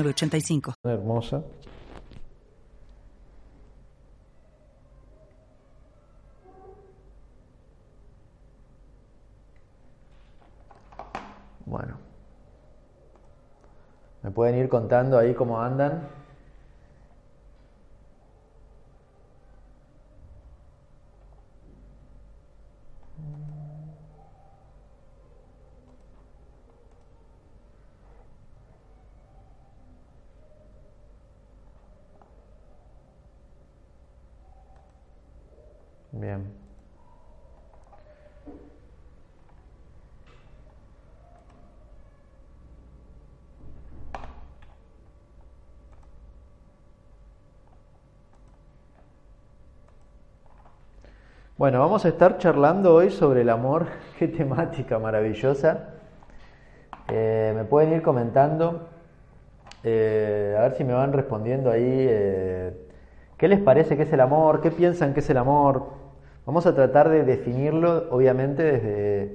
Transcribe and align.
85. 0.00 0.74
Hermosa. 0.84 1.42
Bueno. 11.64 11.98
¿Me 14.22 14.30
pueden 14.30 14.56
ir 14.56 14.68
contando 14.68 15.18
ahí 15.18 15.34
cómo 15.34 15.60
andan? 15.60 16.21
Bien. 36.12 36.44
Bueno, 51.56 51.78
vamos 51.80 52.04
a 52.04 52.08
estar 52.08 52.38
charlando 52.38 52.94
hoy 52.94 53.10
sobre 53.10 53.42
el 53.42 53.48
amor. 53.48 53.86
Qué 54.18 54.28
temática 54.28 54.98
maravillosa. 54.98 55.94
Eh, 57.08 57.52
me 57.56 57.64
pueden 57.64 57.92
ir 57.92 58.02
comentando, 58.02 58.88
eh, 59.82 60.56
a 60.58 60.62
ver 60.62 60.74
si 60.74 60.84
me 60.84 60.92
van 60.92 61.12
respondiendo 61.12 61.70
ahí. 61.70 61.82
Eh, 61.86 62.88
¿Qué 63.38 63.48
les 63.48 63.60
parece 63.60 63.96
que 63.96 64.02
es 64.04 64.12
el 64.12 64.20
amor? 64.20 64.60
¿Qué 64.60 64.70
piensan 64.70 65.14
que 65.14 65.20
es 65.20 65.30
el 65.30 65.38
amor? 65.38 66.01
Vamos 66.44 66.66
a 66.66 66.74
tratar 66.74 67.08
de 67.08 67.22
definirlo, 67.22 68.08
obviamente, 68.10 68.64
desde, 68.64 69.34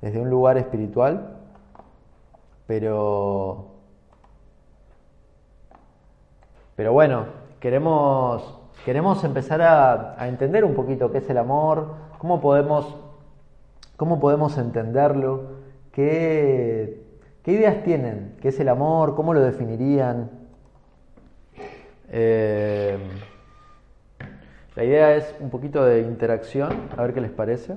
desde 0.00 0.18
un 0.18 0.30
lugar 0.30 0.56
espiritual, 0.56 1.36
pero, 2.66 3.66
pero 6.74 6.94
bueno, 6.94 7.26
queremos, 7.60 8.60
queremos 8.86 9.22
empezar 9.24 9.60
a, 9.60 10.26
entender 10.26 10.64
un 10.64 10.74
poquito 10.74 11.12
qué 11.12 11.18
es 11.18 11.28
el 11.28 11.36
amor, 11.36 11.94
cómo 12.16 12.40
podemos, 12.40 12.96
cómo 13.98 14.18
podemos 14.18 14.56
entenderlo, 14.56 15.58
qué, 15.92 17.02
qué 17.42 17.52
ideas 17.52 17.82
tienen, 17.82 18.36
qué 18.40 18.48
es 18.48 18.58
el 18.58 18.70
amor, 18.70 19.14
cómo 19.14 19.34
lo 19.34 19.40
definirían. 19.40 20.30
Eh, 22.10 22.96
la 24.78 24.84
idea 24.84 25.16
es 25.16 25.34
un 25.40 25.50
poquito 25.50 25.84
de 25.84 26.02
interacción, 26.02 26.70
a 26.96 27.02
ver 27.02 27.12
qué 27.12 27.20
les 27.20 27.32
parece. 27.32 27.76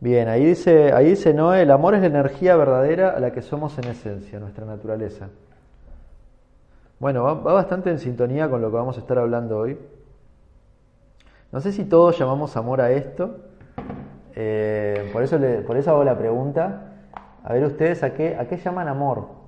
Bien, 0.00 0.26
ahí 0.26 0.44
dice, 0.46 0.92
ahí 0.92 1.10
dice 1.10 1.30
el 1.30 1.70
amor 1.70 1.94
es 1.94 2.00
la 2.00 2.08
energía 2.08 2.56
verdadera 2.56 3.10
a 3.10 3.20
la 3.20 3.30
que 3.30 3.40
somos 3.40 3.78
en 3.78 3.84
esencia, 3.84 4.40
nuestra 4.40 4.66
naturaleza. 4.66 5.28
Bueno, 6.98 7.22
va, 7.22 7.34
bastante 7.34 7.90
en 7.90 8.00
sintonía 8.00 8.50
con 8.50 8.60
lo 8.60 8.68
que 8.68 8.76
vamos 8.78 8.96
a 8.96 9.00
estar 9.02 9.16
hablando 9.16 9.58
hoy. 9.58 9.78
No 11.52 11.60
sé 11.60 11.70
si 11.70 11.84
todos 11.84 12.18
llamamos 12.18 12.56
amor 12.56 12.80
a 12.80 12.90
esto, 12.90 13.36
eh, 14.34 15.08
por, 15.12 15.22
eso 15.22 15.38
por 15.64 15.76
eso 15.76 15.92
hago 15.92 16.02
la 16.02 16.18
pregunta. 16.18 16.94
A 17.44 17.52
ver 17.52 17.62
ustedes, 17.62 18.02
¿a 18.02 18.06
a 18.06 18.10
qué 18.10 18.56
llaman 18.56 18.88
amor? 18.88 19.39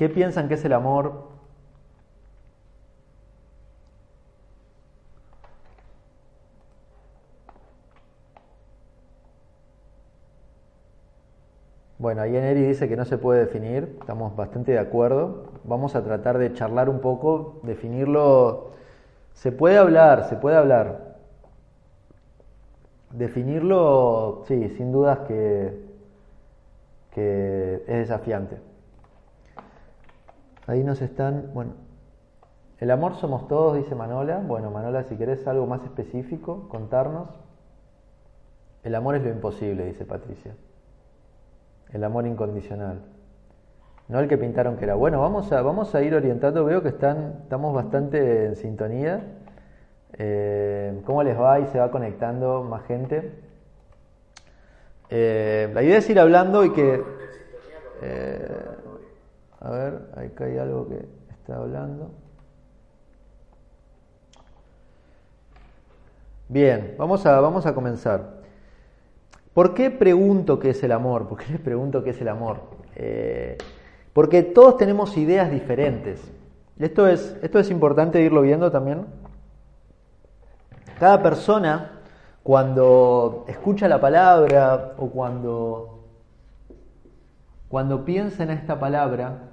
¿Qué 0.00 0.08
piensan 0.08 0.48
que 0.48 0.54
es 0.54 0.64
el 0.64 0.72
amor? 0.72 1.28
Bueno, 11.98 12.22
ahí 12.22 12.34
Eri 12.34 12.62
dice 12.62 12.88
que 12.88 12.96
no 12.96 13.04
se 13.04 13.18
puede 13.18 13.40
definir, 13.40 13.98
estamos 14.00 14.34
bastante 14.34 14.72
de 14.72 14.78
acuerdo. 14.78 15.50
Vamos 15.64 15.94
a 15.94 16.02
tratar 16.02 16.38
de 16.38 16.54
charlar 16.54 16.88
un 16.88 17.00
poco, 17.00 17.60
definirlo. 17.62 18.70
Se 19.34 19.52
puede 19.52 19.76
hablar, 19.76 20.24
se 20.30 20.36
puede 20.36 20.56
hablar. 20.56 21.16
Definirlo, 23.10 24.44
sí, 24.48 24.70
sin 24.78 24.92
dudas 24.92 25.18
que, 25.28 25.78
que 27.10 27.82
es 27.86 28.08
desafiante. 28.08 28.69
Ahí 30.70 30.84
nos 30.84 31.02
están, 31.02 31.50
bueno, 31.52 31.72
el 32.78 32.92
amor 32.92 33.16
somos 33.16 33.48
todos, 33.48 33.74
dice 33.74 33.96
Manola. 33.96 34.38
Bueno, 34.38 34.70
Manola, 34.70 35.02
si 35.02 35.16
querés 35.16 35.44
algo 35.48 35.66
más 35.66 35.82
específico, 35.82 36.68
contarnos. 36.68 37.28
El 38.84 38.94
amor 38.94 39.16
es 39.16 39.24
lo 39.24 39.30
imposible, 39.30 39.84
dice 39.84 40.04
Patricia. 40.04 40.54
El 41.92 42.04
amor 42.04 42.24
incondicional. 42.24 43.00
No 44.06 44.20
el 44.20 44.28
que 44.28 44.38
pintaron 44.38 44.76
que 44.76 44.84
era. 44.84 44.94
Bueno, 44.94 45.20
vamos 45.20 45.50
a, 45.50 45.60
vamos 45.60 45.92
a 45.96 46.02
ir 46.02 46.14
orientando. 46.14 46.64
Veo 46.64 46.84
que 46.84 46.90
están, 46.90 47.40
estamos 47.42 47.74
bastante 47.74 48.46
en 48.46 48.54
sintonía. 48.54 49.24
Eh, 50.18 51.02
¿Cómo 51.04 51.24
les 51.24 51.36
va? 51.36 51.58
Y 51.58 51.66
se 51.66 51.80
va 51.80 51.90
conectando 51.90 52.62
más 52.62 52.84
gente. 52.84 53.32
Eh, 55.08 55.68
la 55.74 55.82
idea 55.82 55.98
es 55.98 56.08
ir 56.08 56.20
hablando 56.20 56.64
y 56.64 56.72
que... 56.72 57.02
Eh, 58.02 58.66
a 59.60 59.70
ver, 59.70 60.10
acá 60.16 60.44
hay 60.44 60.58
algo 60.58 60.88
que 60.88 61.06
está 61.30 61.56
hablando. 61.56 62.10
Bien, 66.48 66.94
vamos 66.98 67.24
a, 67.26 67.38
vamos 67.40 67.66
a 67.66 67.74
comenzar. 67.74 68.40
¿Por 69.52 69.74
qué 69.74 69.90
pregunto 69.90 70.58
qué 70.58 70.70
es 70.70 70.82
el 70.82 70.92
amor? 70.92 71.28
¿Por 71.28 71.38
qué 71.38 71.52
les 71.52 71.60
pregunto 71.60 72.02
qué 72.02 72.10
es 72.10 72.20
el 72.20 72.28
amor? 72.28 72.60
Eh, 72.96 73.58
porque 74.14 74.42
todos 74.42 74.78
tenemos 74.78 75.16
ideas 75.16 75.50
diferentes. 75.50 76.32
Esto 76.78 77.06
es, 77.06 77.36
esto 77.42 77.58
es 77.58 77.70
importante 77.70 78.22
irlo 78.22 78.40
viendo 78.40 78.70
también. 78.70 79.06
Cada 80.98 81.22
persona, 81.22 82.00
cuando 82.42 83.44
escucha 83.46 83.86
la 83.86 84.00
palabra 84.00 84.94
o 84.96 85.10
cuando, 85.10 86.04
cuando 87.68 88.04
piensa 88.04 88.42
en 88.42 88.50
esta 88.50 88.80
palabra, 88.80 89.49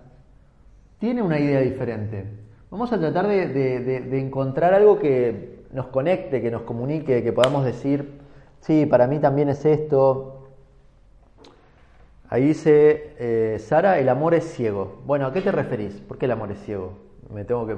tiene 1.00 1.22
una 1.22 1.40
idea 1.40 1.62
diferente. 1.62 2.25
Vamos 2.69 2.91
a 2.91 3.00
tratar 3.00 3.28
de, 3.28 4.19
encontrar 4.19 4.74
algo 4.74 5.00
que 5.00 5.63
nos 5.72 5.88
conecte, 5.88 6.41
que 6.41 6.52
nos 6.52 6.63
comunique, 6.63 7.24
que 7.24 7.31
podamos 7.31 7.63
decir, 7.66 8.19
sí, 8.59 8.85
para 8.85 9.07
mí 9.07 9.19
también 9.19 9.50
es 9.50 9.63
esto. 9.66 10.50
Ahí 12.30 12.44
dice, 12.44 13.16
eh, 13.19 13.57
Sara, 13.60 14.00
el 14.00 14.10
amor 14.10 14.33
es 14.33 14.44
ciego. 14.44 15.01
Bueno, 15.06 15.27
¿a 15.27 15.33
qué 15.33 15.42
te 15.42 15.51
referís? 15.51 15.94
¿Por 16.01 16.18
qué 16.18 16.25
el 16.25 16.31
amor 16.31 16.51
es 16.51 16.60
ciego? 16.60 16.94
Me 17.33 17.45
tengo 17.45 17.66
que. 17.66 17.77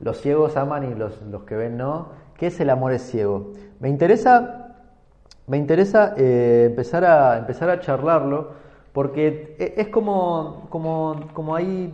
Los 0.00 0.20
ciegos 0.20 0.56
aman 0.56 0.90
y 0.90 0.94
los, 0.94 1.22
los 1.22 1.42
que 1.44 1.54
ven 1.56 1.76
no. 1.76 2.08
¿Qué 2.36 2.48
es 2.48 2.58
el 2.58 2.70
amor 2.70 2.92
es 2.92 3.02
ciego? 3.02 3.52
Me 3.78 3.88
interesa, 3.88 4.76
me 5.46 5.56
interesa 5.56 6.14
eh, 6.16 6.64
empezar, 6.70 7.04
a, 7.04 7.38
empezar 7.38 7.70
a 7.70 7.80
charlarlo 7.80 8.52
porque 8.92 9.56
e, 9.58 9.74
es 9.80 9.88
como, 9.88 10.66
como, 10.70 11.20
como 11.32 11.54
ahí 11.54 11.92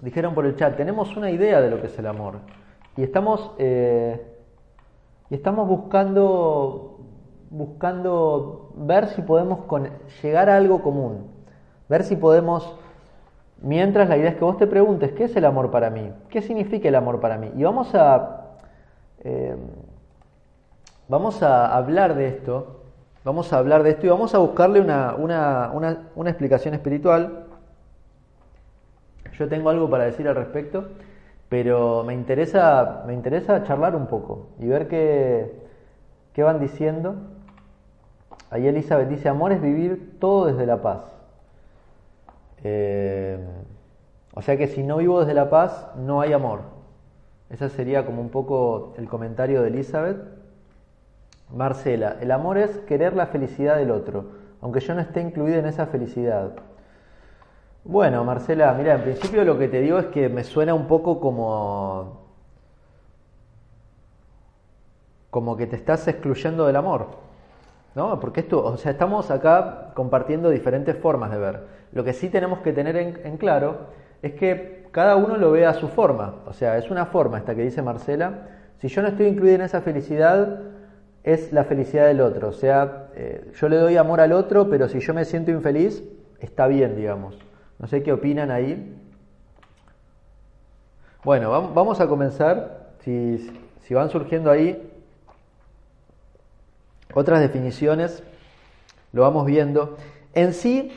dijeron 0.00 0.34
por 0.34 0.46
el 0.46 0.56
chat, 0.56 0.76
tenemos 0.76 1.16
una 1.16 1.30
idea 1.30 1.60
de 1.60 1.70
lo 1.70 1.80
que 1.80 1.86
es 1.86 1.98
el 1.98 2.06
amor. 2.06 2.36
Y 2.96 3.02
estamos, 3.02 3.52
eh, 3.58 4.24
y 5.30 5.34
estamos 5.34 5.68
buscando, 5.68 7.00
buscando 7.50 8.72
ver 8.76 9.08
si 9.08 9.22
podemos 9.22 9.60
llegar 10.22 10.48
a 10.50 10.56
algo 10.56 10.82
común. 10.82 11.30
Ver 11.88 12.02
si 12.02 12.16
podemos, 12.16 12.76
mientras 13.60 14.08
la 14.08 14.16
idea 14.16 14.30
es 14.30 14.36
que 14.36 14.44
vos 14.44 14.58
te 14.58 14.66
preguntes, 14.66 15.12
¿qué 15.12 15.24
es 15.24 15.36
el 15.36 15.44
amor 15.44 15.70
para 15.70 15.90
mí? 15.90 16.12
¿Qué 16.30 16.42
significa 16.42 16.88
el 16.88 16.94
amor 16.94 17.20
para 17.20 17.36
mí? 17.36 17.52
Y 17.56 17.62
vamos 17.62 17.94
a, 17.94 18.56
eh, 19.20 19.56
vamos 21.08 21.42
a 21.42 21.76
hablar 21.76 22.14
de 22.16 22.28
esto 22.28 22.75
vamos 23.26 23.52
a 23.52 23.58
hablar 23.58 23.82
de 23.82 23.90
esto 23.90 24.06
y 24.06 24.08
vamos 24.08 24.36
a 24.36 24.38
buscarle 24.38 24.80
una, 24.80 25.16
una, 25.16 25.72
una, 25.72 26.10
una 26.14 26.30
explicación 26.30 26.74
espiritual. 26.74 27.46
Yo 29.36 29.48
tengo 29.48 29.68
algo 29.68 29.90
para 29.90 30.04
decir 30.04 30.28
al 30.28 30.36
respecto, 30.36 30.90
pero 31.48 32.04
me 32.04 32.14
interesa, 32.14 33.02
me 33.04 33.14
interesa 33.14 33.64
charlar 33.64 33.96
un 33.96 34.06
poco 34.06 34.50
y 34.60 34.68
ver 34.68 34.86
qué, 34.86 35.60
qué 36.34 36.44
van 36.44 36.60
diciendo. 36.60 37.16
Ahí 38.48 38.68
Elizabeth 38.68 39.08
dice, 39.08 39.28
amor 39.28 39.50
es 39.50 39.60
vivir 39.60 40.20
todo 40.20 40.46
desde 40.46 40.64
la 40.64 40.80
paz. 40.80 41.00
Eh, 42.62 43.44
o 44.34 44.40
sea 44.40 44.56
que 44.56 44.68
si 44.68 44.84
no 44.84 44.98
vivo 44.98 45.18
desde 45.18 45.34
la 45.34 45.50
paz, 45.50 45.88
no 45.96 46.20
hay 46.20 46.32
amor. 46.32 46.60
Ese 47.50 47.70
sería 47.70 48.06
como 48.06 48.22
un 48.22 48.28
poco 48.28 48.94
el 48.98 49.08
comentario 49.08 49.62
de 49.62 49.68
Elizabeth. 49.68 50.35
Marcela, 51.50 52.16
el 52.20 52.30
amor 52.30 52.58
es 52.58 52.78
querer 52.88 53.14
la 53.14 53.26
felicidad 53.26 53.76
del 53.76 53.90
otro, 53.90 54.26
aunque 54.60 54.80
yo 54.80 54.94
no 54.94 55.00
esté 55.00 55.20
incluida 55.20 55.58
en 55.58 55.66
esa 55.66 55.86
felicidad. 55.86 56.52
Bueno, 57.84 58.24
Marcela, 58.24 58.72
mira, 58.74 58.94
en 58.94 59.02
principio 59.02 59.44
lo 59.44 59.58
que 59.58 59.68
te 59.68 59.80
digo 59.80 59.98
es 59.98 60.06
que 60.06 60.28
me 60.28 60.42
suena 60.42 60.74
un 60.74 60.86
poco 60.88 61.20
como 61.20 62.26
como 65.30 65.56
que 65.56 65.66
te 65.66 65.76
estás 65.76 66.08
excluyendo 66.08 66.66
del 66.66 66.76
amor. 66.76 67.08
¿No? 67.94 68.18
Porque 68.20 68.40
esto, 68.40 68.64
o 68.64 68.76
sea, 68.76 68.92
estamos 68.92 69.30
acá 69.30 69.92
compartiendo 69.94 70.50
diferentes 70.50 70.96
formas 70.96 71.30
de 71.30 71.38
ver. 71.38 71.60
Lo 71.92 72.04
que 72.04 72.12
sí 72.12 72.28
tenemos 72.28 72.60
que 72.60 72.72
tener 72.72 72.96
en, 72.96 73.20
en 73.24 73.36
claro 73.36 73.88
es 74.22 74.32
que 74.32 74.88
cada 74.92 75.16
uno 75.16 75.36
lo 75.36 75.50
ve 75.52 75.66
a 75.66 75.74
su 75.74 75.88
forma. 75.88 76.36
O 76.46 76.52
sea, 76.52 76.78
es 76.78 76.90
una 76.90 77.06
forma 77.06 77.38
esta 77.38 77.54
que 77.54 77.62
dice 77.62 77.82
Marcela. 77.82 78.48
Si 78.78 78.88
yo 78.88 79.02
no 79.02 79.08
estoy 79.08 79.26
incluida 79.26 79.56
en 79.56 79.60
esa 79.62 79.82
felicidad, 79.82 80.60
es 81.26 81.52
la 81.52 81.64
felicidad 81.64 82.06
del 82.06 82.22
otro. 82.22 82.48
O 82.48 82.52
sea, 82.52 83.08
eh, 83.14 83.52
yo 83.54 83.68
le 83.68 83.76
doy 83.76 83.98
amor 83.98 84.22
al 84.22 84.32
otro, 84.32 84.70
pero 84.70 84.88
si 84.88 85.00
yo 85.00 85.12
me 85.12 85.26
siento 85.26 85.50
infeliz, 85.50 86.02
está 86.40 86.66
bien, 86.66 86.96
digamos. 86.96 87.36
No 87.78 87.86
sé 87.86 88.02
qué 88.02 88.14
opinan 88.14 88.50
ahí. 88.50 88.96
Bueno, 91.22 91.50
vamos 91.74 92.00
a 92.00 92.08
comenzar. 92.08 92.94
Si, 93.00 93.52
si 93.82 93.92
van 93.92 94.08
surgiendo 94.08 94.50
ahí 94.50 94.90
otras 97.12 97.40
definiciones, 97.40 98.22
lo 99.12 99.22
vamos 99.22 99.44
viendo. 99.46 99.96
En 100.34 100.52
sí, 100.52 100.92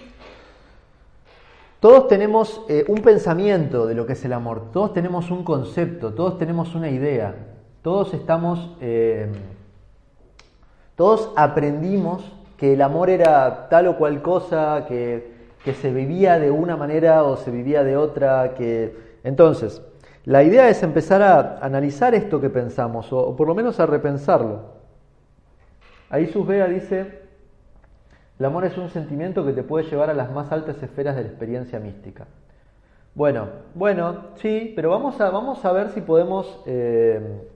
todos 1.79 2.09
tenemos 2.09 2.61
eh, 2.67 2.83
un 2.89 3.01
pensamiento 3.01 3.87
de 3.87 3.95
lo 3.95 4.05
que 4.05 4.13
es 4.13 4.25
el 4.25 4.33
amor, 4.33 4.71
todos 4.73 4.93
tenemos 4.93 5.31
un 5.31 5.45
concepto, 5.45 6.13
todos 6.13 6.37
tenemos 6.37 6.75
una 6.75 6.89
idea, 6.89 7.33
todos 7.81 8.13
estamos, 8.13 8.75
eh, 8.81 9.31
todos 10.99 11.31
aprendimos 11.37 12.29
que 12.57 12.73
el 12.73 12.81
amor 12.81 13.09
era 13.09 13.69
tal 13.69 13.87
o 13.87 13.95
cual 13.95 14.21
cosa, 14.21 14.83
que, 14.85 15.31
que 15.63 15.73
se 15.73 15.93
vivía 15.93 16.37
de 16.39 16.51
una 16.51 16.75
manera 16.75 17.23
o 17.23 17.37
se 17.37 17.51
vivía 17.51 17.85
de 17.85 17.95
otra, 17.95 18.53
que 18.53 18.97
entonces 19.23 19.81
la 20.25 20.43
idea 20.43 20.67
es 20.67 20.83
empezar 20.83 21.21
a 21.21 21.59
analizar 21.61 22.13
esto 22.15 22.41
que 22.41 22.49
pensamos 22.49 23.13
o, 23.13 23.33
por 23.37 23.47
lo 23.47 23.55
menos 23.55 23.79
a 23.79 23.85
repensarlo. 23.85 24.73
Ahí 26.09 26.27
Susbea 26.27 26.67
dice, 26.67 27.21
el 28.37 28.45
amor 28.45 28.65
es 28.65 28.77
un 28.77 28.89
sentimiento 28.89 29.45
que 29.45 29.53
te 29.53 29.63
puede 29.63 29.89
llevar 29.89 30.09
a 30.09 30.13
las 30.13 30.29
más 30.33 30.51
altas 30.51 30.83
esferas 30.83 31.15
de 31.15 31.21
la 31.23 31.29
experiencia 31.29 31.79
mística. 31.79 32.27
Bueno, 33.15 33.47
bueno, 33.73 34.25
sí, 34.35 34.73
pero 34.75 34.89
vamos 34.89 35.21
a, 35.21 35.29
vamos 35.29 35.63
a 35.63 35.71
ver 35.71 35.91
si 35.91 36.01
podemos... 36.01 36.61
Eh, 36.65 37.47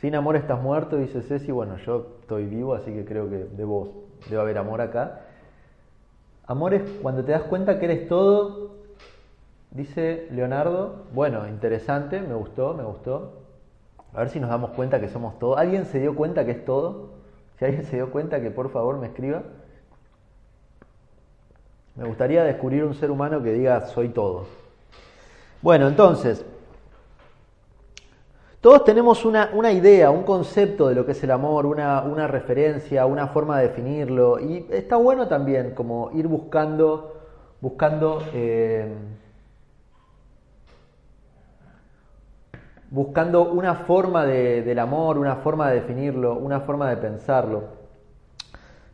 sin 0.00 0.14
amor 0.14 0.36
estás 0.36 0.60
muerto, 0.60 0.96
dice 0.96 1.22
Ceci. 1.22 1.52
Bueno, 1.52 1.76
yo 1.78 2.16
estoy 2.20 2.46
vivo, 2.46 2.74
así 2.74 2.92
que 2.92 3.04
creo 3.04 3.28
que 3.28 3.46
debo, 3.56 4.04
debe 4.28 4.40
haber 4.40 4.58
amor 4.58 4.80
acá. 4.80 5.20
Amor 6.46 6.74
es 6.74 6.82
cuando 7.02 7.22
te 7.22 7.32
das 7.32 7.42
cuenta 7.42 7.78
que 7.78 7.84
eres 7.84 8.08
todo, 8.08 8.76
dice 9.70 10.26
Leonardo. 10.32 11.04
Bueno, 11.12 11.46
interesante, 11.46 12.20
me 12.22 12.34
gustó, 12.34 12.74
me 12.74 12.82
gustó. 12.82 13.34
A 14.14 14.20
ver 14.20 14.30
si 14.30 14.40
nos 14.40 14.50
damos 14.50 14.70
cuenta 14.70 15.00
que 15.00 15.08
somos 15.08 15.38
todo. 15.38 15.56
¿Alguien 15.58 15.84
se 15.84 16.00
dio 16.00 16.16
cuenta 16.16 16.44
que 16.44 16.52
es 16.52 16.64
todo? 16.64 17.10
Si 17.58 17.66
alguien 17.66 17.84
se 17.84 17.96
dio 17.96 18.10
cuenta, 18.10 18.40
que 18.40 18.50
por 18.50 18.70
favor 18.70 18.98
me 18.98 19.08
escriba. 19.08 19.42
Me 21.94 22.04
gustaría 22.06 22.42
descubrir 22.44 22.84
un 22.84 22.94
ser 22.94 23.10
humano 23.10 23.42
que 23.42 23.52
diga 23.52 23.82
soy 23.82 24.08
todo. 24.08 24.46
Bueno, 25.60 25.88
entonces, 25.88 26.44
todos 28.60 28.84
tenemos 28.84 29.24
una, 29.24 29.72
idea, 29.72 30.10
un 30.10 30.22
concepto 30.22 30.88
de 30.88 30.94
lo 30.94 31.06
que 31.06 31.12
es 31.12 31.24
el 31.24 31.30
amor, 31.30 31.64
una, 31.64 32.26
referencia, 32.26 33.06
una 33.06 33.28
forma 33.28 33.58
de 33.58 33.68
definirlo. 33.68 34.38
Y 34.38 34.66
está 34.70 34.96
bueno 34.96 35.28
también 35.28 35.74
como 35.74 36.10
ir 36.12 36.26
buscando, 36.26 37.14
buscando, 37.62 38.22
eh, 38.34 38.94
buscando 42.90 43.50
una 43.50 43.76
forma 43.76 44.26
de, 44.26 44.60
del 44.60 44.78
amor, 44.78 45.16
una 45.16 45.36
forma 45.36 45.70
de 45.70 45.76
definirlo, 45.76 46.34
una 46.34 46.60
forma 46.60 46.90
de 46.90 46.98
pensarlo. 46.98 47.64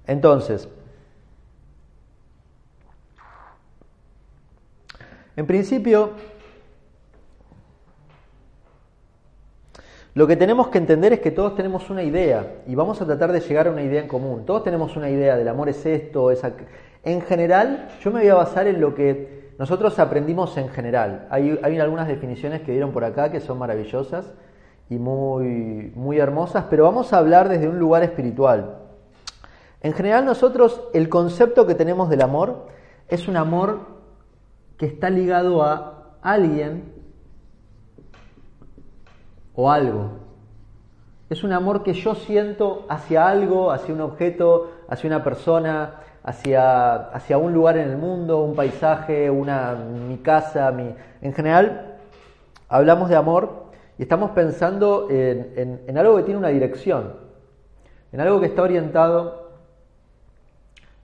Entonces, 0.07 0.69
en 5.35 5.45
principio, 5.45 6.13
Lo 10.17 10.27
que 10.27 10.35
tenemos 10.35 10.69
que 10.69 10.79
entender 10.79 11.13
es 11.13 11.21
que 11.21 11.31
todos 11.31 11.55
tenemos 11.55 11.91
una 11.91 12.03
idea 12.03 12.63
y 12.67 12.75
vamos 12.75 13.03
a 13.03 13.05
tratar 13.05 13.33
de 13.33 13.41
llegar 13.41 13.69
a 13.69 13.71
una 13.71 13.83
idea 13.83 14.01
en 14.01 14.09
común. 14.09 14.47
Todos 14.47 14.65
tenemos 14.65 14.97
una 14.97 15.11
idea 15.11 15.37
del 15.37 15.47
amor 15.47 15.69
es 15.69 15.85
esto, 15.85 16.31
es 16.31 16.41
En 17.05 17.21
general, 17.21 17.89
yo 18.01 18.11
me 18.11 18.21
voy 18.21 18.31
a 18.31 18.35
basar 18.37 18.67
en 18.67 18.81
lo 18.81 18.95
que 18.95 19.51
nosotros 19.59 19.99
aprendimos 19.99 20.57
en 20.57 20.71
general. 20.71 21.29
Hay, 21.29 21.61
hay 21.63 21.79
algunas 21.79 22.09
definiciones 22.09 22.63
que 22.63 22.73
dieron 22.73 22.93
por 22.93 23.05
acá 23.05 23.31
que 23.31 23.41
son 23.41 23.59
maravillosas 23.59 24.33
y 24.89 24.97
muy, 24.97 25.93
muy 25.95 26.19
hermosas, 26.19 26.65
pero 26.71 26.85
vamos 26.85 27.13
a 27.13 27.19
hablar 27.19 27.51
desde 27.51 27.69
un 27.69 27.79
lugar 27.79 28.03
espiritual. 28.03 28.79
En 29.83 29.93
general 29.93 30.25
nosotros 30.25 30.83
el 30.95 31.11
concepto 31.11 31.67
que 31.67 31.75
tenemos 31.75 32.09
del 32.09 32.23
amor 32.23 32.69
es 33.09 33.29
un 33.29 33.37
amor 33.37 33.81
que 34.79 34.87
está 34.87 35.11
ligado 35.11 35.63
a 35.63 36.17
alguien 36.23 36.96
o 39.57 39.71
algo. 39.71 40.11
Es 41.29 41.43
un 41.43 41.53
amor 41.53 41.83
que 41.83 41.95
yo 41.95 42.15
siento 42.15 42.87
hacia 42.89 43.27
algo, 43.29 43.73
hacia 43.73 43.93
un 43.93 44.01
objeto, 44.01 44.71
hacia 44.89 45.09
una 45.09 45.25
persona, 45.25 45.95
hacia, 46.23 46.95
hacia 46.95 47.39
un 47.39 47.53
lugar 47.53 47.77
en 47.79 47.91
el 47.91 47.97
mundo, 47.97 48.43
un 48.43 48.55
paisaje, 48.55 49.29
una, 49.29 49.75
mi 49.75 50.19
casa, 50.19 50.71
mi... 50.71 50.95
En 51.23 51.33
general, 51.33 51.97
hablamos 52.69 53.09
de 53.09 53.17
amor 53.17 53.65
y 53.99 54.03
estamos 54.03 54.31
pensando 54.33 55.09
en, 55.11 55.53
en, 55.57 55.81
en 55.87 55.99
algo 55.99 56.17
que 56.17 56.23
tiene 56.23 56.39
una 56.39 56.49
dirección, 56.49 57.15
en 58.13 58.21
algo 58.21 58.39
que 58.39 58.47
está 58.47 58.63
orientado 58.63 59.51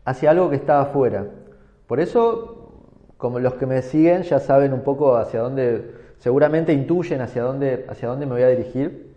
hacia 0.04 0.30
algo 0.30 0.50
que 0.50 0.56
está 0.56 0.80
afuera. 0.80 1.26
Por 1.86 2.00
eso, 2.00 2.72
como 3.16 3.38
los 3.38 3.54
que 3.54 3.66
me 3.66 3.82
siguen 3.82 4.22
ya 4.22 4.38
saben 4.38 4.72
un 4.72 4.82
poco 4.82 5.16
hacia 5.16 5.40
dónde 5.40 5.94
seguramente 6.22 6.72
intuyen 6.72 7.20
hacia 7.20 7.42
dónde, 7.42 7.84
hacia 7.88 8.06
dónde 8.06 8.26
me 8.26 8.34
voy 8.34 8.42
a 8.42 8.48
dirigir. 8.48 9.12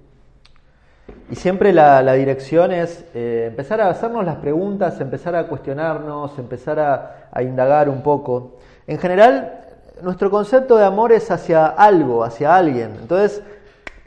Y 1.29 1.35
siempre 1.35 1.71
la, 1.71 2.01
la 2.01 2.13
dirección 2.13 2.71
es 2.71 3.05
eh, 3.13 3.45
empezar 3.49 3.79
a 3.79 3.89
hacernos 3.89 4.25
las 4.25 4.37
preguntas, 4.37 4.99
empezar 4.99 5.35
a 5.35 5.45
cuestionarnos, 5.45 6.37
empezar 6.39 6.79
a, 6.79 7.29
a, 7.31 7.43
indagar 7.43 7.89
un 7.89 8.01
poco. 8.01 8.57
En 8.87 8.97
general, 8.97 9.61
nuestro 10.01 10.31
concepto 10.31 10.77
de 10.77 10.85
amor 10.85 11.11
es 11.11 11.29
hacia 11.29 11.67
algo, 11.67 12.23
hacia 12.23 12.55
alguien. 12.55 12.95
Entonces, 12.99 13.43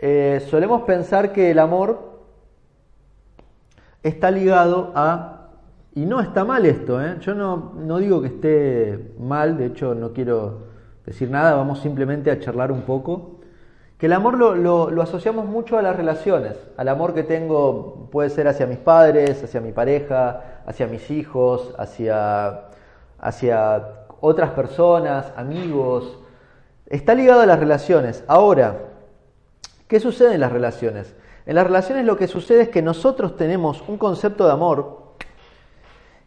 eh, 0.00 0.44
solemos 0.50 0.82
pensar 0.82 1.32
que 1.32 1.52
el 1.52 1.60
amor 1.60 2.18
está 4.02 4.32
ligado 4.32 4.90
a... 4.96 5.50
Y 5.94 6.04
no 6.04 6.20
está 6.20 6.44
mal 6.44 6.66
esto, 6.66 7.00
¿eh? 7.00 7.16
yo 7.20 7.34
no, 7.34 7.74
no 7.76 7.98
digo 7.98 8.20
que 8.20 8.28
esté 8.28 9.12
mal, 9.18 9.56
de 9.56 9.66
hecho 9.66 9.94
no 9.94 10.12
quiero 10.12 10.67
decir 11.08 11.30
nada, 11.30 11.54
vamos 11.54 11.80
simplemente 11.80 12.30
a 12.30 12.38
charlar 12.38 12.70
un 12.70 12.82
poco. 12.82 13.38
Que 13.98 14.06
el 14.06 14.12
amor 14.12 14.38
lo, 14.38 15.02
asociamos 15.02 15.46
mucho 15.46 15.76
a 15.76 15.82
las 15.82 15.96
relaciones, 15.96 16.54
al 16.76 16.88
amor 16.88 17.14
que 17.14 17.24
tengo 17.24 18.08
puede 18.12 18.30
ser 18.30 18.46
hacia 18.46 18.66
mis 18.66 18.78
padres, 18.78 19.42
hacia 19.42 19.60
mi 19.60 19.72
pareja, 19.72 20.60
hacia 20.66 20.86
mis 20.86 21.10
hijos, 21.10 21.74
hacia, 21.78 22.66
hacia 23.18 23.82
otras 24.20 24.50
personas, 24.50 25.32
amigos. 25.36 26.16
Está 26.86 27.14
ligado 27.14 27.40
a 27.40 27.46
las 27.46 27.58
relaciones. 27.58 28.22
Ahora, 28.28 28.76
¿qué 29.88 29.98
sucede 29.98 30.34
en 30.34 30.40
las 30.40 30.52
relaciones? 30.52 31.14
En 31.44 31.56
las 31.56 31.66
relaciones 31.66 32.04
lo 32.04 32.16
que 32.16 32.28
sucede 32.28 32.62
es 32.62 32.68
que 32.68 32.82
nosotros 32.82 33.36
tenemos 33.36 33.82
un 33.88 33.98
concepto 33.98 34.46
de 34.46 34.52
amor 34.52 35.14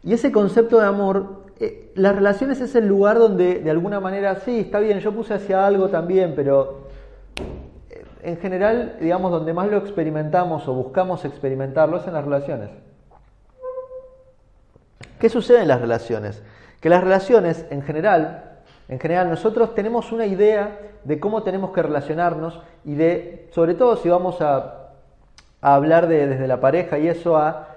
y 0.02 0.12
ese 0.12 0.32
concepto 0.32 0.78
de 0.80 0.86
amor 0.86 1.41
eh, 1.62 1.92
las 1.94 2.16
relaciones 2.16 2.60
es 2.60 2.74
el 2.74 2.88
lugar 2.88 3.20
donde 3.20 3.60
de 3.60 3.70
alguna 3.70 4.00
manera, 4.00 4.34
sí, 4.40 4.58
está 4.58 4.80
bien, 4.80 4.98
yo 4.98 5.12
puse 5.12 5.34
hacia 5.34 5.64
algo 5.64 5.88
también, 5.90 6.32
pero 6.34 6.88
eh, 7.88 8.04
en 8.24 8.36
general, 8.38 8.96
digamos, 9.00 9.30
donde 9.30 9.52
más 9.52 9.68
lo 9.68 9.76
experimentamos 9.76 10.66
o 10.66 10.74
buscamos 10.74 11.24
experimentarlo 11.24 11.98
es 11.98 12.06
en 12.08 12.14
las 12.14 12.24
relaciones. 12.24 12.70
¿Qué 15.20 15.28
sucede 15.28 15.62
en 15.62 15.68
las 15.68 15.80
relaciones? 15.80 16.42
Que 16.80 16.88
las 16.88 17.00
relaciones 17.00 17.64
en 17.70 17.82
general, 17.82 18.58
en 18.88 18.98
general 18.98 19.30
nosotros 19.30 19.72
tenemos 19.76 20.10
una 20.10 20.26
idea 20.26 20.80
de 21.04 21.20
cómo 21.20 21.44
tenemos 21.44 21.70
que 21.70 21.82
relacionarnos 21.82 22.60
y 22.84 22.96
de, 22.96 23.48
sobre 23.52 23.74
todo 23.74 23.94
si 23.94 24.08
vamos 24.08 24.40
a, 24.40 24.88
a 25.60 25.74
hablar 25.76 26.08
de, 26.08 26.26
desde 26.26 26.48
la 26.48 26.60
pareja 26.60 26.98
y 26.98 27.06
eso 27.06 27.36
a 27.36 27.71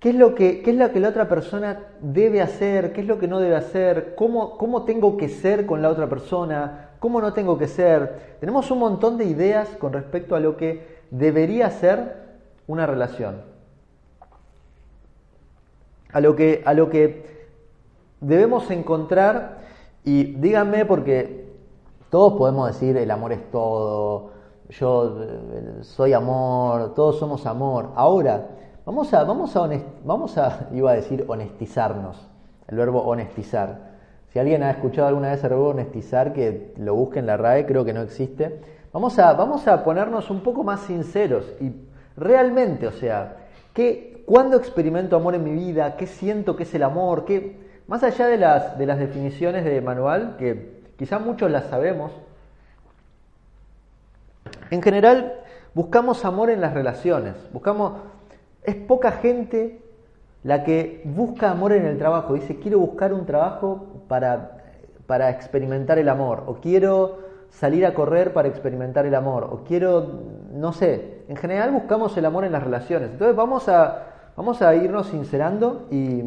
qué 0.00 0.10
es, 0.10 0.14
lo 0.14 0.34
que, 0.34 0.62
es 0.64 0.74
lo 0.74 0.92
que 0.92 1.00
la 1.00 1.08
otra 1.08 1.28
persona 1.28 1.80
debe 2.00 2.42
hacer, 2.42 2.92
qué 2.92 3.00
es 3.00 3.06
lo 3.06 3.18
que 3.18 3.28
no 3.28 3.40
debe 3.40 3.56
hacer, 3.56 4.14
cómo, 4.14 4.58
cómo 4.58 4.84
tengo 4.84 5.16
que 5.16 5.28
ser 5.28 5.66
con 5.66 5.82
la 5.82 5.90
otra 5.90 6.08
persona, 6.08 6.90
cómo 6.98 7.20
no 7.20 7.32
tengo 7.32 7.58
que 7.58 7.68
ser. 7.68 8.36
Tenemos 8.40 8.70
un 8.70 8.78
montón 8.78 9.16
de 9.18 9.24
ideas 9.24 9.68
con 9.78 9.92
respecto 9.92 10.36
a 10.36 10.40
lo 10.40 10.56
que 10.56 10.96
debería 11.10 11.70
ser 11.70 12.26
una 12.66 12.86
relación. 12.86 13.42
A 16.12 16.20
lo 16.20 16.36
que, 16.36 16.62
a 16.64 16.74
lo 16.74 16.88
que 16.88 17.46
debemos 18.20 18.70
encontrar, 18.70 19.58
y 20.04 20.34
díganme 20.34 20.84
porque 20.84 21.46
todos 22.10 22.34
podemos 22.34 22.68
decir 22.68 22.96
el 22.96 23.10
amor 23.10 23.32
es 23.32 23.50
todo, 23.50 24.30
yo 24.70 25.22
eh, 25.22 25.82
soy 25.82 26.12
amor, 26.12 26.94
todos 26.94 27.18
somos 27.18 27.46
amor. 27.46 27.90
Ahora, 27.94 28.48
vamos 28.86 29.12
a, 29.12 29.24
vamos 29.24 29.56
a, 29.56 29.68
vamos 30.04 30.38
a, 30.38 30.68
iba 30.72 30.92
a 30.92 30.94
decir 30.94 31.24
honestizarnos, 31.28 32.16
el 32.68 32.76
verbo 32.78 33.02
honestizar. 33.02 33.96
Si 34.32 34.38
alguien 34.38 34.62
ha 34.62 34.70
escuchado 34.70 35.08
alguna 35.08 35.30
vez 35.30 35.42
el 35.44 35.50
verbo 35.50 35.68
honestizar, 35.68 36.32
que 36.32 36.72
lo 36.78 36.94
busque 36.94 37.18
en 37.18 37.26
la 37.26 37.36
RAE, 37.36 37.66
creo 37.66 37.84
que 37.84 37.92
no 37.92 38.00
existe. 38.00 38.60
Vamos 38.92 39.18
a, 39.18 39.34
vamos 39.34 39.66
a 39.68 39.84
ponernos 39.84 40.30
un 40.30 40.40
poco 40.40 40.62
más 40.62 40.80
sinceros 40.80 41.44
y 41.60 41.72
realmente, 42.16 42.86
o 42.86 42.92
sea, 42.92 43.36
¿qué, 43.74 44.22
¿cuándo 44.24 44.56
experimento 44.56 45.16
amor 45.16 45.34
en 45.34 45.44
mi 45.44 45.52
vida? 45.52 45.96
¿Qué 45.96 46.06
siento 46.06 46.56
que 46.56 46.62
es 46.62 46.74
el 46.74 46.82
amor? 46.82 47.24
¿Qué, 47.24 47.56
más 47.88 48.02
allá 48.02 48.26
de 48.28 48.38
las, 48.38 48.78
de 48.78 48.86
las 48.86 48.98
definiciones 48.98 49.64
de 49.64 49.80
manual, 49.80 50.36
que 50.38 50.80
quizá 50.96 51.18
muchos 51.18 51.50
las 51.50 51.66
sabemos, 51.66 52.12
en 54.70 54.80
general 54.80 55.40
buscamos 55.74 56.24
amor 56.24 56.50
en 56.50 56.60
las 56.60 56.72
relaciones, 56.72 57.34
buscamos, 57.52 57.92
es 58.66 58.74
poca 58.74 59.12
gente 59.12 59.80
la 60.42 60.64
que 60.64 61.02
busca 61.04 61.50
amor 61.50 61.72
en 61.72 61.86
el 61.86 61.98
trabajo, 61.98 62.34
dice 62.34 62.58
quiero 62.58 62.78
buscar 62.78 63.12
un 63.12 63.26
trabajo 63.26 63.86
para, 64.08 64.58
para 65.06 65.30
experimentar 65.30 65.98
el 65.98 66.08
amor, 66.08 66.44
o 66.46 66.56
quiero 66.56 67.18
salir 67.50 67.86
a 67.86 67.94
correr 67.94 68.32
para 68.32 68.48
experimentar 68.48 69.06
el 69.06 69.14
amor, 69.14 69.44
o 69.44 69.64
quiero, 69.64 70.06
no 70.52 70.72
sé, 70.72 71.22
en 71.28 71.36
general 71.36 71.70
buscamos 71.72 72.16
el 72.16 72.24
amor 72.26 72.44
en 72.44 72.52
las 72.52 72.62
relaciones. 72.62 73.10
Entonces 73.10 73.34
vamos 73.34 73.68
a, 73.68 74.04
vamos 74.36 74.62
a 74.62 74.74
irnos 74.74 75.08
sincerando 75.08 75.86
y 75.90 76.24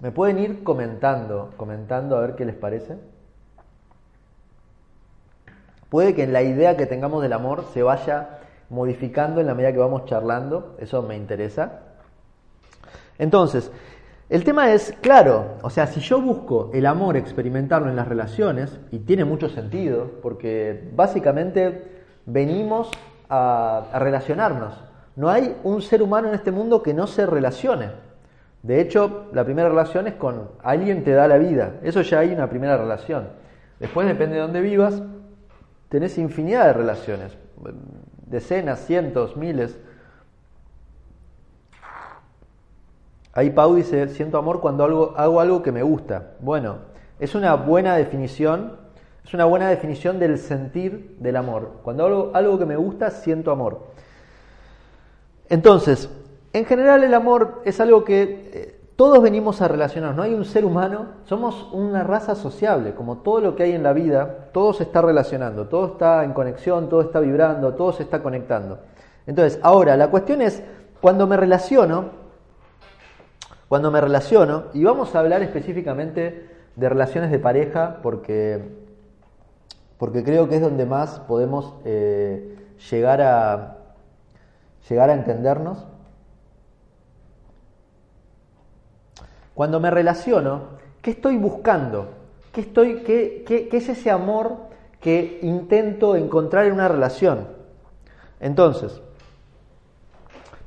me 0.00 0.12
pueden 0.12 0.38
ir 0.38 0.62
comentando, 0.62 1.50
comentando 1.56 2.16
a 2.16 2.20
ver 2.20 2.36
qué 2.36 2.44
les 2.44 2.54
parece. 2.54 2.96
Puede 5.90 6.14
que 6.14 6.22
en 6.22 6.32
la 6.32 6.42
idea 6.42 6.76
que 6.76 6.86
tengamos 6.86 7.20
del 7.22 7.32
amor 7.32 7.64
se 7.74 7.82
vaya 7.82 8.39
modificando 8.70 9.40
en 9.40 9.46
la 9.46 9.54
medida 9.54 9.72
que 9.72 9.78
vamos 9.78 10.06
charlando, 10.06 10.76
eso 10.78 11.02
me 11.02 11.16
interesa. 11.16 11.80
Entonces, 13.18 13.70
el 14.30 14.44
tema 14.44 14.72
es, 14.72 14.94
claro, 15.00 15.56
o 15.62 15.70
sea, 15.70 15.88
si 15.88 15.98
yo 16.00 16.20
busco 16.22 16.70
el 16.72 16.86
amor 16.86 17.16
experimentarlo 17.16 17.90
en 17.90 17.96
las 17.96 18.06
relaciones, 18.06 18.78
y 18.92 19.00
tiene 19.00 19.24
mucho 19.24 19.48
sentido, 19.48 20.08
porque 20.22 20.88
básicamente 20.94 22.04
venimos 22.26 22.90
a, 23.28 23.88
relacionarnos. 23.94 24.74
No 25.16 25.28
hay 25.28 25.56
un 25.64 25.82
ser 25.82 26.00
humano 26.00 26.28
en 26.28 26.34
este 26.34 26.52
mundo 26.52 26.82
que 26.82 26.94
no 26.94 27.08
se 27.08 27.26
relacione. 27.26 27.88
De 28.62 28.80
hecho, 28.80 29.26
la 29.32 29.44
primera 29.44 29.68
relación 29.68 30.06
es 30.06 30.14
con 30.14 30.48
alguien 30.62 31.02
te 31.02 31.12
da 31.12 31.26
la 31.26 31.38
vida. 31.38 31.80
Eso 31.82 32.02
ya 32.02 32.20
hay 32.20 32.32
una 32.32 32.48
primera 32.48 32.76
relación. 32.76 33.28
Después 33.80 34.06
depende 34.06 34.36
de 34.36 34.42
dónde 34.42 34.60
vivas, 34.60 35.02
tenés 35.88 36.18
infinidad 36.18 36.66
de 36.66 36.72
relaciones, 36.74 37.36
decenas, 38.30 38.86
cientos, 38.86 39.36
miles. 39.36 39.78
Ahí 43.32 43.50
Pau 43.50 43.74
dice, 43.74 44.08
siento 44.08 44.38
amor 44.38 44.60
cuando 44.60 44.84
algo, 44.84 45.14
hago 45.16 45.40
algo 45.40 45.62
que 45.62 45.72
me 45.72 45.82
gusta. 45.82 46.32
Bueno, 46.40 46.78
es 47.18 47.34
una 47.34 47.54
buena 47.54 47.96
definición, 47.96 48.76
es 49.24 49.34
una 49.34 49.44
buena 49.44 49.68
definición 49.68 50.18
del 50.18 50.38
sentir 50.38 51.16
del 51.20 51.36
amor. 51.36 51.80
Cuando 51.82 52.06
hago 52.06 52.30
algo 52.34 52.58
que 52.58 52.66
me 52.66 52.76
gusta, 52.76 53.10
siento 53.10 53.50
amor. 53.50 53.88
Entonces, 55.48 56.08
en 56.52 56.64
general 56.64 57.04
el 57.04 57.14
amor 57.14 57.62
es 57.64 57.80
algo 57.80 58.04
que 58.04 58.50
eh, 58.52 58.79
todos 59.00 59.22
venimos 59.22 59.62
a 59.62 59.66
relacionarnos, 59.66 60.14
no 60.14 60.22
hay 60.24 60.34
un 60.34 60.44
ser 60.44 60.62
humano, 60.62 61.06
somos 61.24 61.72
una 61.72 62.04
raza 62.04 62.34
sociable, 62.34 62.94
como 62.94 63.16
todo 63.20 63.40
lo 63.40 63.56
que 63.56 63.62
hay 63.62 63.72
en 63.72 63.82
la 63.82 63.94
vida, 63.94 64.48
todo 64.52 64.74
se 64.74 64.82
está 64.82 65.00
relacionando, 65.00 65.68
todo 65.68 65.92
está 65.92 66.22
en 66.22 66.34
conexión, 66.34 66.90
todo 66.90 67.00
está 67.00 67.18
vibrando, 67.18 67.72
todo 67.72 67.94
se 67.94 68.02
está 68.02 68.22
conectando. 68.22 68.78
Entonces, 69.26 69.58
ahora, 69.62 69.96
la 69.96 70.10
cuestión 70.10 70.42
es, 70.42 70.62
cuando 71.00 71.26
me 71.26 71.38
relaciono, 71.38 72.10
cuando 73.68 73.90
me 73.90 74.02
relaciono, 74.02 74.64
y 74.74 74.84
vamos 74.84 75.14
a 75.14 75.20
hablar 75.20 75.42
específicamente 75.42 76.50
de 76.76 76.88
relaciones 76.90 77.30
de 77.30 77.38
pareja, 77.38 78.00
porque, 78.02 78.62
porque 79.96 80.22
creo 80.22 80.46
que 80.50 80.56
es 80.56 80.60
donde 80.60 80.84
más 80.84 81.20
podemos 81.20 81.72
eh, 81.86 82.54
llegar 82.90 83.22
a 83.22 83.78
llegar 84.90 85.08
a 85.08 85.14
entendernos. 85.14 85.86
Cuando 89.54 89.80
me 89.80 89.90
relaciono, 89.90 90.78
¿qué 91.02 91.10
estoy 91.12 91.36
buscando? 91.36 92.08
¿Qué, 92.52 92.62
estoy, 92.62 93.02
qué, 93.02 93.44
qué, 93.46 93.68
es 93.76 93.88
ese 93.88 94.10
amor 94.10 94.56
que 95.00 95.38
intento 95.42 96.16
encontrar 96.16 96.66
en 96.66 96.72
una 96.72 96.88
relación? 96.88 97.46
Entonces, 98.40 99.00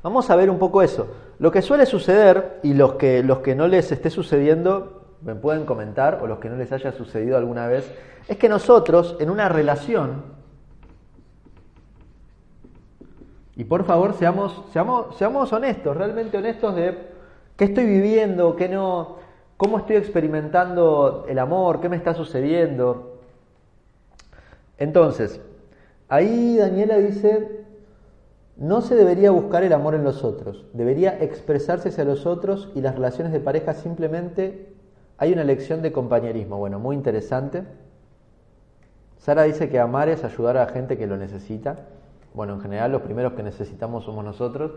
vamos 0.02 0.30
a 0.30 0.36
ver 0.36 0.50
un 0.50 0.58
poco 0.58 0.82
eso. 0.82 1.08
Lo 1.38 1.50
que 1.50 1.62
suele 1.62 1.86
suceder, 1.86 2.60
y 2.62 2.74
los 2.74 2.94
que, 2.94 3.22
los 3.22 3.40
que 3.40 3.54
no 3.54 3.66
les 3.66 3.90
esté 3.90 4.10
sucediendo, 4.10 5.02
me 5.22 5.34
pueden 5.34 5.64
comentar, 5.64 6.20
o 6.22 6.26
los 6.26 6.38
que 6.38 6.48
no 6.48 6.56
les 6.56 6.70
haya 6.72 6.92
sucedido 6.92 7.36
alguna 7.36 7.66
vez, 7.66 7.92
es 8.28 8.36
que 8.36 8.48
nosotros 8.48 9.16
en 9.18 9.30
una 9.30 9.48
relación, 9.48 10.22
y 13.56 13.64
por 13.64 13.84
favor 13.84 14.14
seamos, 14.14 14.64
seamos, 14.72 15.16
seamos 15.16 15.52
honestos, 15.52 15.96
realmente 15.96 16.38
honestos 16.38 16.74
de 16.74 17.13
qué 17.56 17.66
estoy 17.66 17.86
viviendo, 17.86 18.56
qué 18.56 18.68
no, 18.68 19.16
cómo 19.56 19.78
estoy 19.78 19.96
experimentando 19.96 21.26
el 21.28 21.38
amor, 21.38 21.80
qué 21.80 21.88
me 21.88 21.96
está 21.96 22.14
sucediendo. 22.14 23.20
Entonces, 24.78 25.40
ahí 26.08 26.56
Daniela 26.56 26.98
dice, 26.98 27.64
no 28.56 28.80
se 28.80 28.94
debería 28.94 29.30
buscar 29.30 29.62
el 29.62 29.72
amor 29.72 29.94
en 29.94 30.04
los 30.04 30.24
otros, 30.24 30.64
debería 30.72 31.18
expresarse 31.22 31.90
hacia 31.90 32.04
los 32.04 32.26
otros 32.26 32.70
y 32.74 32.80
las 32.80 32.94
relaciones 32.94 33.32
de 33.32 33.40
pareja 33.40 33.74
simplemente 33.74 34.74
hay 35.16 35.32
una 35.32 35.44
lección 35.44 35.80
de 35.82 35.92
compañerismo. 35.92 36.58
Bueno, 36.58 36.80
muy 36.80 36.96
interesante. 36.96 37.62
Sara 39.18 39.44
dice 39.44 39.68
que 39.68 39.78
amar 39.78 40.08
es 40.08 40.24
ayudar 40.24 40.56
a 40.56 40.66
la 40.66 40.72
gente 40.72 40.98
que 40.98 41.06
lo 41.06 41.16
necesita 41.16 41.86
bueno, 42.34 42.54
en 42.54 42.60
general 42.60 42.90
los 42.90 43.02
primeros 43.02 43.34
que 43.34 43.44
necesitamos 43.44 44.04
somos 44.04 44.24
nosotros. 44.24 44.72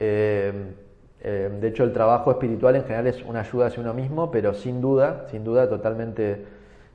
Eh, 0.00 0.74
eh, 1.20 1.50
de 1.60 1.68
hecho, 1.68 1.82
el 1.82 1.92
trabajo 1.92 2.30
espiritual 2.30 2.76
en 2.76 2.82
general 2.82 3.06
es 3.08 3.24
una 3.24 3.40
ayuda 3.40 3.66
hacia 3.66 3.82
uno 3.82 3.92
mismo, 3.92 4.30
pero 4.30 4.54
sin 4.54 4.80
duda, 4.80 5.26
sin 5.30 5.42
duda, 5.44 5.68
totalmente 5.68 6.46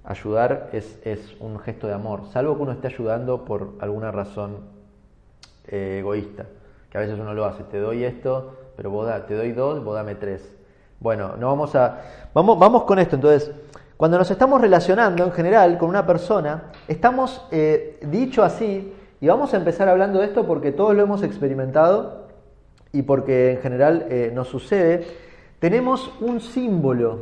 ayudar 0.05 0.69
es, 0.71 0.99
es 1.03 1.35
un 1.39 1.59
gesto 1.59 1.87
de 1.87 1.93
amor, 1.93 2.25
salvo 2.31 2.55
que 2.55 2.63
uno 2.63 2.71
esté 2.73 2.87
ayudando 2.87 3.45
por 3.45 3.73
alguna 3.79 4.11
razón 4.11 4.57
eh, 5.67 5.97
egoísta, 5.99 6.45
que 6.89 6.97
a 6.97 7.01
veces 7.01 7.19
uno 7.19 7.33
lo 7.33 7.45
hace, 7.45 7.63
te 7.63 7.79
doy 7.79 8.03
esto, 8.03 8.53
pero 8.75 8.89
vos 8.89 9.09
te 9.27 9.35
doy 9.35 9.51
dos, 9.51 9.83
vos 9.83 9.95
dame 9.95 10.15
tres. 10.15 10.55
Bueno, 10.99 11.35
no 11.37 11.47
vamos 11.47 11.75
a, 11.75 11.99
vamos, 12.33 12.57
vamos 12.57 12.83
con 12.83 12.99
esto. 12.99 13.15
Entonces, 13.15 13.51
cuando 13.97 14.17
nos 14.17 14.31
estamos 14.31 14.61
relacionando 14.61 15.25
en 15.25 15.31
general 15.31 15.77
con 15.77 15.89
una 15.89 16.05
persona, 16.05 16.71
estamos, 16.87 17.45
dicho 18.01 18.43
así, 18.43 18.93
y 19.19 19.27
vamos 19.27 19.53
a 19.53 19.57
empezar 19.57 19.89
hablando 19.89 20.19
de 20.19 20.27
esto 20.27 20.45
porque 20.45 20.71
todos 20.71 20.95
lo 20.95 21.03
hemos 21.03 21.23
experimentado 21.23 22.22
y 22.93 23.01
porque 23.01 23.51
en 23.51 23.57
general 23.57 24.05
eh, 24.09 24.31
nos 24.33 24.47
sucede. 24.47 25.05
Tenemos 25.59 26.13
un 26.21 26.39
símbolo, 26.39 27.19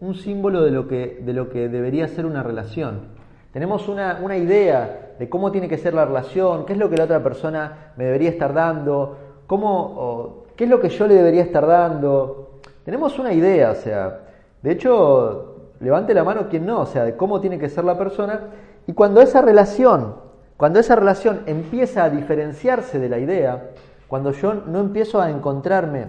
un 0.00 0.14
símbolo 0.14 0.62
de 0.62 0.70
lo 0.70 0.88
que, 0.88 1.20
de 1.22 1.32
lo 1.34 1.50
que 1.50 1.68
debería 1.68 2.08
ser 2.08 2.24
una 2.24 2.42
relación. 2.42 3.08
Tenemos 3.52 3.88
una, 3.88 4.20
una 4.22 4.38
idea 4.38 5.14
de 5.18 5.28
cómo 5.28 5.52
tiene 5.52 5.68
que 5.68 5.76
ser 5.76 5.92
la 5.92 6.06
relación, 6.06 6.64
qué 6.64 6.72
es 6.72 6.78
lo 6.78 6.88
que 6.88 6.96
la 6.96 7.04
otra 7.04 7.22
persona 7.22 7.92
me 7.96 8.04
debería 8.04 8.30
estar 8.30 8.54
dando, 8.54 9.18
cómo, 9.46 10.44
qué 10.56 10.64
es 10.64 10.70
lo 10.70 10.80
que 10.80 10.88
yo 10.88 11.06
le 11.06 11.14
debería 11.14 11.42
estar 11.42 11.66
dando. 11.66 12.60
Tenemos 12.84 13.18
una 13.18 13.32
idea, 13.32 13.72
o 13.72 13.74
sea, 13.74 14.20
de 14.62 14.72
hecho, 14.72 15.72
levante 15.80 16.14
la 16.14 16.24
mano 16.24 16.48
quien 16.48 16.64
no, 16.64 16.80
o 16.80 16.86
sea, 16.86 17.04
de 17.04 17.16
cómo 17.16 17.40
tiene 17.40 17.58
que 17.58 17.68
ser 17.68 17.84
la 17.84 17.98
persona. 17.98 18.40
Y 18.86 18.92
cuando 18.92 19.20
esa 19.20 19.42
relación 19.42 20.30
cuando 20.60 20.78
esa 20.78 20.94
relación 20.94 21.40
empieza 21.46 22.04
a 22.04 22.10
diferenciarse 22.10 22.98
de 22.98 23.08
la 23.08 23.18
idea, 23.18 23.70
cuando 24.10 24.32
yo 24.32 24.54
no 24.54 24.80
empiezo 24.80 25.20
a 25.22 25.30
encontrarme 25.30 26.08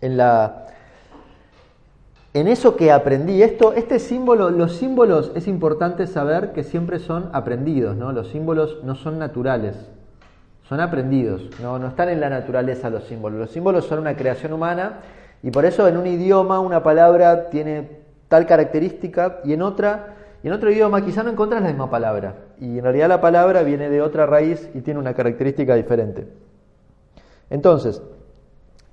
en 0.00 0.16
la, 0.16 0.66
en 2.34 2.48
eso 2.48 2.74
que 2.74 2.90
aprendí. 2.90 3.40
Esto, 3.40 3.72
este 3.72 4.00
símbolo, 4.00 4.50
los 4.50 4.74
símbolos 4.74 5.30
es 5.36 5.46
importante 5.46 6.08
saber 6.08 6.52
que 6.52 6.64
siempre 6.64 6.98
son 6.98 7.30
aprendidos, 7.32 7.96
¿no? 7.96 8.10
Los 8.10 8.30
símbolos 8.30 8.82
no 8.82 8.96
son 8.96 9.16
naturales, 9.16 9.76
son 10.68 10.80
aprendidos, 10.80 11.42
no, 11.62 11.78
no 11.78 11.86
están 11.86 12.08
en 12.08 12.20
la 12.20 12.30
naturaleza 12.30 12.90
los 12.90 13.04
símbolos. 13.04 13.38
Los 13.38 13.52
símbolos 13.52 13.84
son 13.84 14.00
una 14.00 14.16
creación 14.16 14.52
humana 14.52 14.98
y 15.44 15.52
por 15.52 15.66
eso 15.66 15.86
en 15.86 15.98
un 15.98 16.06
idioma 16.08 16.58
una 16.58 16.82
palabra 16.82 17.48
tiene 17.48 18.00
tal 18.26 18.44
característica 18.44 19.38
y 19.44 19.52
en 19.52 19.62
otra 19.62 20.16
y 20.42 20.48
en 20.48 20.52
otro 20.52 20.68
idioma 20.68 21.04
quizá 21.04 21.22
no 21.22 21.30
encuentras 21.30 21.62
la 21.62 21.68
misma 21.68 21.90
palabra 21.90 22.34
y 22.60 22.78
en 22.78 22.82
realidad 22.82 23.08
la 23.08 23.20
palabra 23.20 23.62
viene 23.62 23.88
de 23.88 24.02
otra 24.02 24.26
raíz 24.26 24.68
y 24.74 24.80
tiene 24.80 24.98
una 24.98 25.14
característica 25.14 25.76
diferente. 25.76 26.47
Entonces, 27.50 28.02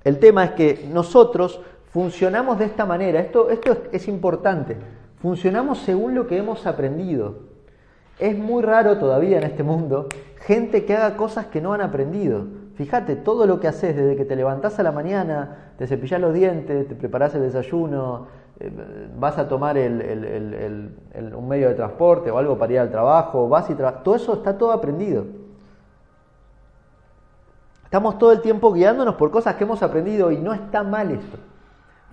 el 0.04 0.18
tema 0.18 0.44
es 0.44 0.50
que 0.52 0.88
nosotros 0.92 1.60
funcionamos 1.90 2.58
de 2.58 2.66
esta 2.66 2.86
manera, 2.86 3.20
esto, 3.20 3.50
esto 3.50 3.76
es, 3.92 4.08
importante, 4.08 4.76
funcionamos 5.16 5.78
según 5.78 6.14
lo 6.14 6.26
que 6.26 6.38
hemos 6.38 6.66
aprendido. 6.66 7.38
Es 8.18 8.36
muy 8.36 8.62
raro 8.62 8.98
todavía 8.98 9.38
en 9.38 9.44
este 9.44 9.62
mundo 9.62 10.08
gente 10.38 10.84
que 10.84 10.94
haga 10.94 11.16
cosas 11.16 11.46
que 11.46 11.60
no 11.60 11.72
han 11.72 11.80
aprendido. 11.80 12.44
Fíjate, 12.76 13.16
todo 13.16 13.46
lo 13.46 13.58
que 13.58 13.68
haces 13.68 13.96
desde 13.96 14.16
que 14.16 14.24
te 14.24 14.36
levantás 14.36 14.78
a 14.78 14.82
la 14.82 14.92
mañana, 14.92 15.72
te 15.78 15.86
cepillas 15.86 16.20
los 16.20 16.34
dientes, 16.34 16.86
te 16.86 16.94
preparas 16.94 17.34
el 17.34 17.42
desayuno, 17.42 18.26
eh, 18.60 18.70
vas 19.18 19.38
a 19.38 19.48
tomar 19.48 19.76
un 19.76 21.48
medio 21.48 21.68
de 21.68 21.74
transporte 21.74 22.30
o 22.30 22.38
algo 22.38 22.56
para 22.58 22.72
ir 22.74 22.78
al 22.78 22.90
trabajo, 22.90 23.48
vas 23.48 23.68
y 23.70 23.74
todo 23.74 24.14
eso 24.14 24.34
está 24.34 24.56
todo 24.56 24.72
aprendido. 24.72 25.24
Estamos 27.86 28.18
todo 28.18 28.32
el 28.32 28.40
tiempo 28.40 28.72
guiándonos 28.72 29.14
por 29.14 29.30
cosas 29.30 29.54
que 29.54 29.62
hemos 29.62 29.80
aprendido 29.80 30.32
y 30.32 30.38
no 30.38 30.52
está 30.52 30.82
mal 30.82 31.12
esto. 31.12 31.38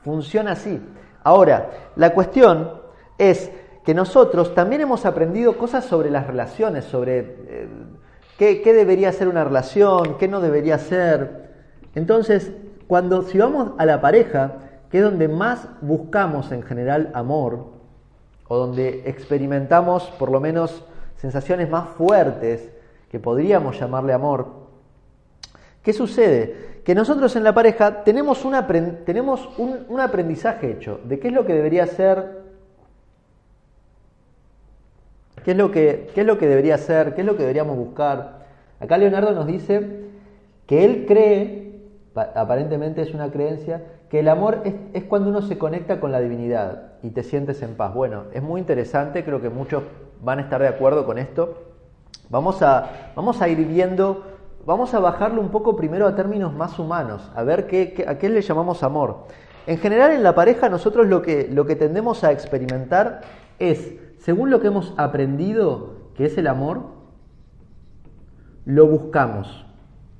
Funciona 0.03 0.51
así. 0.51 0.79
Ahora, 1.23 1.71
la 1.95 2.13
cuestión 2.13 2.73
es 3.17 3.51
que 3.83 3.95
nosotros 3.95 4.53
también 4.53 4.81
hemos 4.81 5.03
aprendido 5.07 5.57
cosas 5.57 5.83
sobre 5.85 6.11
las 6.11 6.27
relaciones, 6.27 6.85
sobre 6.85 7.19
eh, 7.19 7.67
qué, 8.37 8.73
debería 8.73 9.11
ser 9.11 9.27
una 9.27 9.43
relación, 9.43 10.19
qué 10.19 10.27
no 10.27 10.41
debería 10.41 10.77
ser. 10.77 11.49
Entonces, 11.95 12.51
cuando 12.87 13.23
si 13.23 13.39
vamos 13.39 13.71
a 13.79 13.85
la 13.87 13.99
pareja, 13.99 14.59
que 14.91 14.99
es 14.99 15.03
donde 15.03 15.27
más 15.27 15.67
buscamos 15.81 16.51
en 16.51 16.61
general 16.61 17.09
amor, 17.15 17.73
o 18.47 18.57
donde 18.57 19.09
experimentamos 19.09 20.11
por 20.19 20.29
lo 20.29 20.39
menos 20.39 20.85
sensaciones 21.15 21.67
más 21.67 21.89
fuertes, 21.89 22.69
que 23.09 23.19
podríamos 23.19 23.79
llamarle 23.79 24.13
amor, 24.13 24.62
¿qué 25.83 25.93
sucede? 25.93 26.73
que 26.83 26.95
nosotros 26.95 27.35
en 27.35 27.43
la 27.43 27.53
pareja 27.53 28.03
tenemos, 28.03 28.43
un, 28.45 29.85
un, 29.87 29.99
aprendizaje 29.99 30.71
hecho 30.71 30.99
de 31.05 31.19
qué 31.19 31.29
es 31.29 31.33
lo 31.33 31.45
que 31.45 31.53
debería 31.53 31.87
ser, 31.87 32.43
qué 35.43 35.51
es, 35.51 35.57
lo 35.57 35.71
que, 35.71 36.09
qué 36.13 36.21
es 36.21 36.27
lo 36.27 36.37
que 36.37 36.47
debería 36.47 36.77
ser, 36.77 37.15
qué 37.15 37.21
es 37.21 37.27
lo 37.27 37.37
que 37.37 37.43
deberíamos 37.43 37.77
buscar. 37.77 38.43
Acá 38.81 38.97
Leonardo 38.97 39.31
nos 39.31 39.47
dice 39.47 40.07
que 40.67 40.83
él 40.83 41.05
cree, 41.07 41.71
aparentemente 42.15 43.01
es 43.01 43.13
una 43.13 43.31
creencia, 43.31 43.83
que 44.09 44.19
el 44.19 44.27
amor 44.27 44.61
es, 44.65 44.73
es, 44.93 45.03
cuando 45.05 45.29
uno 45.29 45.41
se 45.41 45.57
conecta 45.57 46.01
con 46.01 46.11
la 46.11 46.19
divinidad 46.19 46.93
y 47.01 47.11
te 47.11 47.23
sientes 47.23 47.61
en 47.61 47.75
paz. 47.75 47.93
Bueno, 47.93 48.25
es 48.33 48.43
muy 48.43 48.59
interesante, 48.59 49.23
creo 49.23 49.41
que 49.41 49.49
muchos 49.49 49.83
van 50.21 50.39
a 50.39 50.41
estar 50.41 50.61
de 50.61 50.67
acuerdo 50.67 51.05
con 51.05 51.17
esto. 51.17 51.63
Vamos 52.29 52.61
a, 52.61 53.11
vamos 53.15 53.41
a 53.41 53.47
ir 53.47 53.65
viendo 53.65 54.32
vamos 54.65 54.93
a 54.93 54.99
bajarlo 54.99 55.41
un 55.41 55.49
poco 55.49 55.75
primero 55.75 56.07
a 56.07 56.15
términos 56.15 56.53
más 56.53 56.79
humanos, 56.79 57.31
a 57.35 57.43
ver 57.43 57.67
qué, 57.67 58.05
a 58.07 58.17
qué 58.17 58.29
le 58.29 58.41
llamamos 58.41 58.83
amor. 58.83 59.25
En 59.67 59.77
general 59.77 60.11
en 60.11 60.23
la 60.23 60.35
pareja 60.35 60.69
nosotros 60.69 61.07
lo 61.07 61.21
que, 61.21 61.47
lo 61.51 61.65
que 61.65 61.75
tendemos 61.75 62.23
a 62.23 62.31
experimentar 62.31 63.21
es, 63.59 63.95
según 64.19 64.49
lo 64.49 64.59
que 64.59 64.67
hemos 64.67 64.93
aprendido, 64.97 65.95
que 66.15 66.25
es 66.25 66.37
el 66.37 66.47
amor, 66.47 66.81
lo 68.65 68.87
buscamos. 68.87 69.65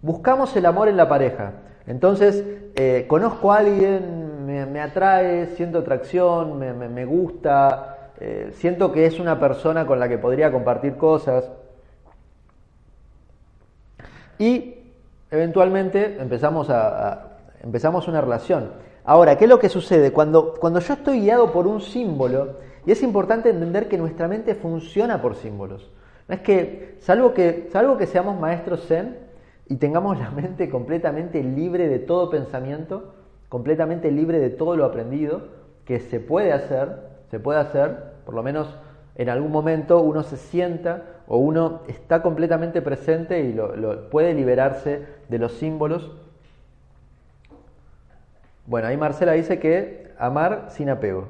Buscamos 0.02 0.56
el 0.56 0.65
amor 0.65 0.88
en 0.88 0.98
la 0.98 1.08
pareja. 1.08 1.54
Entonces, 1.88 2.44
eh, 2.76 3.06
conozco 3.08 3.52
a 3.52 3.58
alguien, 3.58 4.46
me, 4.46 4.82
atrae, 4.82 5.48
siento 5.56 5.80
atracción, 5.80 6.58
me, 6.60 7.06
gusta, 7.06 8.12
eh, 8.20 8.52
siento 8.54 8.91
que 8.91 9.06
es 9.06 9.20
una 9.20 9.39
persona 9.39 9.86
con 9.86 10.00
la 10.00 10.08
que 10.08 10.17
podría 10.17 10.52
compartir 10.52 10.96
cosas 10.98 11.50
y 14.38 14.76
eventualmente 15.32 16.17
empezamos, 16.19 16.69
a, 16.69 17.38
empezamos 17.62 18.08
una 18.08 18.22
relación. 18.22 18.72
Ahora, 19.06 19.38
¿qué 19.38 19.46
es 19.46 19.50
lo 19.50 19.60
que 19.60 19.69
sucede? 19.69 20.12
Cuando, 20.12 20.54
cuando 20.54 20.80
yo 20.80 20.93
estoy 20.93 21.22
guiado 21.22 21.52
por 21.52 21.67
un 21.67 21.82
símbolo, 21.82 22.58
y 22.86 22.91
es 22.91 23.02
importante 23.04 23.50
entender 23.50 23.88
que 23.88 23.98
nuestra 23.98 24.28
mente 24.28 24.56
funciona 24.56 25.22
por 25.22 25.36
símbolos. 25.36 25.89
No 26.28 26.36
es 26.36 26.41
que, 26.41 26.98
salvo 27.00 27.34
que, 27.34 27.69
salvo 27.72 27.98
que 27.98 28.08
seamos 28.08 28.39
maestros 28.39 28.86
zen 28.88 29.17
y 29.67 29.76
tengamos 29.76 30.19
la 30.19 30.32
mente 30.32 30.69
completamente 30.69 31.43
libre 31.43 31.88
de 31.88 32.00
todo 32.00 32.30
pensamiento, 32.30 33.13
completamente 33.50 34.12
libre 34.12 34.39
de 34.39 34.50
todo 34.50 34.76
lo 34.76 34.86
aprendido, 34.86 35.41
que 35.86 36.00
se 36.00 36.19
puede 36.19 36.54
hacer, 36.54 36.98
se 37.30 37.39
puede 37.39 37.60
hacer, 37.60 38.13
por 38.26 38.36
lo 38.36 38.43
menos 38.43 38.67
en 39.15 39.30
algún 39.30 39.52
momento 39.52 40.02
uno 40.02 40.24
se 40.24 40.38
sienta 40.38 41.04
o 41.28 41.38
uno 41.38 41.82
está 41.88 42.22
completamente 42.22 42.82
presente 42.82 43.42
y 43.42 43.54
lo, 43.54 44.10
puede 44.10 44.34
liberarse 44.34 45.06
de 45.30 45.40
los 45.40 45.54
símbolos. 45.54 46.12
Bueno, 48.66 48.88
ahí 48.88 48.98
Marcela 48.98 49.34
dice 49.34 49.60
que 49.60 50.14
amar 50.18 50.68
sin 50.70 50.90
apego. 50.90 51.30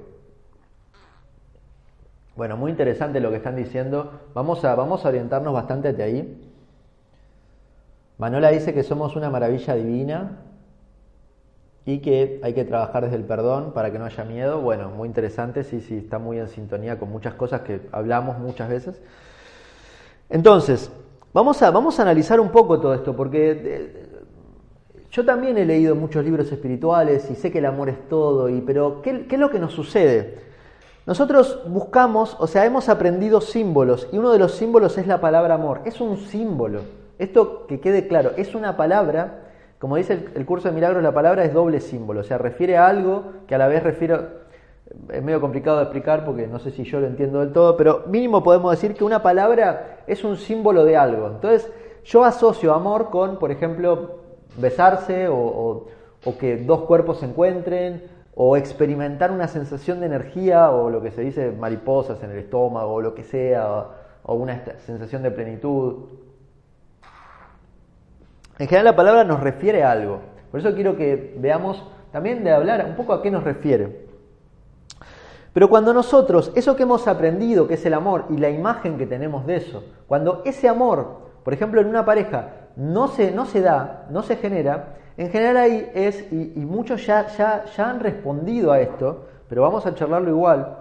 Bueno, 2.35 2.57
muy 2.57 2.71
interesante 2.71 3.19
lo 3.19 3.29
que 3.29 3.37
están 3.37 3.55
diciendo. 3.55 4.19
Vamos 4.33 4.65
a, 4.65 4.73
vamos 4.75 5.05
a 5.05 5.09
orientarnos 5.09 5.53
bastante 5.53 5.93
de 5.93 6.03
ahí. 6.03 6.49
Manola 8.17 8.49
dice 8.49 8.73
que 8.73 8.83
somos 8.83 9.15
una 9.15 9.29
maravilla 9.29 9.75
divina 9.75 10.39
y 11.85 11.99
que 11.99 12.39
hay 12.43 12.53
que 12.53 12.63
trabajar 12.63 13.03
desde 13.03 13.17
el 13.17 13.23
perdón 13.23 13.73
para 13.73 13.91
que 13.91 13.99
no 13.99 14.05
haya 14.05 14.23
miedo. 14.23 14.61
Bueno, 14.61 14.89
muy 14.89 15.07
interesante, 15.07 15.63
sí, 15.63 15.81
sí, 15.81 15.97
está 15.97 16.19
muy 16.19 16.39
en 16.39 16.47
sintonía 16.47 16.97
con 16.97 17.09
muchas 17.09 17.33
cosas 17.33 17.61
que 17.61 17.81
hablamos 17.91 18.39
muchas 18.39 18.69
veces. 18.69 19.01
Entonces, 20.33 20.91
vamos 21.31 21.61
a, 21.61 21.69
vamos 21.69 21.99
a 21.99 22.01
analizar 22.01 22.39
un 22.39 22.49
poco 22.49 22.79
todo 22.79 22.95
esto, 22.95 23.15
porque 23.15 23.51
eh, 23.51 24.09
yo 25.11 25.23
también 25.23 25.59
he 25.59 25.65
leído 25.65 25.95
muchos 25.95 26.25
libros 26.25 26.51
espirituales 26.51 27.29
y 27.29 27.35
sé 27.35 27.51
que 27.51 27.59
el 27.59 27.67
amor 27.67 27.89
es 27.89 28.09
todo, 28.09 28.49
y, 28.49 28.59
pero 28.61 29.03
¿qué, 29.03 29.27
¿qué 29.27 29.35
es 29.35 29.39
lo 29.39 29.51
que 29.51 29.59
nos 29.59 29.73
sucede? 29.73 30.39
Nosotros 31.05 31.61
buscamos, 31.67 32.35
o 32.39 32.47
sea, 32.47 32.65
hemos 32.65 32.89
aprendido 32.89 33.41
símbolos, 33.41 34.09
y 34.11 34.17
uno 34.17 34.31
de 34.31 34.39
los 34.39 34.53
símbolos 34.53 34.97
es 34.97 35.05
la 35.05 35.21
palabra 35.21 35.53
amor. 35.53 35.81
Es 35.85 36.01
un 36.01 36.17
símbolo. 36.17 36.81
Esto 37.19 37.67
que 37.67 37.79
quede 37.79 38.07
claro, 38.07 38.31
es 38.35 38.55
una 38.55 38.75
palabra 38.75 39.43
como 39.83 39.97
dice 39.97 40.29
el, 40.33 40.45
curso 40.45 40.69
de 40.69 40.73
milagros, 40.73 41.03
la 41.03 41.13
palabra 41.13 41.43
es 41.43 41.53
doble 41.53 41.81
símbolo, 41.81 42.21
o 42.21 42.23
sea, 42.23 42.37
refiere 42.37 42.77
a 42.77 42.87
algo 42.87 43.33
que 43.47 43.55
a 43.55 43.57
la 43.57 43.67
vez 43.67 43.83
refiere, 43.83 44.17
es 45.11 45.23
medio 45.23 45.41
complicado 45.41 45.77
de 45.77 45.83
explicar 45.83 46.25
porque 46.25 46.47
no 46.47 46.59
sé 46.59 46.71
si 46.71 46.83
yo 46.83 46.99
lo 46.99 47.07
entiendo 47.07 47.39
del 47.39 47.51
todo, 47.51 47.75
pero 47.75 48.03
mínimo 48.07 48.43
podemos 48.43 48.71
decir 48.71 48.95
que 48.95 49.03
una 49.03 49.21
palabra 49.21 50.03
es 50.07 50.23
un 50.23 50.37
símbolo 50.37 50.85
de 50.85 50.97
algo. 50.97 51.27
Entonces, 51.27 51.71
yo 52.05 52.23
asocio 52.23 52.73
amor 52.73 53.09
con, 53.09 53.39
por 53.39 53.51
ejemplo, 53.51 54.19
besarse 54.57 55.27
o, 55.29 55.87
que 56.39 56.57
dos 56.57 56.81
cuerpos 56.81 57.19
se 57.19 57.25
encuentren 57.25 58.03
o 58.35 58.57
experimentar 58.57 59.31
una 59.31 59.47
sensación 59.47 59.99
de 59.99 60.07
energía 60.07 60.71
o 60.71 60.89
lo 60.89 61.01
que 61.01 61.11
se 61.11 61.21
dice 61.21 61.51
mariposas 61.51 62.23
en 62.23 62.31
el 62.31 62.39
estómago 62.39 62.93
o 62.93 63.01
lo 63.01 63.13
que 63.13 63.23
sea 63.23 63.87
o 64.23 64.33
una 64.35 64.63
sensación 64.79 65.21
de 65.21 65.31
plenitud. 65.31 66.05
En 68.57 68.67
general 68.67 68.85
la 68.85 68.95
palabra 68.95 69.23
nos 69.23 69.39
refiere 69.39 69.83
a 69.83 69.91
algo. 69.91 70.19
Por 70.51 70.59
eso 70.59 70.73
quiero 70.73 70.95
que 70.95 71.35
veamos 71.37 71.83
también 72.11 72.43
de 72.43 72.51
hablar 72.51 72.85
un 72.85 72.95
poco 72.95 73.13
a 73.13 73.21
qué 73.21 73.31
nos 73.31 73.43
refiere. 73.43 74.12
Pero 75.53 75.69
cuando 75.69 75.93
nosotros, 75.93 76.51
eso 76.55 76.75
que 76.75 76.83
hemos 76.83 77.07
aprendido, 77.07 77.67
que 77.67 77.75
es 77.75 77.85
el 77.85 77.93
amor, 77.93 78.25
y 78.29 78.37
la 78.37 78.49
imagen 78.49 78.97
que 78.97 79.05
tenemos 79.05 79.45
de 79.45 79.57
eso, 79.57 79.83
cuando 80.07 80.41
ese 80.45 80.67
amor, 80.67 81.19
por 81.43 81.53
ejemplo, 81.53 81.79
en 81.79 81.87
una 81.87 82.05
pareja, 82.05 82.49
no 82.75 83.07
se, 83.07 83.31
no 83.31 83.45
se 83.45 83.61
da, 83.61 84.07
no 84.09 84.23
se 84.23 84.35
genera, 84.37 84.95
en 85.15 85.29
general 85.29 85.57
ahí 85.57 85.91
es, 85.93 86.25
y, 86.31 86.59
muchos 86.65 87.05
ya, 87.05 87.27
ya, 87.27 87.65
ya 87.65 87.89
han 87.89 87.99
respondido 87.99 88.71
a 88.71 88.79
esto, 88.79 89.25
pero 89.47 89.61
vamos 89.61 89.85
a 89.85 89.93
charlarlo 89.93 90.31
igual, 90.31 90.77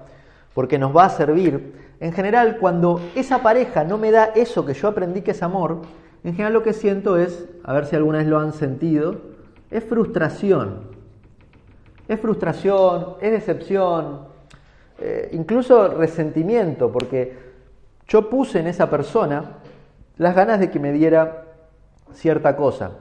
porque 0.55 0.79
nos 0.79 0.97
va 0.97 1.05
a 1.05 1.11
servir. 1.11 1.75
En 2.01 2.13
general, 2.13 2.57
cuando 2.59 2.99
esa 3.15 3.43
pareja 3.43 3.85
no 3.85 3.99
me 3.99 4.11
da 4.11 4.31
eso 4.35 4.65
que 4.65 4.73
yo 4.73 4.89
aprendí 4.89 5.21
que 5.21 5.33
es 5.33 5.43
amor, 5.43 5.83
en 6.25 6.33
general 6.33 6.55
lo 6.55 6.63
que 6.63 6.73
siento 6.73 7.19
es, 7.19 7.47
a 7.63 7.75
ver 7.75 7.85
si 7.85 7.95
alguna 7.95 8.19
vez 8.19 8.27
lo 8.27 8.39
han 8.39 8.55
sentido, 8.55 9.17
es 9.71 9.85
frustración. 9.85 10.91
Es 12.09 12.19
frustración, 12.21 13.17
es 13.21 13.33
decepción, 13.33 14.32
eh, 15.05 15.29
incluso 15.33 15.89
resentimiento, 15.89 16.93
porque 16.93 17.37
yo 18.07 18.31
puse 18.31 18.61
en 18.61 18.67
esa 18.67 18.89
persona 18.89 19.59
las 20.17 20.35
ganas 20.35 20.61
de 20.61 20.71
que 20.71 20.79
me 20.79 20.93
diera 20.93 21.45
cierta 22.13 22.57
cosa. 22.57 22.93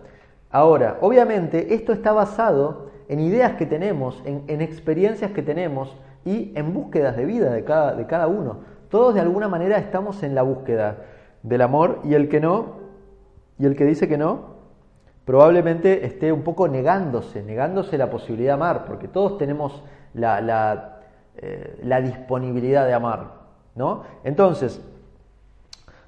Ahora, 0.49 0.97
obviamente 1.01 1.73
esto 1.73 1.93
está 1.93 2.11
basado 2.11 2.89
en 3.07 3.19
ideas 3.19 3.53
que 3.53 3.65
tenemos, 3.65 4.21
en, 4.25 4.61
experiencias 4.61 5.31
que 5.31 5.41
tenemos 5.41 5.95
y 6.25 6.51
en 6.55 6.73
búsquedas 6.73 7.15
de 7.17 7.25
vida 7.25 7.51
de 7.51 7.63
cada, 7.63 7.93
de 7.93 8.05
cada 8.05 8.27
uno. 8.27 8.59
Todos 8.89 9.13
de 9.13 9.21
alguna 9.21 9.47
manera 9.47 9.77
estamos 9.77 10.23
en 10.23 10.33
la 10.33 10.41
búsqueda 10.41 10.97
del 11.43 11.61
amor 11.61 11.99
y 12.03 12.13
el 12.13 12.29
que 12.29 12.39
no, 12.39 12.79
y 13.59 13.65
el 13.65 13.75
que 13.75 13.85
dice 13.85 14.07
que 14.07 14.17
no, 14.17 14.51
probablemente 15.25 16.05
esté 16.05 16.31
un 16.31 16.41
poco 16.41 16.67
negándose, 16.67 17.43
negándose 17.43 17.97
la 17.97 18.09
posibilidad 18.09 18.51
de 18.51 18.53
amar, 18.53 18.85
porque 18.85 19.07
todos 19.07 19.37
tenemos 19.37 19.83
la, 20.13 20.41
la, 20.41 21.00
eh, 21.37 21.79
la 21.83 22.01
disponibilidad 22.01 22.85
de 22.85 22.93
amar. 22.93 23.41
¿no? 23.75 24.03
Entonces, 24.23 24.81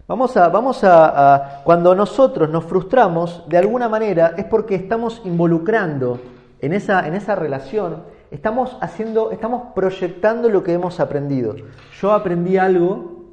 vamos, 0.08 0.36
a, 0.38 0.50
vamos 0.50 0.84
a, 0.84 1.62
cuando 1.64 1.96
nosotros 1.96 2.50
nos 2.50 2.66
frustramos, 2.66 3.44
de 3.48 3.58
alguna 3.58 3.88
manera 3.90 4.34
es 4.38 4.46
porque 4.46 4.76
estamos 4.76 5.22
involucrando 5.26 6.20
en 6.62 6.74
esa, 6.74 7.08
en 7.08 7.14
esa 7.14 7.36
relación, 7.36 8.04
estamos 8.32 8.78
haciendo, 8.82 9.32
estamos 9.32 9.74
proyectando 9.74 10.50
lo 10.50 10.64
que 10.64 10.74
hemos 10.74 11.00
aprendido. 11.00 11.56
Yo 12.00 12.12
aprendí 12.12 12.58
algo 12.58 13.24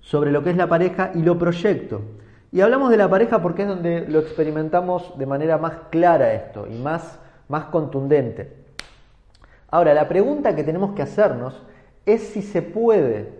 sobre 0.00 0.32
lo 0.32 0.42
que 0.42 0.50
es 0.50 0.56
la 0.56 0.68
pareja 0.68 1.12
y 1.14 1.22
lo 1.22 1.38
proyecto. 1.38 2.02
Y 2.50 2.60
hablamos 2.60 2.90
de 2.90 2.98
la 2.98 3.08
pareja 3.08 3.40
porque 3.40 3.62
es 3.62 3.68
donde 3.68 4.06
lo 4.08 4.18
experimentamos 4.18 5.16
de 5.16 5.24
manera 5.24 5.56
más 5.56 5.74
clara 5.90 6.34
esto 6.34 6.66
y 6.66 6.74
más, 6.78 7.18
más 7.48 7.66
contundente. 7.66 8.61
Ahora, 9.72 9.94
la 9.94 10.06
pregunta 10.06 10.54
que 10.54 10.64
tenemos 10.64 10.92
que 10.92 11.00
hacernos 11.00 11.62
es 12.04 12.20
si 12.28 12.42
se 12.42 12.60
puede 12.60 13.32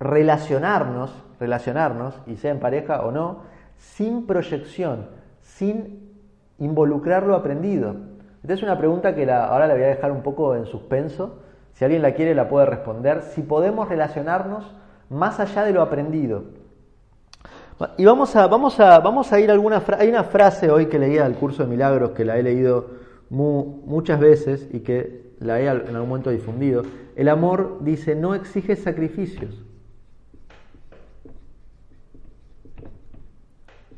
relacionarnos, 0.00 1.12
relacionarnos, 1.38 2.18
y 2.26 2.36
sea 2.36 2.52
en 2.52 2.58
pareja 2.58 3.02
o 3.02 3.12
no, 3.12 3.42
sin 3.76 4.26
proyección, 4.26 5.10
sin 5.42 6.08
involucrar 6.58 7.24
lo 7.24 7.34
aprendido. 7.34 7.96
Esta 8.42 8.54
es 8.54 8.62
una 8.62 8.78
pregunta 8.78 9.14
que 9.14 9.30
ahora 9.30 9.66
la 9.66 9.74
voy 9.74 9.82
a 9.82 9.88
dejar 9.88 10.10
un 10.10 10.22
poco 10.22 10.56
en 10.56 10.64
suspenso. 10.64 11.40
Si 11.74 11.84
alguien 11.84 12.00
la 12.00 12.14
quiere, 12.14 12.34
la 12.34 12.48
puede 12.48 12.64
responder. 12.64 13.20
Si 13.20 13.42
podemos 13.42 13.90
relacionarnos 13.90 14.74
más 15.10 15.38
allá 15.38 15.64
de 15.64 15.74
lo 15.74 15.82
aprendido. 15.82 16.44
Y 17.98 18.06
vamos 18.06 18.34
a, 18.36 18.46
vamos 18.46 18.80
a, 18.80 19.00
vamos 19.00 19.34
a 19.34 19.38
ir 19.38 19.50
a 19.50 19.52
alguna 19.52 19.82
frase. 19.82 20.02
Hay 20.02 20.08
una 20.08 20.24
frase 20.24 20.70
hoy 20.70 20.86
que 20.86 20.98
leía 20.98 21.24
del 21.24 21.34
curso 21.34 21.62
de 21.62 21.68
milagros 21.68 22.12
que 22.12 22.24
la 22.24 22.38
he 22.38 22.42
leído 22.42 22.86
muchas 23.28 24.18
veces 24.18 24.66
y 24.72 24.80
que 24.80 25.27
la 25.40 25.60
he 25.60 25.66
en 25.66 25.94
algún 25.94 26.08
momento 26.08 26.30
difundido. 26.30 26.82
El 27.16 27.28
amor 27.28 27.78
dice, 27.80 28.14
no 28.14 28.34
exige 28.34 28.76
sacrificios. 28.76 29.64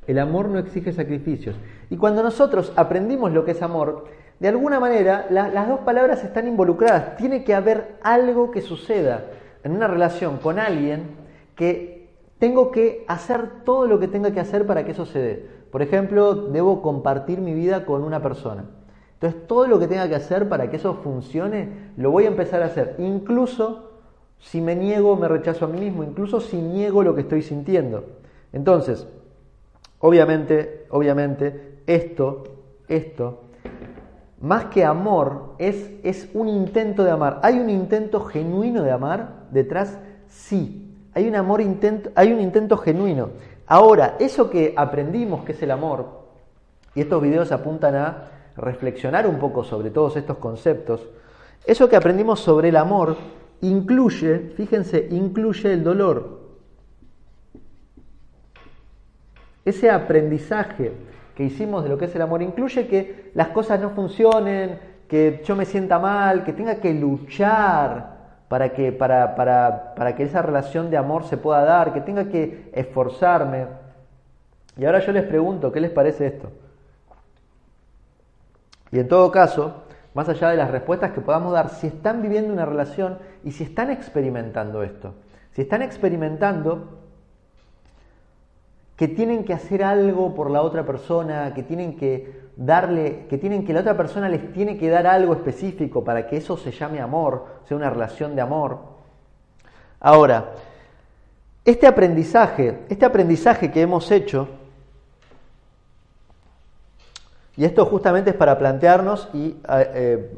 El 0.07 0.18
amor 0.18 0.48
no 0.48 0.59
exige 0.59 0.92
sacrificios. 0.92 1.57
Y 1.88 1.96
cuando 1.96 2.22
nosotros 2.22 2.72
aprendimos 2.76 3.33
lo 3.33 3.44
que 3.44 3.53
es 3.53 3.62
amor, 3.62 4.07
de 4.40 4.48
alguna 4.48 4.81
manera 4.81 5.26
las 5.31 5.68
dos 5.68 5.81
palabras 5.81 6.24
están 6.24 6.48
involucradas. 6.48 7.16
Tiene 7.16 7.44
que 7.44 7.55
haber 7.55 7.96
algo 8.03 8.50
que 8.50 8.62
suceda 8.62 9.26
en 9.62 9.72
una 9.72 9.87
relación 9.87 10.38
con 10.38 10.59
alguien 10.59 11.03
que 11.55 12.09
tengo 12.38 12.70
que 12.70 13.05
hacer 13.07 13.64
todo 13.64 13.87
lo 13.87 14.00
que 14.00 14.09
tenga 14.09 14.33
que 14.33 14.40
hacer 14.40 14.66
para 14.66 14.85
que 14.85 14.92
eso 14.92 15.05
se 15.05 15.18
dé. 15.18 15.46
Por 15.70 15.83
ejemplo, 15.83 16.35
debo 16.35 16.81
compartir 16.81 17.40
mi 17.40 17.53
vida 17.53 17.85
con 17.85 18.03
una 18.03 18.22
persona. 18.22 18.64
Entonces, 19.20 19.46
todo 19.46 19.66
lo 19.66 19.78
que 19.78 19.87
tenga 19.87 20.09
que 20.09 20.14
hacer 20.14 20.48
para 20.48 20.70
que 20.70 20.76
eso 20.76 20.94
funcione, 20.94 21.90
lo 21.98 22.11
voy 22.11 22.24
a 22.24 22.28
empezar 22.28 22.62
a 22.62 22.66
hacer. 22.66 22.94
Incluso 22.98 23.90
si 24.38 24.62
me 24.62 24.74
niego, 24.74 25.14
me 25.14 25.28
rechazo 25.28 25.66
a 25.66 25.68
mí 25.68 25.78
mismo, 25.78 26.02
incluso 26.02 26.40
si 26.40 26.56
niego 26.56 27.02
lo 27.02 27.14
que 27.14 27.20
estoy 27.20 27.42
sintiendo. 27.42 28.04
Entonces, 28.50 29.06
obviamente, 29.98 30.87
obviamente, 30.88 31.83
esto, 31.87 32.44
esto, 32.88 33.42
más 34.40 34.66
que 34.66 34.87
amor, 34.87 35.54
es, 35.59 35.90
es 36.02 36.30
un 36.33 36.48
intento 36.48 37.04
de 37.04 37.11
amar. 37.11 37.40
¿Hay 37.42 37.59
un 37.59 37.68
intento 37.68 38.20
genuino 38.20 38.83
de 38.83 38.90
amar 38.90 39.48
detrás? 39.50 39.98
Sí. 40.28 40.96
Hay 41.12 41.28
un 41.28 41.37
amor 41.37 41.61
intento, 41.61 42.09
hay 42.14 42.33
un 42.33 42.40
intento 42.40 42.78
genuino. 42.78 43.28
Ahora, 43.66 44.16
eso 44.18 44.48
que 44.48 44.72
aprendimos 44.74 45.44
que 45.44 45.52
es 45.52 45.62
el 45.62 45.72
amor, 45.72 46.20
y 46.94 47.02
estos 47.02 47.20
videos 47.20 47.52
apuntan 47.52 47.94
a 47.96 48.39
reflexionar 48.56 49.26
un 49.26 49.38
poco 49.38 49.64
sobre 49.64 49.90
todos 49.90 50.16
estos 50.16 50.38
conceptos, 50.38 51.06
eso 51.66 51.88
que 51.88 51.96
aprendimos 51.96 52.40
sobre 52.40 52.70
el 52.70 52.76
amor 52.76 53.16
incluye, 53.60 54.52
fíjense, 54.56 55.08
incluye 55.10 55.72
el 55.72 55.84
dolor. 55.84 56.40
Ese 59.64 59.90
aprendizaje 59.90 60.92
que 61.34 61.44
hicimos 61.44 61.84
de 61.84 61.90
lo 61.90 61.98
que 61.98 62.06
es 62.06 62.14
el 62.14 62.22
amor 62.22 62.42
incluye 62.42 62.86
que 62.86 63.30
las 63.34 63.48
cosas 63.48 63.80
no 63.80 63.90
funcionen, 63.90 64.78
que 65.08 65.42
yo 65.44 65.54
me 65.56 65.64
sienta 65.64 65.98
mal, 65.98 66.44
que 66.44 66.52
tenga 66.52 66.76
que 66.76 66.94
luchar 66.94 68.18
para 68.48 68.70
que, 68.70 68.90
para, 68.90 69.34
para, 69.36 69.94
para 69.94 70.16
que 70.16 70.22
esa 70.24 70.42
relación 70.42 70.90
de 70.90 70.96
amor 70.96 71.24
se 71.24 71.36
pueda 71.36 71.62
dar, 71.62 71.92
que 71.92 72.00
tenga 72.00 72.24
que 72.28 72.70
esforzarme. 72.72 73.66
Y 74.76 74.84
ahora 74.84 75.00
yo 75.00 75.12
les 75.12 75.24
pregunto, 75.24 75.70
¿qué 75.70 75.80
les 75.80 75.90
parece 75.90 76.26
esto? 76.26 76.50
Y 78.92 78.98
en 78.98 79.09
todo 79.09 79.31
caso, 79.31 79.85
más 80.14 80.29
allá 80.29 80.50
de 80.50 80.57
las 80.57 80.70
respuestas 80.70 81.12
que 81.12 81.20
podamos 81.20 81.53
dar, 81.53 81.70
si 81.70 81.87
están 81.87 82.22
viviendo 82.22 82.53
una 82.53 82.66
relación 82.66 83.18
y 83.44 83.53
si 83.53 83.64
están 83.64 83.90
experimentando 83.90 84.83
esto, 84.83 85.14
si 85.53 85.62
están 85.62 85.83
experimentando 85.83 86.98
que 88.96 89.09
tienen 89.09 89.44
que 89.44 89.55
hacer 89.55 89.83
algo 89.83 90.35
por 90.35 90.50
la 90.50 90.62
otra 90.62 90.85
persona, 90.85 91.55
que 91.55 91.62
tienen 91.62 91.96
que 91.96 92.50
darle, 92.57 93.26
que 93.31 93.38
tienen 93.38 93.64
que 93.64 93.72
la 93.72 93.81
otra 93.81 93.96
persona 93.96 94.29
les 94.29 94.53
tiene 94.53 94.76
que 94.76 94.90
dar 94.90 95.07
algo 95.07 95.33
específico 95.33 96.05
para 96.05 96.26
que 96.26 96.37
eso 96.37 96.59
se 96.59 96.70
llame 96.70 97.00
amor, 97.00 97.46
sea 97.66 97.79
una 97.79 97.88
relación 97.88 98.35
de 98.37 98.42
amor. 98.42 98.79
Ahora, 100.00 100.53
este 101.64 101.87
aprendizaje, 101.87 102.81
este 102.90 103.07
aprendizaje 103.07 103.70
que 103.70 103.81
hemos 103.81 104.11
hecho, 104.11 104.48
y 107.61 107.66
esto 107.66 107.85
justamente 107.85 108.31
es 108.31 108.37
para 108.37 108.57
plantearnos 108.57 109.29
y 109.35 109.55
eh, 109.68 110.35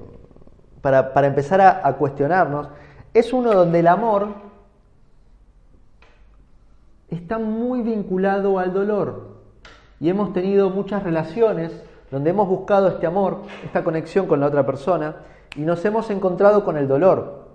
para, 0.81 1.13
para, 1.13 1.29
empezar 1.29 1.61
a, 1.61 1.87
a 1.87 1.93
cuestionarnos, 1.93 2.69
es 3.15 3.33
uno 3.33 3.53
donde 3.53 3.79
el 3.79 3.87
amor 3.87 4.27
está 7.09 7.39
muy 7.39 7.83
vinculado 7.83 8.59
al 8.59 8.73
dolor. 8.73 9.37
Y 10.01 10.09
hemos 10.09 10.33
tenido 10.33 10.71
muchas 10.71 11.05
relaciones 11.05 11.81
donde 12.11 12.31
hemos 12.31 12.49
buscado 12.49 12.89
este 12.89 13.07
amor, 13.07 13.43
esta 13.65 13.85
conexión 13.85 14.27
con 14.27 14.41
la 14.41 14.49
otra 14.49 14.67
persona, 14.67 15.15
y 15.55 15.61
nos 15.61 15.85
hemos 15.85 16.11
encontrado 16.11 16.65
con 16.65 16.77
el 16.77 16.89
dolor. 16.89 17.47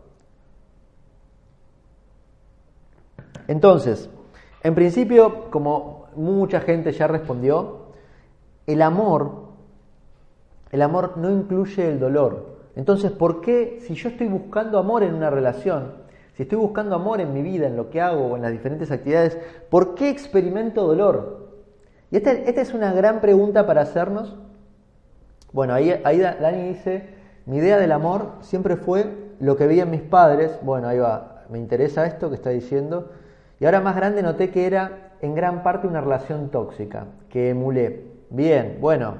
Entonces, 3.50 4.10
en 4.64 4.76
principio, 4.76 5.52
como 5.52 6.08
mucha 6.16 6.62
gente 6.62 6.94
ya 6.94 7.08
respondió, 7.08 7.88
el 8.66 8.82
amor, 8.82 9.47
el 10.72 10.82
amor 10.82 11.18
no 11.18 11.32
incluye 11.32 11.90
el 11.90 12.00
dolor. 12.00 12.58
Entonces, 12.76 13.12
¿por 13.12 13.42
qué 13.42 13.80
si 13.82 13.96
yo 13.96 14.10
estoy 14.10 14.28
buscando 14.28 14.78
amor 14.78 15.04
en 15.04 15.14
una 15.14 15.30
relación, 15.30 15.94
si 16.34 16.44
estoy 16.44 16.58
buscando 16.58 16.96
amor 16.96 17.22
en 17.22 17.34
mi 17.34 17.42
vida, 17.42 17.68
en 17.68 17.76
lo 17.76 17.90
que 17.90 18.02
hago 18.02 18.36
en 18.36 18.44
las 18.44 18.52
diferentes 18.52 18.92
actividades, 18.92 19.38
¿por 19.70 19.96
qué 19.96 20.10
experimento 20.10 20.86
dolor? 20.86 21.48
Y 22.12 22.18
esta, 22.18 22.32
es 22.32 22.74
una 22.74 22.94
gran 22.94 23.20
pregunta 23.22 23.66
para 23.66 23.82
hacernos 23.82 24.38
bueno, 25.54 25.74
ahí 25.74 25.90
Dani 26.04 26.68
dice, 26.70 27.10
mi 27.46 27.58
idea 27.58 27.78
del 27.78 27.92
amor 27.92 28.34
siempre 28.42 28.76
fue 28.76 29.12
lo 29.40 29.56
que 29.56 29.68
vi 29.68 29.80
en 29.80 29.90
mis 29.90 30.02
padres. 30.02 30.60
Bueno, 30.62 30.88
ahí 30.88 31.00
va, 31.00 31.46
me 31.50 31.58
interesa 31.58 32.06
esto 32.06 32.30
que 32.30 32.36
está 32.36 32.50
diciendo. 32.50 33.12
Y 33.60 33.66
ahora 33.66 33.82
más 33.82 33.96
grande 33.96 34.22
noté 34.22 34.52
que 34.52 34.68
era 34.68 35.14
en 35.22 35.34
gran 35.34 35.64
parte 35.64 35.88
una 35.88 36.02
relación 36.02 36.50
tóxica, 36.50 37.06
que 37.30 37.50
emulé. 37.50 38.06
Bien, 38.30 38.78
bueno, 38.82 39.16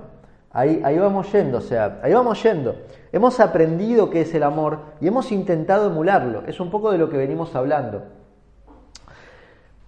ahí, 0.58 0.98
vamos 0.98 1.32
yendo, 1.32 1.60
o 1.60 1.62
sea, 1.62 2.00
ahí 2.02 2.14
vamos 2.14 2.42
yendo. 2.42 2.76
Hemos 3.12 3.40
aprendido 3.40 4.10
qué 4.10 4.22
es 4.22 4.34
el 4.34 4.44
amor 4.44 4.80
y 5.00 5.08
hemos 5.08 5.32
intentado 5.32 5.88
emularlo. 5.88 6.44
Es 6.48 6.60
un 6.60 6.72
poco 6.72 6.92
de 6.92 6.98
lo 6.98 7.10
que 7.10 7.18
venimos 7.18 7.56
hablando. 7.56 8.04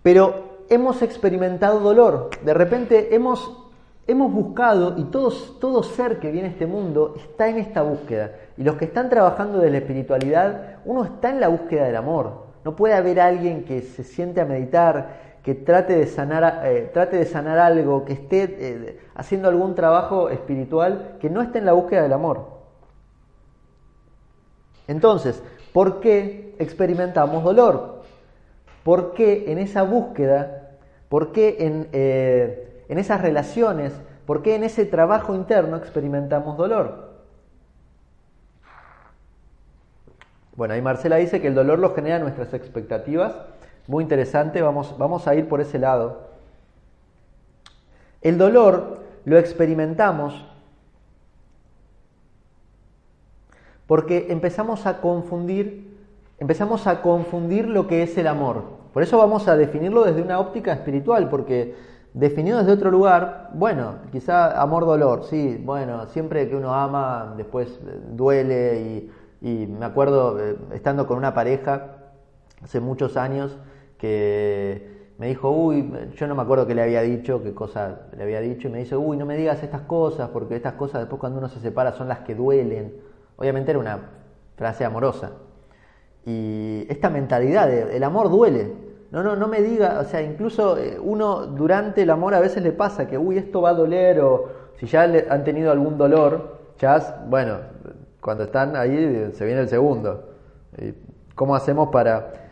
Pero 0.04 0.66
hemos 0.70 1.02
experimentado 1.02 1.80
dolor. 1.80 2.30
De 2.44 2.54
repente 2.54 3.16
hemos 3.16 3.66
hemos 4.08 4.34
buscado, 4.34 4.96
y 4.98 5.04
todo 5.04 5.84
ser 5.84 6.20
que 6.20 6.32
viene 6.32 6.48
a 6.48 6.52
este 6.52 6.66
mundo 6.66 7.14
está 7.16 7.48
en 7.48 7.60
esta 7.60 7.84
búsqueda. 7.84 8.32
Y 8.58 8.64
los 8.64 8.76
que 8.76 8.86
están 8.86 9.08
trabajando 9.08 9.60
de 9.60 9.70
la 9.70 9.78
espiritualidad, 9.78 10.78
uno 10.86 11.04
está 11.04 11.30
en 11.30 11.40
la 11.40 11.48
búsqueda 11.48 11.86
del 11.86 11.96
amor. 11.96 12.48
No 12.66 12.76
puede 12.76 12.96
haber 12.96 13.20
alguien 13.20 13.66
que 13.66 13.82
se 13.84 14.04
siente 14.04 14.42
a 14.42 14.46
meditar, 14.46 15.29
que 15.44 15.56
trate 15.56 15.96
de 15.96 16.08
sanar, 16.08 16.62
eh, 16.66 16.90
trate 16.94 17.18
de 17.18 17.26
sanar 17.26 17.58
algo, 17.58 18.06
que 18.06 18.14
esté 18.14 18.44
eh, 18.44 19.00
haciendo 19.16 19.48
algún 19.48 19.76
trabajo 19.76 20.30
espiritual, 20.30 21.18
que 21.20 21.30
no 21.30 21.42
esté 21.42 21.60
en 21.60 21.66
la 21.66 21.74
búsqueda 21.74 22.04
del 22.04 22.14
amor. 22.14 22.60
Entonces, 24.88 25.44
¿por 25.74 26.00
qué 26.00 26.56
experimentamos 26.60 27.44
dolor? 27.44 28.04
¿Por 28.84 29.14
qué 29.14 29.52
en 29.52 29.60
esa 29.60 29.84
búsqueda, 29.84 30.72
por 31.10 31.32
qué 31.32 31.58
en... 31.60 31.88
Eh, 31.94 32.66
en 32.90 32.98
esas 32.98 33.22
relaciones, 33.22 33.94
por 34.26 34.42
qué 34.42 34.56
en 34.56 34.64
ese 34.64 34.84
trabajo 34.84 35.36
interno 35.36 35.78
experimentamos 35.78 36.58
dolor. 36.58 37.08
Bueno, 40.56 40.74
ahí 40.74 40.82
Marcela 40.82 41.16
dice 41.16 41.40
que 41.40 41.48
el 41.48 41.56
dolor 41.56 41.80
lo 41.80 41.94
genera 41.94 42.20
nuestras 42.20 42.54
expectativas. 42.54 43.34
Muy 43.90 44.04
interesante, 44.04 44.62
vamos, 44.62 44.96
vamos 45.00 45.28
a 45.28 45.34
ir 45.34 45.50
por 45.50 45.62
ese 45.62 45.80
lado. 45.80 46.20
El 48.22 48.38
dolor 48.38 49.00
lo 49.26 49.40
experimentamos 49.40 50.46
porque 53.88 54.28
empezamos 54.30 54.86
a 54.86 55.02
confundir, 55.02 55.98
empezamos 56.38 56.86
a 56.86 57.02
confundir 57.02 57.68
lo 57.68 57.88
que 57.88 58.04
es 58.04 58.16
el 58.20 58.28
amor. 58.28 58.62
Por 58.94 59.02
eso 59.02 59.18
vamos 59.18 59.48
a 59.48 59.58
definirlo 59.58 60.04
desde 60.04 60.22
una 60.22 60.40
óptica 60.40 60.72
espiritual, 60.72 61.28
porque 61.28 61.74
definido 62.14 62.60
desde 62.60 62.74
otro 62.74 62.92
lugar, 62.92 63.50
bueno, 63.56 63.96
quizá 64.12 64.62
amor-dolor, 64.62 65.24
sí, 65.24 65.60
bueno, 65.66 66.06
siempre 66.06 66.48
que 66.48 66.56
uno 66.56 66.76
ama, 66.76 67.34
después 67.38 67.70
eh, 67.70 68.00
duele 68.12 69.10
y, 69.42 69.66
me 69.66 69.86
acuerdo 69.86 70.40
eh, 70.40 70.58
estando 70.76 71.08
con 71.08 71.18
una 71.18 71.34
pareja 71.34 71.96
hace 72.62 72.80
muchos 72.80 73.18
años 73.18 73.58
que 74.00 75.12
me 75.20 75.28
dijo, 75.28 75.52
uy, 75.52 75.92
yo 76.16 76.28
no 76.28 76.34
me 76.34 76.42
acuerdo 76.42 76.66
qué 76.66 76.74
le 76.74 76.82
había 76.82 77.02
dicho, 77.02 77.44
qué 77.44 77.54
cosa 77.54 78.08
le 78.18 78.24
había 78.24 78.40
dicho, 78.40 78.70
y 78.70 78.72
me 78.72 78.80
dice, 78.80 78.96
uy, 78.96 79.18
no 79.18 79.26
me 79.26 79.36
digas 79.36 79.62
estas 79.62 79.82
cosas, 79.82 80.30
porque 80.30 80.56
estas 80.56 80.74
cosas 80.74 81.02
después 81.02 81.20
cuando 81.20 81.40
uno 81.40 81.50
se 81.50 81.60
separa 81.60 81.92
son 81.92 82.08
las 82.08 82.20
que 82.20 82.34
duelen. 82.34 82.94
Obviamente 83.36 83.72
era 83.72 83.80
una 83.80 84.00
frase 84.56 84.86
amorosa. 84.86 85.32
Y 86.26 86.86
esta 86.90 87.10
mentalidad 87.10 87.70
el 87.70 88.04
amor 88.04 88.30
duele. 88.30 88.74
No, 89.12 89.22
no, 89.22 89.36
no 89.36 89.48
me 89.48 89.62
diga, 89.62 90.00
o 90.00 90.06
sea, 90.06 90.22
incluso 90.22 90.78
eh, 90.78 90.98
uno 91.02 91.48
durante 91.48 92.04
el 92.04 92.10
amor 92.12 92.34
a 92.34 92.40
veces 92.40 92.64
le 92.64 92.72
pasa 92.72 93.08
que, 93.08 93.18
uy, 93.18 93.38
esto 93.38 93.62
va 93.62 93.72
a 93.72 93.74
doler, 93.74 94.22
o 94.22 94.50
si 94.80 94.86
ya 94.86 95.04
han 95.04 95.44
tenido 95.44 95.72
algún 95.72 95.98
dolor, 95.98 96.60
ya, 96.78 97.26
bueno, 97.28 97.58
cuando 98.22 98.44
están 98.44 98.76
ahí 98.78 99.32
se 99.34 99.46
viene 99.46 99.62
el 99.62 99.70
segundo. 99.70 100.30
¿Cómo 101.36 101.56
hacemos 101.56 101.90
para... 101.90 102.49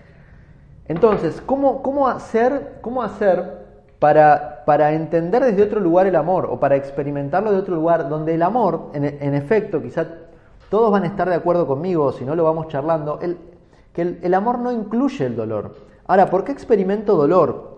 Entonces, 0.87 1.41
¿cómo, 1.45 1.81
cómo 1.81 2.07
hacer, 2.07 2.79
cómo 2.81 3.03
hacer 3.03 3.65
para, 3.99 4.63
para, 4.65 4.93
entender 4.93 5.43
desde 5.43 5.63
otro 5.63 5.79
lugar 5.79 6.07
el 6.07 6.15
amor 6.15 6.47
o 6.49 6.59
para 6.59 6.75
experimentarlo 6.75 7.51
de 7.51 7.57
otro 7.57 7.75
lugar 7.75 8.09
donde 8.09 8.35
el 8.35 8.43
amor, 8.43 8.91
en, 8.93 9.33
efecto, 9.33 9.81
quizás 9.81 10.07
todos 10.69 10.91
van 10.91 11.03
a 11.03 11.07
estar 11.07 11.27
de 11.29 11.35
acuerdo 11.35 11.67
conmigo, 11.67 12.11
si 12.11 12.25
no 12.25 12.35
lo 12.35 12.43
vamos 12.43 12.67
charlando, 12.67 13.19
el, 13.21 13.37
que 13.93 14.01
el, 14.01 14.19
el 14.21 14.33
amor 14.33 14.59
no 14.59 14.71
incluye 14.71 15.25
el 15.25 15.35
dolor. 15.35 15.75
Ahora, 16.05 16.27
¿por 16.27 16.43
qué 16.43 16.51
experimento 16.51 17.15
dolor? 17.15 17.77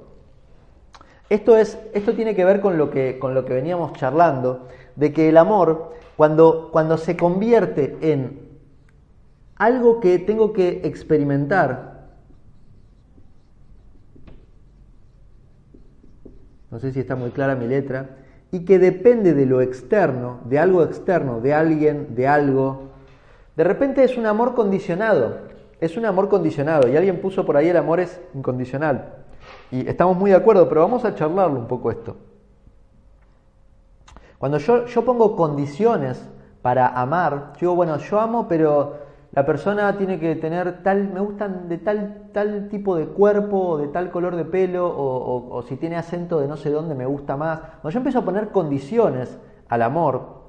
Esto, 1.30 1.58
es, 1.58 1.80
esto 1.94 2.14
tiene 2.14 2.36
que 2.36 2.44
ver 2.44 2.60
con 2.60 2.78
lo 2.78 2.90
que, 2.90 3.20
con 3.20 3.34
lo 3.34 3.46
que 3.46 3.54
veníamos 3.54 3.94
charlando, 3.94 4.68
de 4.96 5.14
que 5.14 5.30
el 5.30 5.38
amor 5.38 5.94
cuando, 6.18 6.70
cuando 6.72 6.98
se 6.98 7.16
convierte 7.16 7.98
en 8.02 8.50
algo 9.56 10.00
que 10.00 10.20
tengo 10.20 10.54
que 10.54 10.82
experimentar, 10.84 11.89
no 16.72 16.80
sé 16.80 16.92
si 16.92 17.00
está 17.00 17.16
muy 17.16 17.32
clara 17.32 17.56
mi 17.56 17.68
letra, 17.68 18.18
y 18.52 18.66
que 18.66 18.80
depende 18.80 19.34
de 19.34 19.46
lo 19.46 19.62
externo, 19.62 20.40
de 20.46 20.60
algo 20.60 20.84
externo, 20.84 21.40
de 21.40 21.54
alguien, 21.54 22.16
de 22.16 22.28
algo, 22.28 22.90
de 23.56 23.64
repente 23.64 24.04
es 24.04 24.18
un 24.18 24.26
amor 24.26 24.56
condicionado, 24.56 25.38
es 25.80 25.98
un 25.98 26.06
amor 26.06 26.30
condicionado, 26.30 26.88
y 26.88 26.96
alguien 26.96 27.22
puso 27.22 27.46
por 27.46 27.58
ahí 27.58 27.70
el 27.70 27.78
amor 27.78 28.00
es 28.00 28.20
incondicional. 28.34 29.16
Y 29.72 29.88
estamos 29.88 30.18
muy 30.18 30.32
de 30.32 30.38
acuerdo, 30.38 30.68
pero 30.68 30.82
vamos 30.82 31.06
a 31.06 31.16
charlarlo 31.16 31.60
un 31.60 31.68
poco 31.68 31.92
esto. 31.92 32.18
Cuando 34.38 34.58
yo, 34.58 34.86
yo 34.86 35.04
pongo 35.04 35.36
condiciones 35.36 36.26
para 36.62 36.88
amar, 36.88 37.54
yo 37.54 37.60
digo, 37.60 37.76
bueno, 37.76 37.98
yo 37.98 38.20
amo, 38.20 38.48
pero 38.48 39.09
la 39.32 39.46
persona 39.46 39.96
tiene 39.98 40.20
que 40.20 40.36
tener 40.36 40.82
tal, 40.84 41.10
me 41.14 41.20
gustan 41.20 41.70
de 41.70 41.78
tal, 41.78 42.30
tal 42.34 42.68
tipo 42.70 42.96
de 42.96 43.06
cuerpo, 43.06 43.78
de 43.78 43.88
tal 43.88 44.10
color 44.10 44.36
de 44.36 44.46
pelo, 44.46 44.88
o, 44.88 45.56
o, 45.56 45.62
si 45.64 45.76
tiene 45.76 45.98
acento 45.98 46.40
de 46.40 46.48
no 46.48 46.58
sé 46.58 46.72
dónde 46.72 46.96
me 46.96 47.06
gusta 47.06 47.38
más. 47.38 47.60
Cuando 47.60 47.90
yo 47.92 47.98
empiezo 48.00 48.20
a 48.20 48.26
poner 48.26 48.50
condiciones 48.50 49.38
al 49.68 49.84
amor, 49.84 50.40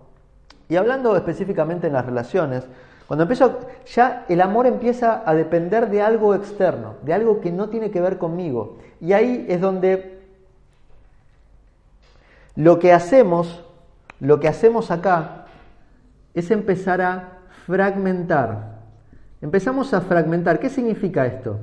y 0.69 0.77
hablando 0.77 1.17
específicamente 1.17 1.89
en 1.89 1.93
las 1.93 2.07
relaciones, 2.07 2.67
cuando 3.07 3.25
empiezo, 3.25 3.59
ya 3.87 4.25
el 4.29 4.41
amor 4.41 4.67
empieza 4.67 5.23
a 5.27 5.35
depender 5.35 5.91
de 5.91 6.01
algo 6.01 6.35
externo, 6.35 6.95
de 7.03 7.13
algo 7.13 7.41
que 7.41 7.51
no 7.51 7.69
tiene 7.69 7.91
que 7.91 8.01
ver 8.01 8.19
conmigo. 8.19 8.79
Y 9.01 9.13
ahí 9.13 9.47
es 9.49 9.61
donde 9.61 10.21
lo 12.55 12.79
que 12.79 12.93
hacemos 12.93 13.65
lo 14.21 14.39
que 14.39 14.49
hacemos 14.49 14.91
acá 14.91 15.47
es 16.35 16.51
empezar 16.51 17.01
a 17.01 17.39
fragmentar. 17.67 18.70
Empezamos 19.43 19.95
a 19.95 20.01
fragmentar. 20.01 20.59
¿Qué 20.59 20.69
significa 20.69 21.27
esto? 21.27 21.59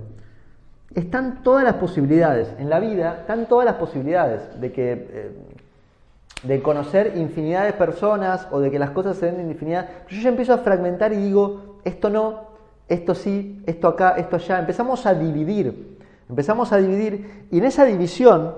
Están 0.95 1.43
todas 1.43 1.63
las 1.63 1.75
posibilidades 1.75 2.49
en 2.57 2.69
la 2.69 2.79
vida, 2.79 3.17
están 3.19 3.47
todas 3.47 3.65
las 3.65 3.75
posibilidades 3.75 4.59
de 4.59 4.71
que 4.71 4.91
eh, 4.91 5.31
de 6.43 6.61
conocer 6.61 7.17
infinidad 7.17 7.65
de 7.65 7.73
personas 7.73 8.47
o 8.51 8.59
de 8.59 8.69
que 8.69 8.79
las 8.79 8.91
cosas 8.91 9.17
se 9.17 9.27
den 9.27 9.39
en 9.39 9.51
infinidad. 9.51 9.89
Yo 10.07 10.21
ya 10.21 10.29
empiezo 10.29 10.53
a 10.53 10.59
fragmentar 10.59 11.11
y 11.13 11.17
digo, 11.17 11.79
esto 11.83 12.09
no, 12.09 12.41
esto 12.87 13.15
sí, 13.15 13.63
esto 13.65 13.87
acá, 13.87 14.11
esto 14.17 14.35
allá. 14.35 14.59
Empezamos 14.59 15.05
a 15.05 15.13
dividir. 15.13 15.97
Empezamos 16.29 16.71
a 16.71 16.77
dividir 16.77 17.47
y 17.51 17.57
en 17.57 17.65
esa 17.65 17.85
división 17.85 18.53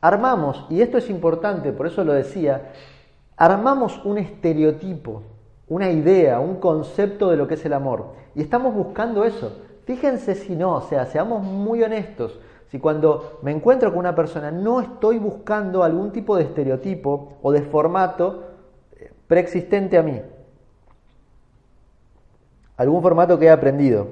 armamos, 0.00 0.66
y 0.68 0.82
esto 0.82 0.98
es 0.98 1.08
importante, 1.10 1.72
por 1.72 1.86
eso 1.86 2.04
lo 2.04 2.12
decía, 2.12 2.72
armamos 3.36 4.04
un 4.04 4.18
estereotipo, 4.18 5.22
una 5.68 5.90
idea, 5.90 6.40
un 6.40 6.56
concepto 6.56 7.30
de 7.30 7.36
lo 7.36 7.48
que 7.48 7.54
es 7.54 7.64
el 7.64 7.72
amor. 7.72 8.12
Y 8.34 8.42
estamos 8.42 8.74
buscando 8.74 9.24
eso. 9.24 9.62
Fíjense 9.84 10.34
si 10.34 10.54
no, 10.54 10.74
o 10.74 10.80
sea, 10.82 11.06
seamos 11.06 11.42
muy 11.42 11.82
honestos. 11.82 12.38
Si 12.68 12.78
cuando 12.78 13.38
me 13.42 13.52
encuentro 13.52 13.90
con 13.90 14.00
una 14.00 14.14
persona 14.14 14.50
no 14.50 14.80
estoy 14.80 15.18
buscando 15.18 15.82
algún 15.84 16.10
tipo 16.12 16.36
de 16.36 16.44
estereotipo 16.44 17.38
o 17.42 17.52
de 17.52 17.62
formato 17.62 18.44
eh, 18.96 19.12
preexistente 19.26 19.96
a 19.96 20.02
mí. 20.02 20.20
Algún 22.76 23.02
formato 23.02 23.38
que 23.38 23.46
he 23.46 23.50
aprendido. 23.50 24.08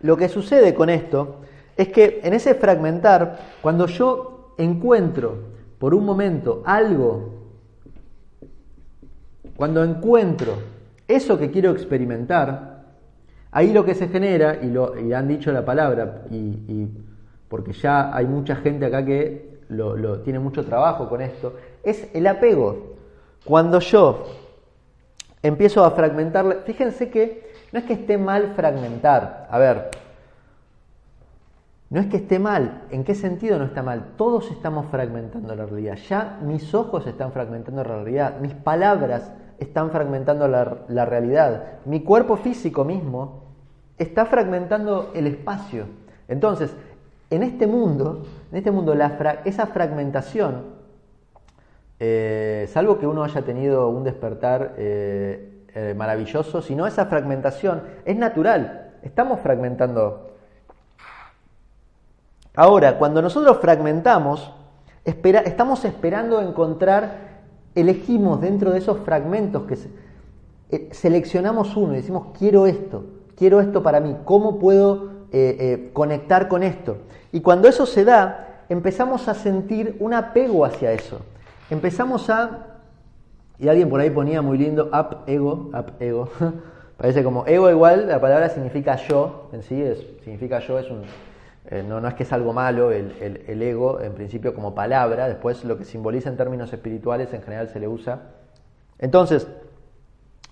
Lo 0.00 0.16
que 0.16 0.28
sucede 0.28 0.74
con 0.74 0.90
esto 0.90 1.36
es 1.76 1.88
que 1.88 2.20
en 2.24 2.34
ese 2.34 2.54
fragmentar, 2.54 3.38
cuando 3.62 3.86
yo 3.86 4.54
encuentro 4.58 5.38
por 5.78 5.94
un 5.94 6.04
momento 6.04 6.62
algo, 6.64 7.33
cuando 9.56 9.84
encuentro 9.84 10.54
eso 11.06 11.38
que 11.38 11.50
quiero 11.50 11.70
experimentar, 11.70 12.82
ahí 13.52 13.72
lo 13.72 13.84
que 13.84 13.94
se 13.94 14.08
genera, 14.08 14.58
y, 14.62 14.66
lo, 14.66 14.94
han 15.14 15.28
dicho 15.28 15.52
la 15.52 15.64
palabra, 15.64 16.22
y, 16.30 16.88
porque 17.48 17.72
ya 17.72 18.14
hay 18.14 18.26
mucha 18.26 18.56
gente 18.56 18.86
acá 18.86 19.04
que 19.04 19.60
lo, 19.68 20.20
tiene 20.20 20.38
mucho 20.38 20.64
trabajo 20.64 21.08
con 21.08 21.20
esto, 21.20 21.54
es 21.82 22.08
el 22.14 22.26
apego. 22.26 22.94
Cuando 23.44 23.78
yo 23.78 24.24
empiezo 25.42 25.84
a 25.84 25.92
fragmentar, 25.92 26.62
fíjense 26.64 27.10
que 27.10 27.52
no 27.72 27.78
es 27.78 27.84
que 27.84 27.92
esté 27.92 28.18
mal 28.18 28.54
fragmentar, 28.56 29.46
a 29.50 29.58
ver, 29.58 29.90
no 31.90 32.00
es 32.00 32.06
que 32.06 32.16
esté 32.16 32.40
mal, 32.40 32.82
¿en 32.90 33.04
qué 33.04 33.14
sentido 33.14 33.58
no 33.58 33.66
está 33.66 33.82
mal? 33.82 34.14
Todos 34.16 34.50
estamos 34.50 34.86
fragmentando 34.90 35.54
la 35.54 35.66
realidad. 35.66 35.96
Ya 36.08 36.40
mis 36.42 36.74
ojos 36.74 37.06
están 37.06 37.30
fragmentando 37.30 37.84
la 37.84 37.94
realidad, 37.94 38.40
mis 38.40 38.54
palabras 38.54 39.30
están 39.58 39.90
fragmentando 39.90 40.48
la, 40.48 41.04
realidad, 41.04 41.80
mi 41.84 42.00
cuerpo 42.00 42.36
físico 42.36 42.84
mismo 42.84 43.44
está 43.98 44.26
fragmentando 44.26 45.12
el 45.14 45.26
espacio. 45.26 45.86
Entonces, 46.28 46.74
en 47.30 47.42
este 47.42 47.66
mundo, 47.66 48.24
en 48.50 48.58
este 48.58 48.70
mundo, 48.70 48.94
esa 49.44 49.66
fragmentación, 49.66 50.74
eh, 52.00 52.68
salvo 52.72 52.98
que 52.98 53.06
uno 53.06 53.24
haya 53.24 53.42
tenido 53.42 53.88
un 53.88 54.04
despertar 54.04 54.74
eh, 54.76 55.64
eh, 55.74 55.94
maravilloso, 55.96 56.60
si 56.60 56.74
no 56.74 56.86
esa 56.86 57.06
fragmentación 57.06 57.82
es 58.04 58.16
natural. 58.16 58.92
Estamos 59.02 59.40
fragmentando 59.40 60.34
Ahora, 62.56 62.98
cuando 62.98 63.20
nosotros 63.20 63.58
fragmentamos, 63.60 64.52
estamos 65.04 65.84
esperando 65.84 66.40
encontrar, 66.40 67.33
elegimos 67.74 68.40
dentro 68.40 68.72
de 68.72 68.78
esos 68.78 68.98
fragmentos 69.00 69.64
que 69.64 69.76
eh, 70.70 70.88
seleccionamos 70.92 71.76
uno 71.76 71.92
y 71.92 71.96
decimos, 71.96 72.28
quiero 72.38 72.66
esto, 72.66 73.04
quiero 73.36 73.60
esto 73.60 73.82
para 73.82 74.00
mí, 74.00 74.16
¿cómo 74.24 74.58
puedo 74.58 75.10
eh, 75.32 75.56
eh, 75.58 75.90
conectar 75.92 76.48
con 76.48 76.62
esto? 76.62 76.98
Y 77.32 77.40
cuando 77.40 77.68
eso 77.68 77.86
se 77.86 78.04
da, 78.04 78.64
empezamos 78.68 79.28
a 79.28 79.34
sentir 79.34 79.96
un 80.00 80.14
apego 80.14 80.64
hacia 80.64 80.92
eso. 80.92 81.20
Empezamos 81.70 82.30
a, 82.30 82.78
y 83.58 83.68
alguien 83.68 83.88
por 83.88 84.00
ahí 84.00 84.10
ponía 84.10 84.42
muy 84.42 84.58
lindo, 84.58 84.86
up 84.86 85.18
ego, 85.26 85.70
up 85.72 85.92
ego. 86.00 86.28
Parece 86.96 87.24
como 87.24 87.44
ego 87.46 87.70
igual, 87.70 88.06
la 88.06 88.20
palabra 88.20 88.48
significa 88.48 88.96
yo, 88.96 89.48
en 89.52 89.62
sí 89.62 89.82
es, 89.82 89.98
significa 90.22 90.60
yo, 90.60 90.78
es 90.78 90.88
un, 90.90 91.02
eh, 91.70 91.82
no, 91.86 92.00
no, 92.00 92.08
es 92.08 92.14
que 92.14 92.24
es 92.24 92.32
algo 92.32 92.52
malo 92.52 92.92
el, 92.92 93.42
el, 93.46 93.62
ego, 93.62 94.00
en 94.00 94.12
principio 94.12 94.54
como 94.54 94.74
palabra, 94.74 95.28
después 95.28 95.64
lo 95.64 95.78
que 95.78 95.84
simboliza 95.84 96.28
en 96.28 96.36
términos 96.36 96.72
espirituales 96.72 97.32
en 97.32 97.42
general 97.42 97.68
se 97.68 97.80
le 97.80 97.88
usa. 97.88 98.20
Entonces, 98.98 99.46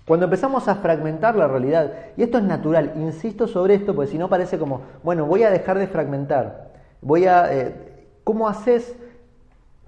Cuando 0.05 0.25
empezamos 0.25 0.67
a 0.67 0.75
fragmentar 0.75 1.35
la 1.35 1.47
realidad, 1.47 1.93
y 2.17 2.23
esto 2.23 2.37
es 2.37 2.43
natural, 2.43 2.91
insisto 2.97 3.47
sobre 3.47 3.75
esto, 3.75 3.95
porque 3.95 4.11
si 4.11 4.17
no 4.17 4.27
parece 4.27 4.57
como, 4.59 4.81
bueno, 5.01 5.25
voy 5.25 5.43
a 5.43 5.49
dejar 5.49 5.79
de 5.79 5.87
fragmentar, 5.87 6.71
voy 7.01 7.25
a... 7.25 7.53
Eh, 7.53 7.75
¿Cómo 8.25 8.47
haces 8.47 8.95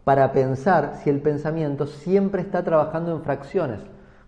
para 0.03 0.31
pensar 0.31 0.99
si 1.03 1.09
el 1.09 1.21
pensamiento 1.21 1.87
siempre 1.87 2.41
está 2.41 2.63
trabajando 2.63 3.13
en 3.13 3.23
fracciones? 3.23 3.79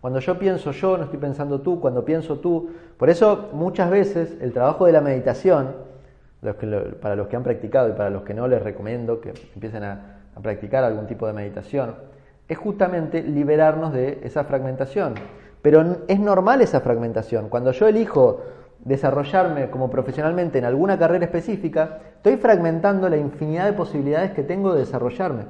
Cuando 0.02 0.20
yo 0.20 0.40
pienso 0.40 0.72
yo, 0.72 0.98
no 0.98 1.06
estoy 1.06 1.20
pensando 1.20 1.62
tú, 1.62 1.80
cuando 1.80 2.06
pienso 2.06 2.40
tú. 2.40 2.70
Por 2.98 3.10
eso 3.10 3.50
muchas 3.54 3.90
veces 3.90 4.38
el 4.42 4.54
trabajo 4.54 4.86
de 4.86 4.94
la 4.94 5.02
meditación, 5.02 5.76
para 7.02 7.15
los 7.15 7.28
que 7.28 7.36
han 7.36 7.43
practicado 7.43 7.89
y 7.89 7.93
para 7.93 8.10
los 8.10 8.23
que 8.23 8.34
no 8.34 8.47
les 8.47 8.62
recomiendo 8.62 9.19
que 9.19 9.34
empiecen 9.56 9.84
a, 9.84 10.19
a 10.36 10.39
practicar 10.39 10.84
algún 10.84 11.08
tipo 11.08 11.28
de 11.28 11.34
meditación, 11.34 11.95
es 12.47 12.58
justamente 12.58 13.21
liberarnos 13.21 13.91
de 13.93 14.19
esa 14.23 14.43
fragmentación. 14.43 15.15
Pero 15.62 15.97
es 16.08 16.19
normal 16.19 16.62
esa 16.62 16.82
fragmentación. 16.82 17.50
Cuando 17.50 17.71
yo 17.71 17.88
elijo 17.88 18.41
desarrollarme 18.86 19.69
como 19.69 19.89
profesionalmente 19.89 20.60
en 20.60 20.65
alguna 20.65 20.97
carrera 20.97 21.26
específica, 21.26 22.00
estoy 22.15 22.38
fragmentando 22.38 23.10
la 23.10 23.17
infinidad 23.17 23.65
de 23.65 23.73
posibilidades 23.73 24.32
que 24.32 24.43
tengo 24.43 24.73
de 24.73 24.80
desarrollarme. 24.82 25.45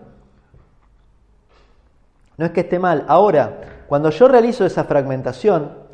No 2.37 2.45
es 2.45 2.51
que 2.51 2.61
esté 2.61 2.79
mal. 2.79 3.05
Ahora, 3.07 3.59
cuando 3.87 4.09
yo 4.09 4.27
realizo 4.27 4.65
esa 4.65 4.85
fragmentación 4.85 5.86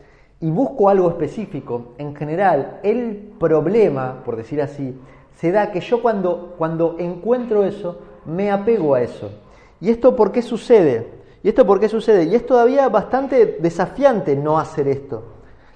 y 0.44 0.52
busco 0.52 0.90
algo 0.90 1.08
específico, 1.08 1.94
en 1.98 2.14
general 2.18 2.82
el 2.84 3.32
problema, 3.40 4.24
por 4.26 4.36
decir 4.36 4.62
así, 4.62 4.94
se 5.38 5.54
da 5.54 5.72
que 5.72 5.80
yo 5.80 6.02
cuando, 6.02 6.56
cuando 6.58 6.98
encuentro 7.00 7.64
eso, 7.64 8.02
me 8.26 8.52
apego 8.52 8.94
a 8.94 9.02
eso. 9.02 9.32
¿Y 9.80 9.90
esto 9.90 10.18
por 10.18 10.34
qué 10.34 10.42
sucede? 10.42 11.08
¿Y 11.44 11.48
esto 11.48 11.66
por 11.66 11.80
qué 11.80 11.88
sucede? 11.88 12.26
Y 12.26 12.36
es 12.36 12.46
todavía 12.46 12.90
bastante 12.90 13.58
desafiante 13.62 14.36
no 14.36 14.60
hacer 14.60 14.90
esto. 14.90 15.24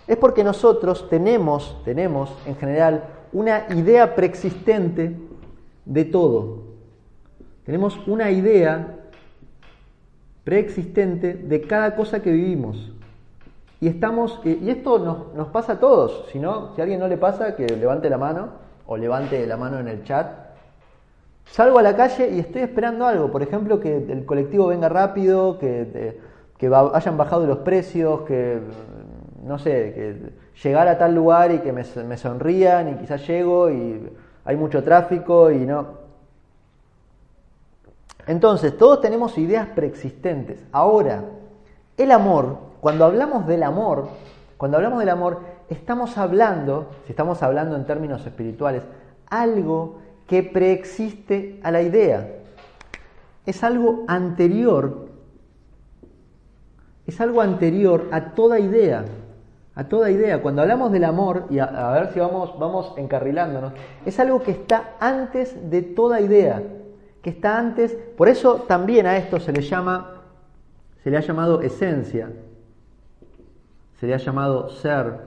Es 0.06 0.18
porque 0.18 0.44
nosotros 0.44 1.08
tenemos, 1.10 1.82
tenemos 1.86 2.30
en 2.46 2.58
general, 2.58 3.06
una 3.32 3.68
idea 3.70 4.16
preexistente 4.16 5.16
de 5.86 6.04
todo. 6.04 6.64
Tenemos 7.66 7.98
una 8.06 8.32
idea 8.32 8.98
preexistente 10.44 11.36
de 11.36 11.62
cada 11.62 11.96
cosa 11.96 12.22
que 12.22 12.34
vivimos. 12.34 12.92
Y 13.80 13.88
estamos, 13.88 14.40
y 14.44 14.70
esto 14.70 14.98
nos, 15.00 15.34
nos 15.36 15.50
pasa 15.50 15.74
a 15.74 15.80
todos, 15.80 16.26
si 16.32 16.40
no, 16.40 16.74
si 16.74 16.82
a 16.82 16.84
alguien 16.84 17.00
no 17.00 17.08
le 17.08 17.18
pasa, 17.18 17.56
que 17.56 17.68
levante 17.68 18.10
la 18.10 18.18
mano 18.18 18.50
o 18.88 18.98
levante 18.98 19.46
la 19.46 19.58
mano 19.58 19.80
en 19.80 19.88
el 19.88 20.04
chat. 20.04 20.28
Salgo 21.46 21.80
a 21.80 21.82
la 21.84 21.96
calle 21.96 22.30
y 22.32 22.40
estoy 22.40 22.64
esperando 22.64 23.06
algo, 23.06 23.32
por 23.32 23.44
ejemplo, 23.44 23.80
que 23.80 23.96
el 23.96 24.26
colectivo 24.26 24.68
venga 24.68 24.90
rápido, 24.90 25.60
que, 25.60 26.20
que 26.58 26.68
hayan 26.94 27.18
bajado 27.18 27.46
los 27.46 27.60
precios, 27.60 28.22
que, 28.22 28.60
no 29.44 29.60
sé, 29.60 29.94
que 29.94 30.34
llegar 30.64 30.88
a 30.88 30.98
tal 30.98 31.14
lugar 31.14 31.52
y 31.52 31.60
que 31.60 31.72
me, 31.72 31.84
me 32.06 32.18
sonrían 32.18 32.90
y 32.90 32.96
quizás 32.96 33.26
llego 33.28 33.70
y 33.70 34.10
hay 34.44 34.56
mucho 34.56 34.84
tráfico 34.84 35.52
y 35.52 35.60
no, 35.60 36.08
entonces, 38.28 38.78
todos 38.78 39.00
tenemos 39.00 39.38
ideas 39.38 39.70
preexistentes. 39.70 40.62
Ahora, 40.74 41.24
el 41.96 42.12
amor, 42.12 42.58
cuando 42.80 43.06
hablamos 43.06 43.48
del 43.48 43.64
amor, 43.64 44.10
cuando 44.58 44.78
hablamos 44.78 45.00
del 45.00 45.10
amor, 45.10 45.40
estamos 45.70 46.18
hablando, 46.18 46.90
si 47.06 47.12
estamos 47.12 47.44
hablando 47.44 47.76
en 47.76 47.86
términos 47.86 48.26
espirituales, 48.26 48.84
algo 49.30 50.00
que 50.28 50.44
preexiste 50.44 51.60
a 51.64 51.72
la 51.72 51.82
idea. 51.82 52.28
Es 53.46 53.64
algo 53.64 54.04
anterior, 54.08 55.08
es 57.06 57.22
algo 57.22 57.42
anterior 57.42 58.08
a 58.12 58.34
toda 58.34 58.60
idea, 58.60 59.06
a 59.76 59.84
toda 59.86 60.12
idea. 60.12 60.42
Cuando 60.42 60.62
hablamos 60.62 60.92
del 60.92 61.06
amor, 61.06 61.46
y 61.50 61.60
a, 61.60 61.92
ver 61.92 62.14
si 62.14 62.20
vamos, 62.20 62.58
vamos 62.60 62.94
encarrilándonos, 62.98 63.74
es 64.06 64.20
algo 64.20 64.42
que 64.42 64.52
está 64.52 64.96
antes 65.00 65.70
de 65.70 65.82
toda 65.82 66.20
idea 66.20 66.62
que 67.28 67.32
está 67.32 67.58
antes, 67.58 67.98
por 68.16 68.30
eso 68.30 68.56
también 68.70 69.06
a 69.06 69.18
esto 69.18 69.38
se 69.38 69.52
le 69.52 69.62
llama, 69.62 70.24
se 71.04 71.12
le 71.12 71.18
ha 71.18 71.20
llamado 71.20 71.62
esencia, 71.62 72.32
se 74.00 74.08
le 74.08 74.14
ha 74.14 74.18
llamado 74.18 74.70
ser, 74.70 75.20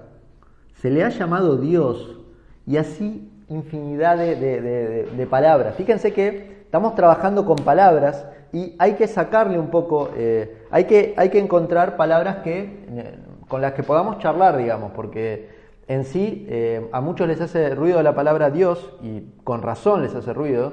se 0.75 0.91
le 0.91 1.05
ha 1.05 1.09
llamado 1.09 1.57
Dios 1.57 2.19
y 2.67 2.77
así 2.77 3.31
infinidad 3.49 4.17
de, 4.17 5.27
palabras. 5.29 5.75
Fíjense 5.75 6.13
que 6.13 6.63
estamos 6.63 6.95
trabajando 6.95 7.45
con 7.45 7.57
palabras 7.57 8.27
y 8.53 8.75
hay 8.79 8.95
que 8.95 9.07
sacarle 9.07 9.59
un 9.59 9.71
poco, 9.71 10.11
eh, 10.17 10.67
hay, 10.71 10.85
que, 10.85 11.15
hay 11.17 11.31
que 11.31 11.39
encontrar 11.39 11.97
palabras 11.97 12.39
que, 12.39 12.85
eh, 12.89 13.19
con 13.49 13.61
las 13.61 13.73
que 13.73 13.83
podamos 13.83 14.19
charlar, 14.19 14.57
digamos, 14.57 14.93
porque 14.93 15.49
en 15.89 16.05
sí 16.05 16.47
eh, 16.49 16.89
a 16.93 17.01
muchos 17.01 17.27
les 17.27 17.41
hace 17.41 17.75
ruido 17.75 18.03
la 18.03 18.15
palabra 18.15 18.51
Dios 18.51 18.93
y 19.03 19.23
con 19.43 19.63
razón 19.63 20.03
les 20.03 20.15
hace 20.15 20.33
ruido, 20.33 20.73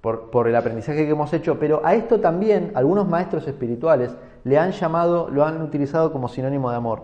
por, 0.00 0.48
el 0.48 0.56
aprendizaje 0.56 1.04
que 1.04 1.10
hemos 1.10 1.32
hecho, 1.32 1.58
pero 1.58 1.80
a 1.84 1.94
esto 1.94 2.20
también 2.20 2.72
algunos 2.74 3.08
maestros 3.08 3.46
espirituales 3.46 4.16
le 4.44 4.58
han 4.58 4.70
llamado, 4.72 5.28
lo 5.28 5.44
han 5.44 5.60
utilizado 5.60 6.12
como 6.12 6.28
sinónimo 6.28 6.70
de 6.70 6.76
amor. 6.76 7.02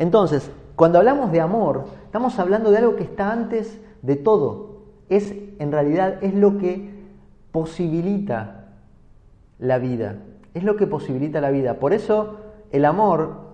Entonces, 0.00 0.50
cuando 0.76 0.96
hablamos 0.96 1.30
de 1.30 1.42
amor, 1.42 1.84
estamos 2.06 2.38
hablando 2.38 2.70
de 2.70 2.78
algo 2.78 2.96
que 2.96 3.02
está 3.02 3.30
antes 3.30 3.78
de 4.00 4.16
todo. 4.16 4.78
Es, 5.10 5.34
en 5.58 5.70
realidad, 5.70 6.24
es 6.24 6.34
lo 6.34 6.56
que 6.56 6.90
posibilita 7.52 8.68
la 9.58 9.76
vida. 9.76 10.16
Es 10.54 10.64
lo 10.64 10.76
que 10.76 10.86
posibilita 10.86 11.42
la 11.42 11.50
vida. 11.50 11.74
Por 11.74 11.92
eso, 11.92 12.36
el 12.72 12.86
amor, 12.86 13.50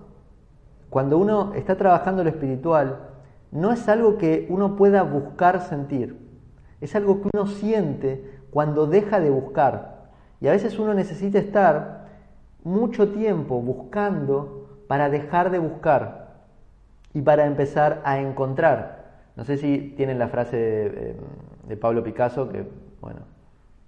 cuando 0.89 1.17
uno 1.17 1.51
está 1.53 1.75
trabajando 1.75 2.23
lo 2.23 2.29
espiritual, 2.29 3.09
no 3.51 3.73
es 3.73 3.89
algo 3.89 4.17
que 4.17 4.47
uno 4.49 4.77
pueda 4.77 5.03
buscar 5.03 5.59
sentir. 5.59 6.17
Es 6.79 6.95
algo 6.95 7.21
que 7.21 7.29
uno 7.33 7.47
siente 7.47 8.39
cuando 8.51 8.87
deja 8.87 9.19
de 9.19 9.31
buscar. 9.31 10.11
Y 10.39 10.47
a 10.47 10.51
veces 10.51 10.79
uno 10.79 10.93
necesita 10.93 11.39
estar 11.39 12.07
mucho 12.63 13.09
tiempo 13.09 13.59
buscando 13.59 14.85
para 14.87 15.09
dejar 15.09 15.51
de 15.51 15.59
buscar 15.59 16.26
y 17.17 17.21
para 17.23 17.47
empezar 17.47 18.01
a 18.03 18.19
encontrar. 18.19 19.05
No 19.35 19.43
sé 19.43 19.57
si 19.57 19.95
tienen 19.97 20.19
la 20.19 20.27
frase 20.27 21.17
de, 21.67 21.77
Pablo 21.77 22.03
Picasso, 22.03 22.47
que, 22.47 22.63
bueno, 23.01 23.21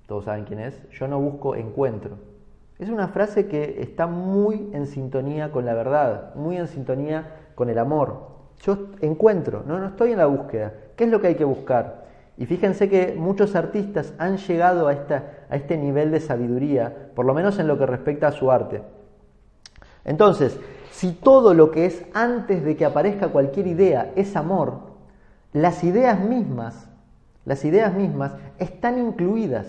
todos 0.07 0.25
saben 0.25 0.45
quién 0.45 0.59
es, 0.59 0.89
yo 0.89 1.07
no 1.07 1.19
busco 1.19 1.55
encuentro. 1.55 2.17
Es 2.79 2.89
una 2.89 3.09
frase 3.09 3.45
que 3.45 3.83
está 3.83 4.07
muy 4.07 4.71
en 4.73 4.87
sintonía 4.87 5.51
con 5.51 5.63
la 5.63 5.75
verdad, 5.75 6.33
muy 6.33 6.57
en 6.57 6.67
sintonía 6.67 7.51
con 7.53 7.69
el 7.69 7.77
amor. 7.77 8.29
Yo 8.63 8.87
encuentro, 8.99 9.63
no, 9.63 9.77
no 9.77 9.89
estoy 9.89 10.13
en 10.13 10.17
la 10.17 10.25
búsqueda. 10.25 10.73
¿Qué 10.95 11.03
es 11.03 11.11
lo 11.11 11.21
que 11.21 11.27
hay 11.27 11.35
que 11.35 11.45
buscar? 11.45 12.05
Y 12.35 12.47
fíjense 12.47 12.89
que 12.89 13.13
muchos 13.15 13.55
artistas 13.55 14.15
han 14.17 14.37
llegado 14.37 14.87
a, 14.87 14.91
a 14.91 15.55
este 15.55 15.77
nivel 15.77 16.09
de 16.09 16.19
sabiduría, 16.19 17.11
por 17.13 17.25
lo 17.25 17.35
menos 17.35 17.59
en 17.59 17.67
lo 17.67 17.77
que 17.77 17.85
respecta 17.85 18.29
a 18.29 18.31
su 18.31 18.49
arte. 18.51 18.81
Entonces, 20.03 20.59
si 20.91 21.11
todo 21.11 21.53
lo 21.53 21.71
que 21.71 21.85
es 21.85 22.05
antes 22.13 22.63
de 22.63 22.75
que 22.75 22.85
aparezca 22.85 23.29
cualquier 23.29 23.67
idea 23.67 24.11
es 24.15 24.35
amor, 24.35 24.79
las 25.53 25.83
ideas 25.83 26.19
mismas, 26.19 26.87
las 27.45 27.65
ideas 27.65 27.93
mismas 27.93 28.33
están 28.59 28.99
incluidas 28.99 29.67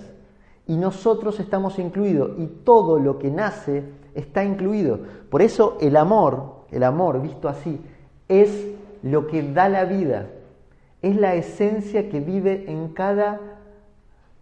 y 0.67 0.77
nosotros 0.77 1.41
estamos 1.41 1.79
incluidos 1.79 2.33
y 2.39 2.47
todo 2.47 2.99
lo 2.99 3.19
que 3.19 3.31
nace 3.31 3.85
está 4.15 4.45
incluido. 4.45 5.01
Por 5.31 5.43
eso 5.43 5.79
el 5.81 5.97
amor, 5.97 6.65
el 6.71 6.83
amor 6.85 7.23
visto 7.23 7.49
así, 7.49 7.81
es 8.29 8.69
lo 9.03 9.27
que 9.27 9.43
da 9.43 9.69
la 9.69 9.85
vida, 9.85 10.27
es 11.03 11.17
la 11.17 11.35
esencia 11.35 12.09
que 12.11 12.21
vive 12.21 12.71
en 12.71 12.89
cada 12.89 13.41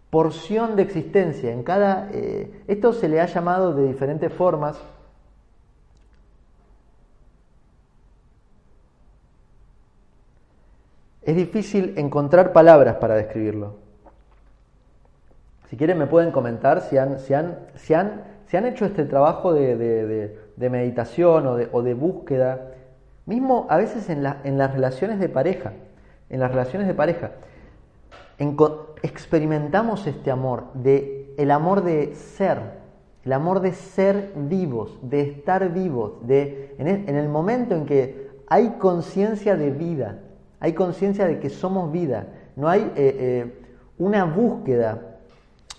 porción 0.09 0.75
de 0.75 0.83
existencia, 0.83 1.51
en 1.51 1.63
cada... 1.63 2.09
Eh, 2.11 2.63
esto 2.67 2.93
se 2.93 3.07
le 3.07 3.21
ha 3.21 3.25
llamado 3.25 3.73
de 3.73 3.87
diferentes 3.87 4.33
formas. 4.33 4.79
Es 11.29 11.35
difícil 11.35 11.93
encontrar 11.97 12.53
palabras 12.53 12.95
para 12.95 13.13
describirlo. 13.13 13.75
Si 15.69 15.77
quieren 15.77 15.99
me 15.99 16.07
pueden 16.07 16.31
comentar 16.31 16.81
si 16.81 16.97
han, 16.97 17.19
si 17.19 17.35
han, 17.35 17.59
si 17.75 17.93
han, 17.93 18.23
han 18.51 18.65
hecho 18.65 18.85
este 18.85 19.05
trabajo 19.05 19.53
de, 19.53 20.35
meditación 20.57 21.45
o 21.71 21.83
de, 21.83 21.93
búsqueda, 21.93 22.71
mismo 23.27 23.67
a 23.69 23.77
veces 23.77 24.09
en, 24.09 24.25
en 24.43 24.57
las 24.57 24.73
relaciones 24.73 25.19
de 25.19 25.29
pareja 25.29 25.73
en 26.29 26.39
las 26.39 26.51
relaciones 26.51 26.87
de 26.87 26.93
pareja. 26.93 27.31
experimentamos 29.03 30.07
este 30.07 30.31
amor, 30.31 30.73
de, 30.73 31.33
el 31.37 31.51
amor 31.51 31.83
de 31.83 32.15
ser, 32.15 32.57
el 33.23 33.33
amor 33.33 33.59
de 33.59 33.73
ser 33.73 34.31
vivos, 34.35 34.97
de 35.01 35.21
estar 35.21 35.71
vivos, 35.73 36.25
de, 36.25 36.75
en, 36.79 37.15
el, 37.15 37.29
momento 37.29 37.75
en 37.75 37.85
que 37.85 38.29
hay 38.47 38.69
conciencia 38.79 39.55
de 39.55 39.71
vida, 39.71 40.19
hay 40.59 40.73
conciencia 40.73 41.25
de 41.25 41.39
que 41.39 41.49
somos 41.49 41.91
vida, 41.91 42.27
no 42.55 42.67
hay 42.67 42.81
eh, 42.95 43.15
eh, 43.19 43.53
una 43.97 44.25
búsqueda, 44.25 45.17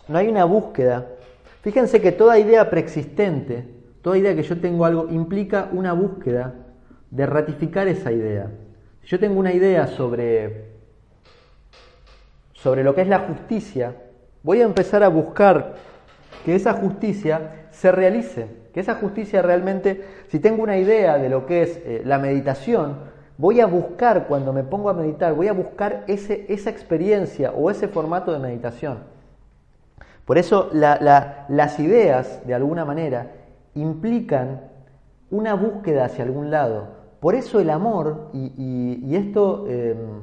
no 0.08 0.18
hay 0.18 0.28
una 0.28 0.44
búsqueda. 0.44 1.06
Fíjense 1.62 2.00
que 2.00 2.12
toda 2.12 2.38
idea 2.38 2.70
preexistente, 2.70 3.64
toda 4.02 4.16
idea 4.16 4.34
que 4.34 4.42
yo 4.42 4.58
tengo 4.58 4.84
algo 4.84 5.08
implica 5.10 5.68
una 5.72 5.92
búsqueda 5.92 6.54
de 7.10 7.26
ratificar 7.26 7.88
esa 7.88 8.12
idea. 8.12 8.50
Si 9.02 9.08
yo 9.08 9.18
tengo 9.18 9.38
una 9.38 9.52
idea 9.52 9.86
sobre, 9.86 10.70
sobre 12.54 12.82
lo 12.82 12.94
que 12.94 13.02
es 13.02 13.08
la 13.08 13.20
justicia, 13.20 13.94
voy 14.42 14.62
a 14.62 14.64
empezar 14.64 15.02
a 15.02 15.08
buscar 15.08 15.74
que 16.44 16.54
esa 16.54 16.72
justicia 16.72 17.66
se 17.70 17.92
realice, 17.92 18.46
que 18.72 18.80
esa 18.80 18.94
justicia 18.94 19.42
realmente, 19.42 20.04
si 20.28 20.38
tengo 20.38 20.62
una 20.62 20.78
idea 20.78 21.18
de 21.18 21.28
lo 21.28 21.44
que 21.44 21.62
es 21.62 21.80
eh, 21.84 22.02
la 22.04 22.18
meditación, 22.18 23.09
voy 23.41 23.61
a 23.61 23.66
buscar, 23.66 24.26
cuando 24.26 24.53
me 24.53 24.62
pongo 24.62 24.91
a 24.91 24.93
meditar, 24.93 25.32
voy 25.34 25.49
a 25.49 25.55
buscar 25.55 26.05
ese, 26.09 26.45
esa 26.53 26.68
experiencia 26.68 27.53
o 27.53 27.70
ese 27.70 27.88
formato 27.88 28.32
de 28.32 28.38
meditación. 28.38 28.99
Por 30.26 30.36
eso 30.36 30.68
las 30.72 31.80
ideas, 31.80 32.47
de 32.47 32.55
alguna 32.55 32.84
manera, 32.84 33.32
implican 33.74 34.61
una 35.30 35.55
búsqueda 35.55 36.05
hacia 36.05 36.24
algún 36.24 36.51
lado. 36.51 36.88
Por 37.18 37.34
eso 37.34 37.61
el 37.61 37.70
amor, 37.70 38.28
y, 38.34 39.16
esto, 39.16 39.66
em, 39.66 40.20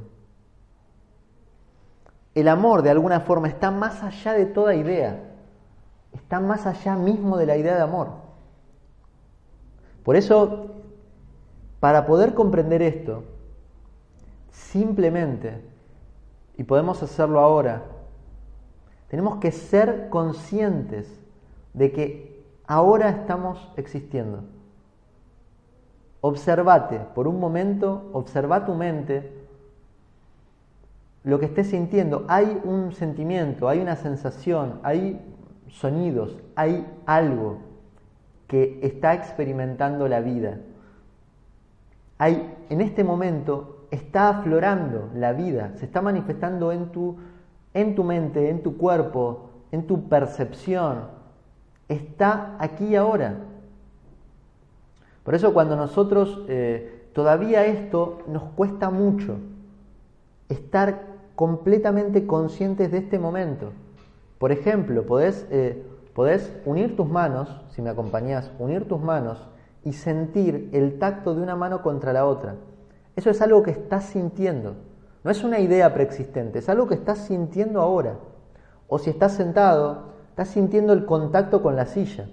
el 2.36 2.48
amor 2.48 2.84
de 2.84 2.92
alguna 2.92 3.22
forma 3.22 3.48
está 3.48 3.72
más 3.72 4.04
allá 4.04 4.34
de 4.34 4.46
toda 4.46 4.76
idea, 4.76 5.24
está 6.14 6.40
más 6.40 6.68
allá 6.68 6.96
mismo 6.96 7.36
de 7.36 7.48
la 7.48 7.58
idea 7.58 7.76
de 7.76 7.82
amor. 7.82 8.10
Por 10.04 10.16
eso, 10.16 10.77
para 11.80 12.06
poder 12.06 12.34
comprender 12.34 12.82
esto, 12.82 13.24
simplemente, 14.52 15.62
y 16.58 16.64
podemos 16.64 17.04
hacerlo 17.04 17.40
ahora, 17.40 17.84
tenemos 19.10 19.38
que 19.38 19.52
ser 19.52 20.10
conscientes 20.10 21.08
de 21.74 21.92
que 21.92 22.46
ahora 22.66 23.10
estamos 23.10 23.72
existiendo. 23.78 24.44
Observate 26.22 27.00
por 27.14 27.28
un 27.28 27.40
momento, 27.40 28.10
observa 28.12 28.66
tu 28.66 28.74
mente, 28.74 29.38
lo 31.24 31.40
que 31.40 31.46
estés 31.46 31.68
sintiendo. 31.68 32.26
Hay 32.28 32.60
un 32.64 32.92
sentimiento, 32.92 33.70
hay 33.70 33.80
una 33.80 33.96
sensación, 33.96 34.80
hay 34.84 35.22
sonidos, 35.70 36.38
hay 36.56 36.86
algo 37.06 37.60
que 38.48 38.80
está 38.82 39.14
experimentando 39.14 40.08
la 40.08 40.22
vida. 40.22 40.60
Hay, 42.18 42.56
en 42.70 42.82
este 42.82 43.04
momento 43.04 43.88
está 43.92 44.30
aflorando 44.30 45.10
la 45.14 45.34
vida, 45.34 45.74
se 45.76 45.86
está 45.86 46.02
manifestando 46.02 46.72
en 46.72 46.92
tu 46.92 47.18
en 47.78 47.94
tu 47.94 48.04
mente, 48.04 48.50
en 48.50 48.64
tu 48.64 48.76
cuerpo, 48.76 49.50
en 49.72 49.86
tu 49.86 50.10
percepción, 50.10 51.02
está 51.88 52.56
aquí 52.58 52.86
y 52.86 52.96
ahora. 52.96 53.36
Por 55.24 55.36
eso 55.36 55.54
cuando 55.54 55.76
nosotros 55.76 56.44
eh, 56.48 57.10
todavía 57.14 57.66
esto 57.66 58.24
nos 58.28 58.44
cuesta 58.56 58.90
mucho, 58.90 59.38
estar 60.50 61.04
completamente 61.36 62.26
conscientes 62.26 62.92
de 62.92 62.98
este 62.98 63.20
momento. 63.20 63.74
Por 64.40 64.52
ejemplo, 64.52 65.06
podés, 65.06 65.46
eh, 65.52 65.86
podés 66.16 66.52
unir 66.66 66.96
tus 66.96 67.08
manos, 67.08 67.62
si 67.70 67.84
me 67.84 67.92
acompañás, 67.92 68.52
unir 68.58 68.88
tus 68.88 69.00
manos 69.00 69.48
y 69.84 69.94
sentir 69.94 70.70
el 70.74 71.00
tacto 71.00 71.34
de 71.34 71.42
una 71.42 71.56
mano 71.56 71.82
contra 71.82 72.14
la 72.14 72.26
otra. 72.26 72.56
Eso 73.16 73.30
es 73.30 73.42
algo 73.42 73.64
que 73.64 73.72
estás 73.72 74.06
sintiendo. 74.06 74.76
No 75.24 75.32
es 75.32 75.44
una 75.44 75.60
idea 75.60 75.94
preexistente, 75.94 76.60
es 76.60 76.70
algo 76.70 76.88
que 76.88 76.96
estás 76.96 77.20
sintiendo 77.20 77.82
ahora. 77.82 78.16
O 78.88 79.00
si 79.00 79.10
estás 79.10 79.34
sentado, 79.34 80.14
estás 80.30 80.50
sintiendo 80.50 80.94
el 80.94 81.06
contacto 81.06 81.62
con 81.62 81.76
la 81.76 81.86
silla, 81.86 82.30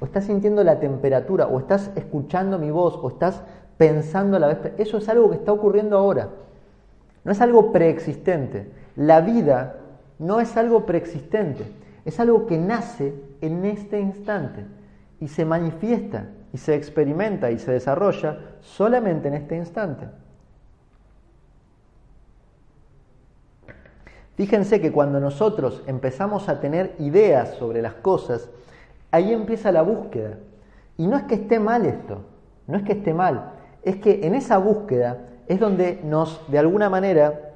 o 0.00 0.04
estás 0.04 0.24
sintiendo 0.24 0.64
la 0.64 0.80
temperatura, 0.80 1.46
o 1.46 1.58
estás 1.58 1.90
escuchando 1.94 2.58
mi 2.58 2.70
voz, 2.70 2.98
o 3.00 3.08
estás 3.08 3.42
pensando 3.76 4.36
a 4.36 4.40
la 4.40 4.48
vez. 4.48 4.72
Eso 4.78 4.98
es 4.98 5.08
algo 5.08 5.30
que 5.30 5.36
está 5.36 5.52
ocurriendo 5.52 5.96
ahora. 5.98 6.30
No 7.22 7.32
es 7.32 7.40
algo 7.40 7.72
preexistente. 7.72 8.70
La 8.96 9.20
vida 9.20 9.76
no 10.18 10.40
es 10.40 10.56
algo 10.56 10.86
preexistente, 10.86 11.64
es 12.04 12.20
algo 12.20 12.46
que 12.46 12.58
nace 12.58 13.14
en 13.40 13.64
este 13.64 14.00
instante 14.00 14.64
y 15.20 15.28
se 15.28 15.44
manifiesta 15.44 16.28
y 16.54 16.58
se 16.58 16.76
experimenta 16.76 17.50
y 17.50 17.58
se 17.58 17.72
desarrolla 17.72 18.38
solamente 18.60 19.26
en 19.26 19.34
este 19.34 19.56
instante. 19.56 20.06
Fíjense 24.36 24.80
que 24.80 24.92
cuando 24.92 25.18
nosotros 25.18 25.82
empezamos 25.88 26.48
a 26.48 26.60
tener 26.60 26.94
ideas 27.00 27.54
sobre 27.54 27.82
las 27.82 27.94
cosas, 27.94 28.48
ahí 29.10 29.32
empieza 29.32 29.72
la 29.72 29.82
búsqueda. 29.82 30.38
Y 30.96 31.08
no 31.08 31.16
es 31.16 31.24
que 31.24 31.34
esté 31.34 31.58
mal 31.58 31.86
esto, 31.86 32.20
no 32.68 32.76
es 32.76 32.84
que 32.84 32.92
esté 32.92 33.12
mal, 33.12 33.54
es 33.82 33.96
que 33.96 34.24
en 34.24 34.36
esa 34.36 34.58
búsqueda 34.58 35.26
es 35.48 35.58
donde 35.58 36.02
nos, 36.04 36.40
de 36.52 36.60
alguna 36.60 36.88
manera, 36.88 37.50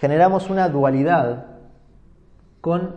generamos 0.00 0.48
una 0.48 0.70
dualidad 0.70 1.44
con 2.62 2.96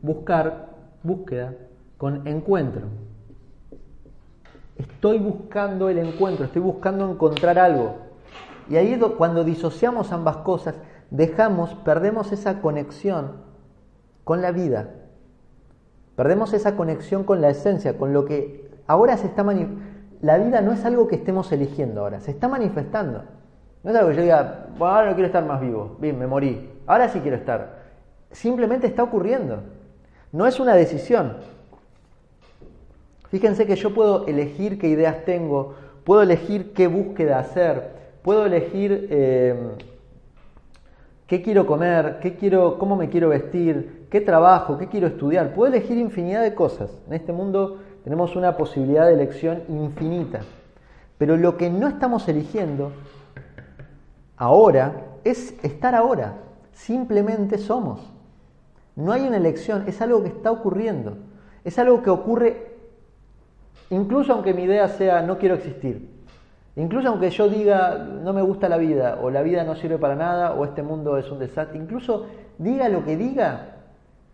buscar, 0.00 0.70
búsqueda, 1.02 1.52
con 1.98 2.26
encuentro. 2.26 3.09
Estoy 4.80 5.18
buscando 5.18 5.90
el 5.90 5.98
encuentro, 5.98 6.46
estoy 6.46 6.62
buscando 6.62 7.10
encontrar 7.10 7.58
algo. 7.58 7.96
Y 8.70 8.76
ahí 8.76 8.98
cuando 9.18 9.44
disociamos 9.44 10.10
ambas 10.10 10.38
cosas, 10.38 10.74
dejamos, 11.10 11.74
perdemos 11.84 12.32
esa 12.32 12.62
conexión 12.62 13.32
con 14.24 14.40
la 14.40 14.52
vida. 14.52 14.88
Perdemos 16.16 16.54
esa 16.54 16.76
conexión 16.76 17.24
con 17.24 17.42
la 17.42 17.50
esencia, 17.50 17.98
con 17.98 18.14
lo 18.14 18.24
que 18.24 18.70
ahora 18.86 19.18
se 19.18 19.26
está 19.26 19.44
manifestando. 19.44 19.90
La 20.22 20.38
vida 20.38 20.60
no 20.60 20.72
es 20.72 20.84
algo 20.84 21.08
que 21.08 21.16
estemos 21.16 21.50
eligiendo 21.52 22.00
ahora, 22.00 22.20
se 22.20 22.30
está 22.30 22.48
manifestando. 22.48 23.24
No 23.82 23.90
es 23.90 23.96
algo 23.96 24.10
que 24.10 24.16
yo 24.16 24.22
diga, 24.22 24.66
bueno, 24.78 24.94
ahora 24.94 25.08
no 25.10 25.14
quiero 25.14 25.26
estar 25.26 25.44
más 25.44 25.60
vivo, 25.60 25.96
bien, 25.98 26.18
me 26.18 26.26
morí, 26.26 26.70
ahora 26.86 27.08
sí 27.08 27.20
quiero 27.20 27.36
estar. 27.36 27.80
Simplemente 28.30 28.86
está 28.86 29.02
ocurriendo. 29.02 29.62
No 30.32 30.46
es 30.46 30.58
una 30.60 30.74
decisión. 30.74 31.36
Fíjense 33.30 33.66
que 33.66 33.76
yo 33.76 33.94
puedo 33.94 34.26
elegir 34.26 34.78
qué 34.78 34.88
ideas 34.88 35.24
tengo, 35.24 35.74
puedo 36.04 36.22
elegir 36.22 36.72
qué 36.72 36.88
búsqueda 36.88 37.38
hacer, 37.38 37.90
puedo 38.22 38.44
elegir 38.44 39.06
eh, 39.10 39.54
qué 41.28 41.40
quiero 41.40 41.64
comer, 41.64 42.18
qué 42.20 42.34
quiero, 42.34 42.76
cómo 42.76 42.96
me 42.96 43.08
quiero 43.08 43.28
vestir, 43.28 44.06
qué 44.10 44.20
trabajo, 44.20 44.78
qué 44.78 44.88
quiero 44.88 45.06
estudiar. 45.06 45.54
Puedo 45.54 45.72
elegir 45.72 45.96
infinidad 45.96 46.42
de 46.42 46.56
cosas. 46.56 46.90
En 47.06 47.12
este 47.12 47.32
mundo 47.32 47.78
tenemos 48.02 48.34
una 48.34 48.56
posibilidad 48.56 49.06
de 49.06 49.14
elección 49.14 49.62
infinita. 49.68 50.40
Pero 51.16 51.36
lo 51.36 51.56
que 51.56 51.70
no 51.70 51.86
estamos 51.86 52.26
eligiendo 52.28 52.90
ahora 54.36 55.04
es 55.22 55.54
estar 55.62 55.94
ahora. 55.94 56.38
Simplemente 56.72 57.58
somos. 57.58 58.00
No 58.96 59.12
hay 59.12 59.28
una 59.28 59.36
elección, 59.36 59.84
es 59.86 60.02
algo 60.02 60.22
que 60.24 60.30
está 60.30 60.50
ocurriendo. 60.50 61.18
Es 61.62 61.78
algo 61.78 62.02
que 62.02 62.10
ocurre 62.10 62.69
incluso 63.90 64.32
aunque 64.32 64.54
mi 64.54 64.64
idea 64.64 64.88
sea 64.88 65.22
no 65.22 65.38
quiero 65.38 65.56
existir. 65.56 66.08
Incluso 66.76 67.08
aunque 67.08 67.30
yo 67.30 67.48
diga 67.48 67.98
no 67.98 68.32
me 68.32 68.42
gusta 68.42 68.68
la 68.68 68.78
vida, 68.78 69.18
o 69.22 69.30
la 69.30 69.42
vida 69.42 69.64
no 69.64 69.74
sirve 69.74 69.98
para 69.98 70.14
nada, 70.14 70.54
o 70.54 70.64
este 70.64 70.82
mundo 70.82 71.16
es 71.18 71.30
un 71.30 71.38
desastre, 71.38 71.78
incluso 71.78 72.26
diga 72.58 72.88
lo 72.88 73.04
que 73.04 73.16
diga, 73.16 73.76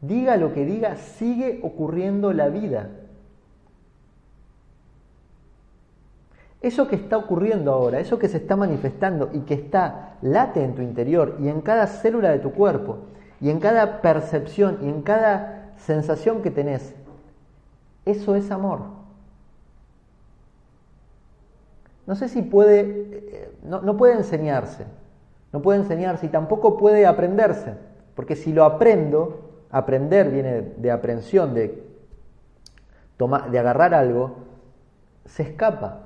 diga 0.00 0.36
lo 0.36 0.52
que 0.52 0.64
diga, 0.64 0.96
sigue 0.96 1.60
ocurriendo 1.62 2.32
la 2.32 2.48
vida. 2.48 2.90
Eso 6.60 6.88
que 6.88 6.96
está 6.96 7.16
ocurriendo 7.16 7.72
ahora, 7.72 8.00
eso 8.00 8.18
que 8.18 8.28
se 8.28 8.38
está 8.38 8.56
manifestando 8.56 9.30
y 9.32 9.40
que 9.40 9.54
está 9.54 10.16
late 10.22 10.64
en 10.64 10.74
tu 10.74 10.82
interior 10.82 11.36
y 11.40 11.48
en 11.48 11.60
cada 11.60 11.86
célula 11.86 12.30
de 12.30 12.38
tu 12.38 12.52
cuerpo, 12.52 12.98
y 13.40 13.50
en 13.50 13.60
cada 13.60 14.00
percepción 14.00 14.78
y 14.82 14.88
en 14.88 15.02
cada 15.02 15.72
sensación 15.76 16.42
que 16.42 16.50
tenés, 16.50 16.94
eso 18.04 18.34
es 18.34 18.50
amor. 18.50 18.95
No 22.06 22.14
sé 22.14 22.28
si 22.28 22.42
puede, 22.42 22.80
eh, 22.80 23.52
no, 23.64 23.96
puede 23.96 24.14
enseñarse, 24.14 24.86
no 25.52 25.60
puede 25.60 25.80
enseñarse 25.80 26.26
y 26.26 26.28
tampoco 26.28 26.76
puede 26.76 27.06
aprenderse, 27.06 27.74
porque 28.14 28.36
si 28.36 28.52
lo 28.52 28.64
aprendo, 28.64 29.64
aprender 29.70 30.30
viene 30.30 30.62
de 30.76 30.90
aprensión, 30.90 31.52
de, 31.54 31.82
de 33.50 33.58
agarrar 33.58 33.94
algo, 33.94 34.36
se 35.24 35.42
escapa. 35.42 36.02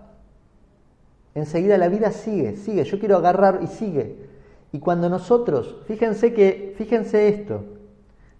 Enseguida 1.34 1.78
la 1.78 1.88
vida 1.88 2.10
sigue, 2.10 2.56
sigue, 2.56 2.84
yo 2.84 2.98
quiero 2.98 3.16
agarrar 3.16 3.60
y 3.62 3.66
sigue. 3.66 4.30
Y 4.72 4.78
cuando 4.78 5.08
nosotros, 5.08 5.82
fíjense 5.86 6.32
que, 6.32 6.74
fíjense 6.76 7.28
esto, 7.28 7.64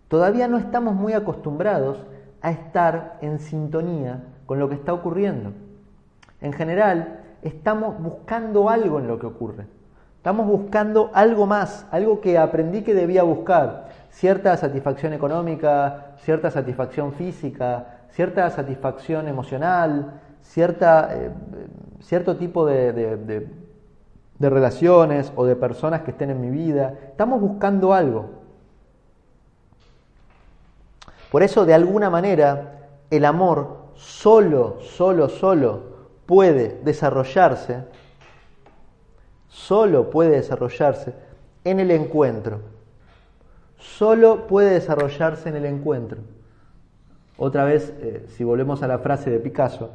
todavía 0.09 0.49
no 0.49 0.59
estamos 0.59 0.95
muy 0.95 1.13
acostumbrados 1.13 2.07
a 2.41 2.51
estar 2.51 3.19
en 3.21 3.39
sintonía 3.39 4.25
con 4.47 4.59
lo 4.59 4.69
que 4.69 4.75
está 4.75 4.93
ocurriendo. 4.93 5.53
En 6.41 6.53
general, 6.53 7.20
estamos 7.43 8.01
buscando 8.01 8.69
algo 8.69 8.99
en 8.99 9.09
lo 9.09 9.19
que 9.19 9.27
ocurre. 9.27 9.67
Estamos 10.17 10.47
buscando 10.47 11.11
algo 11.15 11.47
más, 11.47 11.87
algo 11.91 12.21
que 12.21 12.37
aprendí 12.37 12.83
que 12.83 12.95
debía 12.95 13.23
buscar. 13.23 13.89
Cierta 14.11 14.57
satisfacción 14.57 15.13
económica, 15.13 16.15
cierta 16.19 16.51
satisfacción 16.51 17.13
física, 17.15 18.01
cierta 18.11 18.51
satisfacción 18.51 19.29
emocional, 19.29 20.21
cierta, 20.43 21.09
eh, 21.13 21.31
cierto 22.01 22.37
tipo 22.37 22.67
de, 22.67 22.93
de 22.93 24.51
relaciones 24.51 25.33
o 25.37 25.47
de 25.47 25.57
personas 25.57 26.03
que 26.03 26.11
estén 26.11 26.31
en 26.31 26.41
mi 26.41 26.51
vida. 26.51 26.95
Estamos 27.09 27.41
buscando 27.41 27.95
algo. 27.95 28.41
Por 31.31 31.43
eso, 31.43 31.65
de 31.65 31.75
alguna 31.75 32.11
manera, 32.11 32.89
el 33.11 33.25
amor 33.25 33.93
solo, 33.95 34.79
solo, 34.81 35.29
solo 35.29 35.90
puede 36.31 36.79
desarrollarse, 36.85 37.83
solo 39.49 40.11
puede 40.11 40.31
desarrollarse 40.37 41.13
en 41.65 41.81
el 41.81 41.91
encuentro. 41.91 42.61
Solo 43.77 44.47
puede 44.47 44.75
desarrollarse 44.75 45.49
en 45.49 45.57
el 45.57 45.67
encuentro. 45.67 46.19
Otra 47.37 47.65
vez, 47.65 47.93
eh, 47.99 48.27
si 48.29 48.45
volvemos 48.45 48.81
a 48.85 48.87
la 48.87 49.01
frase 49.01 49.29
de 49.29 49.41
Picasso, 49.41 49.91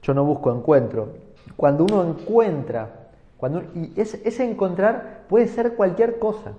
yo 0.00 0.14
no 0.14 0.24
busco 0.24 0.54
encuentro. 0.54 1.08
Cuando 1.56 1.82
uno 1.82 2.04
encuentra, 2.04 3.08
cuando, 3.36 3.64
y 3.74 3.92
ese 3.96 4.44
encontrar 4.44 5.24
puede 5.28 5.48
ser 5.48 5.74
cualquier 5.74 6.20
cosa. 6.20 6.52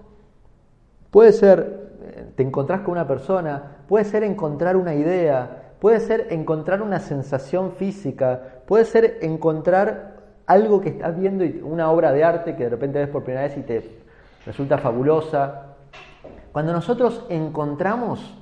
Puede 1.09 1.31
ser, 1.31 1.93
eh, 2.03 2.31
te 2.35 2.43
encontrás 2.43 2.81
con 2.81 2.91
una 2.91 3.07
persona, 3.07 3.77
puede 3.87 4.03
ser 4.03 4.25
encontrar 4.25 4.75
una 4.75 4.93
idea, 4.93 5.64
puede 5.85 5.99
ser 5.99 6.29
encontrar 6.31 6.81
una 6.81 6.99
sensación 6.99 7.73
física, 7.73 8.41
puede 8.65 8.85
ser 8.85 9.19
encontrar 9.21 10.15
algo 10.47 10.81
que 10.81 10.89
estás 10.89 11.15
viendo, 11.15 11.45
y 11.45 11.61
una 11.63 11.91
obra 11.91 12.11
de 12.11 12.23
arte 12.23 12.55
que 12.55 12.63
de 12.63 12.69
repente 12.71 12.97
ves 12.97 13.09
por 13.09 13.23
primera 13.23 13.43
vez 13.43 13.55
y 13.55 13.61
te 13.61 14.01
resulta 14.47 14.79
fabulosa. 14.79 15.75
Cuando 16.51 16.73
nosotros 16.73 17.23
encontramos 17.29 18.35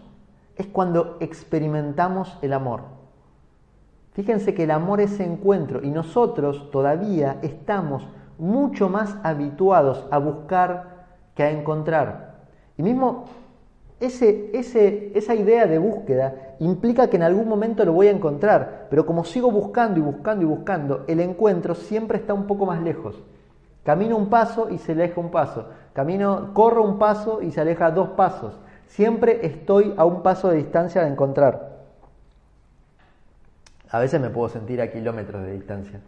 es 0.56 0.68
cuando 0.68 1.18
experimentamos 1.20 2.40
el 2.42 2.54
amor. 2.54 2.84
Fíjense 4.14 4.54
que 4.54 4.64
el 4.64 4.72
amor 4.72 5.02
es 5.02 5.20
encuentro 5.20 5.84
y 5.84 5.90
nosotros 5.90 6.72
todavía 6.72 7.40
estamos 7.42 8.08
mucho 8.38 8.88
más 8.88 9.18
habituados 9.22 10.08
a 10.12 10.18
buscar 10.18 11.08
que 11.36 11.44
a 11.44 11.52
encontrar. 11.52 12.36
Y 12.78 12.84
mismo 12.84 13.26
ese, 14.00 14.52
esa 14.54 15.36
idea 15.36 15.66
de 15.66 15.78
búsqueda 15.78 16.56
implica 16.60 17.10
que 17.10 17.16
en 17.16 17.24
algún 17.24 17.48
momento 17.48 17.86
lo 17.86 17.94
voy 17.94 18.08
a 18.08 18.12
encontrar, 18.12 18.88
pero 18.90 19.06
como 19.06 19.24
sigo 19.24 19.52
buscando 19.52 20.00
y 20.00 20.04
buscando 20.04 20.44
y 20.44 20.48
buscando, 20.48 21.04
el 21.08 21.20
encuentro 21.20 21.76
siempre 21.76 22.18
está 22.18 22.34
un 22.34 22.48
poco 22.48 22.66
más 22.66 22.82
lejos. 22.82 23.22
Camino 23.84 24.18
un 24.18 24.30
paso 24.30 24.70
y 24.70 24.78
se 24.78 24.94
aleja 24.94 25.20
un 25.20 25.30
paso. 25.30 25.70
Camino, 25.94 26.54
corro 26.54 26.84
un 26.84 26.98
paso 26.98 27.42
y 27.42 27.52
se 27.52 27.62
aleja 27.62 27.92
dos 27.92 28.10
pasos. 28.10 28.58
Siempre 28.88 29.46
estoy 29.46 29.94
a 29.98 30.06
un 30.06 30.24
paso 30.24 30.50
de 30.50 30.58
distancia 30.58 31.04
de 31.04 31.10
encontrar. 31.10 31.74
A 33.90 34.00
veces 34.00 34.20
me 34.20 34.30
puedo 34.30 34.50
sentir 34.50 34.82
a 34.82 34.92
kilómetros 34.92 35.44
de 35.44 35.52
distancia. 35.54 36.00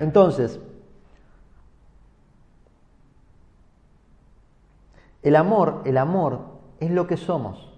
Entonces, 0.00 0.58
El 5.22 5.36
amor, 5.36 5.82
el 5.84 5.98
amor 5.98 6.40
es 6.80 6.90
lo 6.90 7.06
que 7.06 7.16
somos. 7.16 7.72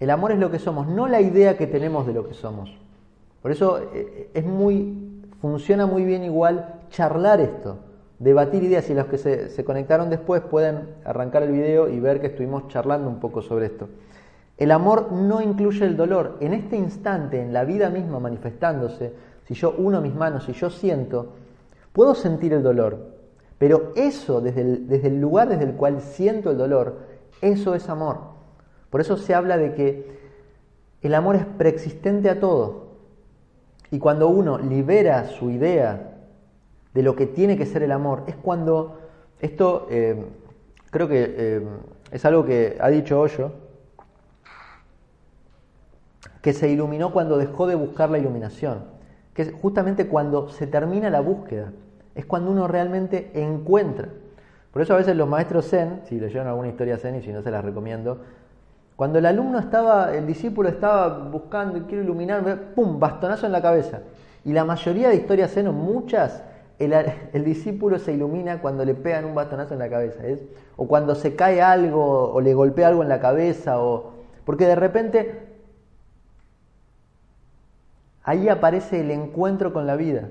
El 0.00 0.10
amor 0.10 0.32
es 0.32 0.38
lo 0.38 0.50
que 0.50 0.58
somos, 0.58 0.88
no 0.88 1.06
la 1.06 1.20
idea 1.20 1.56
que 1.56 1.66
tenemos 1.66 2.06
de 2.06 2.12
lo 2.12 2.28
que 2.28 2.34
somos. 2.34 2.76
Por 3.40 3.50
eso 3.50 3.78
eh, 3.94 4.30
es 4.34 4.44
muy, 4.44 5.22
funciona 5.40 5.86
muy 5.86 6.04
bien 6.04 6.22
igual 6.22 6.80
charlar 6.90 7.40
esto, 7.40 7.78
debatir 8.18 8.62
ideas 8.62 8.90
y 8.90 8.94
los 8.94 9.06
que 9.06 9.16
se, 9.16 9.48
se 9.48 9.64
conectaron 9.64 10.10
después 10.10 10.42
pueden 10.42 10.88
arrancar 11.04 11.44
el 11.44 11.52
video 11.52 11.88
y 11.88 11.98
ver 12.00 12.20
que 12.20 12.26
estuvimos 12.26 12.68
charlando 12.68 13.08
un 13.08 13.20
poco 13.20 13.40
sobre 13.40 13.66
esto. 13.66 13.88
El 14.58 14.70
amor 14.70 15.12
no 15.12 15.40
incluye 15.40 15.84
el 15.84 15.96
dolor. 15.96 16.36
En 16.40 16.52
este 16.52 16.76
instante, 16.76 17.40
en 17.40 17.52
la 17.52 17.64
vida 17.64 17.90
misma 17.90 18.18
manifestándose, 18.18 19.14
si 19.46 19.54
yo 19.54 19.74
uno 19.78 20.00
mis 20.00 20.14
manos, 20.14 20.44
si 20.44 20.52
yo 20.52 20.70
siento, 20.70 21.34
puedo 21.92 22.14
sentir 22.14 22.52
el 22.52 22.62
dolor, 22.62 23.15
pero 23.58 23.92
eso, 23.96 24.40
desde 24.40 25.06
el, 25.06 25.20
lugar 25.20 25.48
desde 25.48 25.64
el 25.64 25.72
cual 25.72 26.00
siento 26.02 26.50
el 26.50 26.58
dolor, 26.58 27.06
eso 27.40 27.74
es 27.74 27.88
amor. 27.88 28.18
Por 28.90 29.00
eso 29.00 29.16
se 29.16 29.34
habla 29.34 29.56
de 29.56 29.74
que 29.74 30.18
el 31.00 31.14
amor 31.14 31.36
es 31.36 31.46
preexistente 31.46 32.28
a 32.28 32.38
todo. 32.38 32.86
Y 33.90 33.98
cuando 33.98 34.28
uno 34.28 34.58
libera 34.58 35.26
su 35.26 35.50
idea 35.50 36.18
de 36.92 37.02
lo 37.02 37.16
que 37.16 37.26
tiene 37.26 37.56
que 37.56 37.66
ser 37.66 37.82
el 37.82 37.92
amor, 37.92 38.24
es 38.26 38.36
cuando 38.36 38.98
esto 39.40 39.86
eh, 39.90 40.22
creo 40.90 41.08
que 41.08 41.34
eh, 41.36 41.66
es 42.10 42.24
algo 42.24 42.44
que 42.44 42.76
ha 42.78 42.88
dicho 42.88 43.18
Hoyo, 43.18 43.52
que 46.42 46.52
se 46.52 46.68
iluminó 46.68 47.12
cuando 47.12 47.38
dejó 47.38 47.66
de 47.66 47.74
buscar 47.74 48.10
la 48.10 48.18
iluminación, 48.18 48.84
que 49.32 49.42
es 49.42 49.52
justamente 49.62 50.08
cuando 50.08 50.48
se 50.50 50.66
termina 50.66 51.08
la 51.10 51.20
búsqueda 51.20 51.72
es 52.16 52.26
cuando 52.26 52.50
uno 52.50 52.66
realmente 52.66 53.30
encuentra. 53.34 54.08
Por 54.72 54.82
eso 54.82 54.94
a 54.94 54.96
veces 54.96 55.14
los 55.14 55.28
maestros 55.28 55.68
Zen, 55.68 56.00
si 56.04 56.18
leyeron 56.18 56.48
alguna 56.48 56.68
historia 56.68 56.98
Zen 56.98 57.14
y 57.16 57.22
si 57.22 57.32
no 57.32 57.42
se 57.42 57.50
las 57.50 57.64
recomiendo, 57.64 58.18
cuando 58.96 59.18
el 59.18 59.26
alumno 59.26 59.58
estaba, 59.58 60.14
el 60.14 60.26
discípulo 60.26 60.70
estaba 60.70 61.28
buscando 61.28 61.78
y 61.78 61.82
quiere 61.82 62.02
iluminar, 62.02 62.72
¡pum! 62.74 62.98
bastonazo 62.98 63.46
en 63.46 63.52
la 63.52 63.60
cabeza. 63.60 64.00
Y 64.44 64.52
la 64.52 64.64
mayoría 64.64 65.10
de 65.10 65.16
historias 65.16 65.52
Zen, 65.52 65.68
o 65.68 65.72
muchas, 65.72 66.42
el, 66.78 67.44
discípulo 67.44 67.98
se 67.98 68.12
ilumina 68.12 68.60
cuando 68.60 68.84
le 68.84 68.94
pegan 68.94 69.24
un 69.26 69.34
bastonazo 69.34 69.74
en 69.74 69.80
la 69.80 69.90
cabeza. 69.90 70.20
O 70.76 70.88
cuando 70.88 71.14
se 71.14 71.36
cae 71.36 71.60
algo, 71.60 72.32
o 72.32 72.40
le 72.40 72.54
golpea 72.54 72.88
algo 72.88 73.02
en 73.02 73.08
la 73.10 73.20
cabeza, 73.20 73.80
o 73.80 74.12
porque 74.44 74.66
de 74.66 74.76
repente 74.76 75.42
ahí 78.22 78.48
aparece 78.48 79.00
el 79.00 79.10
encuentro 79.10 79.72
con 79.72 79.86
la 79.86 79.96
vida, 79.96 80.28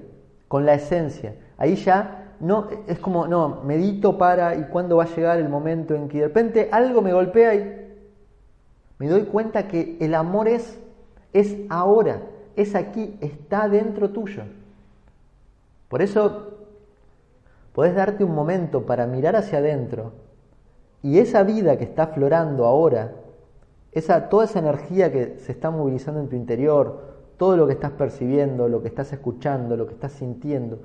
con 0.48 0.66
la 0.66 0.74
esencia. 0.74 1.36
Ahí 1.58 1.76
ya 1.76 2.34
no, 2.40 2.68
es 2.88 3.00
como, 3.00 3.28
no, 3.28 3.62
medito 3.64 4.18
para 4.18 4.56
y 4.56 4.64
cuándo 4.64 4.98
va 4.98 5.04
a 5.04 5.16
llegar 5.16 5.40
el 5.40 5.50
momento 5.50 5.96
en 5.96 6.10
que 6.10 6.20
de 6.20 6.28
repente 6.28 6.70
algo 6.72 7.02
me 7.02 7.14
golpea 7.14 7.56
y 7.56 7.86
me 8.98 9.08
doy 9.08 9.24
cuenta 9.24 9.68
que 9.68 9.98
el 10.00 10.16
amor 10.16 10.48
es, 10.48 10.80
es 11.34 11.56
ahora, 11.70 12.22
es 12.56 12.76
aquí, 12.76 13.18
está 13.22 13.68
dentro 13.68 14.10
tuyo. 14.10 14.44
Por 15.88 16.02
eso 16.02 16.54
podés 17.74 17.96
darte 17.96 18.24
un 18.24 18.34
momento 18.34 18.86
para 18.86 19.06
mirar 19.06 19.36
hacia 19.36 19.60
adentro 19.60 20.14
y 21.04 21.20
esa 21.20 21.44
vida 21.44 21.78
que 21.78 21.84
está 21.84 22.04
aflorando 22.04 22.66
ahora, 22.66 23.14
esa, 23.92 24.28
toda 24.30 24.46
esa 24.46 24.60
energía 24.60 25.12
que 25.12 25.38
se 25.40 25.52
está 25.52 25.70
movilizando 25.70 26.20
en 26.20 26.30
tu 26.30 26.36
interior, 26.36 27.16
todo 27.38 27.58
lo 27.58 27.68
que 27.68 27.74
estás 27.74 27.92
percibiendo, 27.92 28.68
lo 28.68 28.82
que 28.82 28.88
estás 28.88 29.12
escuchando, 29.14 29.78
lo 29.78 29.88
que 29.88 29.94
estás 29.94 30.14
sintiendo, 30.14 30.80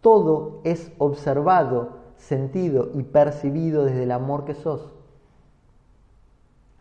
todo 0.00 0.60
es 0.64 0.92
observado, 0.98 1.98
sentido 2.16 2.90
y 2.94 3.02
percibido 3.02 3.84
desde 3.84 4.04
el 4.04 4.12
amor 4.12 4.44
que 4.44 4.54
sos. 4.54 4.92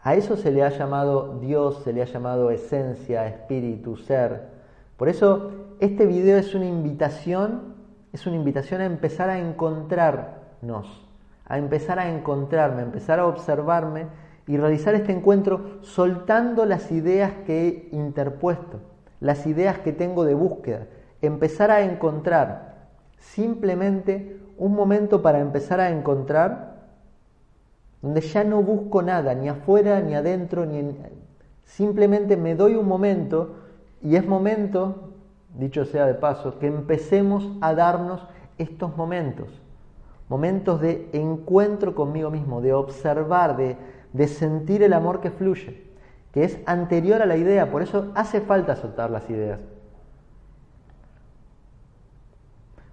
A 0.01 0.15
eso 0.15 0.37
se 0.37 0.51
le 0.51 0.63
ha 0.63 0.69
llamado 0.69 1.39
Dios, 1.41 1.81
se 1.83 1.91
le 1.91 2.01
ha 2.01 2.05
llamado 2.05 2.51
esencia, 2.51 3.27
espíritu, 3.27 3.97
ser. 3.97 4.47
Por 4.95 5.09
eso 5.09 5.51
este 5.79 6.05
video 6.05 6.37
es 6.37 6.55
una 6.55 6.65
invitación, 6.65 7.75
es 8.13 8.25
una 8.25 8.37
invitación 8.37 8.81
a 8.81 8.85
empezar 8.85 9.29
a 9.29 9.39
encontrarnos, 9.39 11.07
a 11.45 11.57
empezar 11.57 11.99
a 11.99 12.09
encontrarme, 12.09 12.81
a 12.81 12.85
empezar 12.85 13.19
a 13.19 13.27
observarme 13.27 14.07
y 14.47 14.57
realizar 14.57 14.95
este 14.95 15.11
encuentro 15.11 15.79
soltando 15.81 16.65
las 16.65 16.91
ideas 16.91 17.33
que 17.45 17.67
he 17.67 17.95
interpuesto, 17.95 18.79
las 19.19 19.45
ideas 19.45 19.79
que 19.79 19.91
tengo 19.91 20.23
de 20.23 20.33
búsqueda, 20.33 20.87
empezar 21.21 21.71
a 21.71 21.81
encontrar 21.81 22.68
simplemente 23.19 24.39
un 24.57 24.73
momento 24.73 25.21
para 25.21 25.39
empezar 25.39 25.79
a 25.79 25.89
encontrar 25.89 26.79
donde 28.01 28.21
ya 28.21 28.43
no 28.43 28.63
busco 28.63 29.01
nada, 29.01 29.33
ni 29.33 29.49
afuera, 29.49 29.99
ni 30.01 30.15
adentro, 30.15 30.65
ni 30.65 30.95
simplemente 31.65 32.37
me 32.37 32.55
doy 32.55 32.75
un 32.75 32.87
momento 32.87 33.55
y 34.01 34.15
es 34.15 34.25
momento, 34.25 35.11
dicho 35.57 35.85
sea 35.85 36.05
de 36.05 36.13
paso, 36.13 36.59
que 36.59 36.67
empecemos 36.67 37.49
a 37.61 37.73
darnos 37.73 38.25
estos 38.57 38.95
momentos, 38.95 39.47
momentos 40.29 40.79
de 40.79 41.09
encuentro 41.11 41.93
conmigo 41.93 42.29
mismo, 42.29 42.61
de 42.61 42.73
observar, 42.73 43.57
de, 43.57 43.75
de 44.13 44.27
sentir 44.27 44.81
el 44.83 44.93
amor 44.93 45.19
que 45.19 45.31
fluye, 45.31 45.89
que 46.31 46.45
es 46.45 46.59
anterior 46.65 47.21
a 47.21 47.25
la 47.25 47.35
idea, 47.35 47.69
por 47.69 47.81
eso 47.81 48.11
hace 48.15 48.39
falta 48.39 48.75
soltar 48.75 49.09
las 49.09 49.29
ideas. 49.29 49.59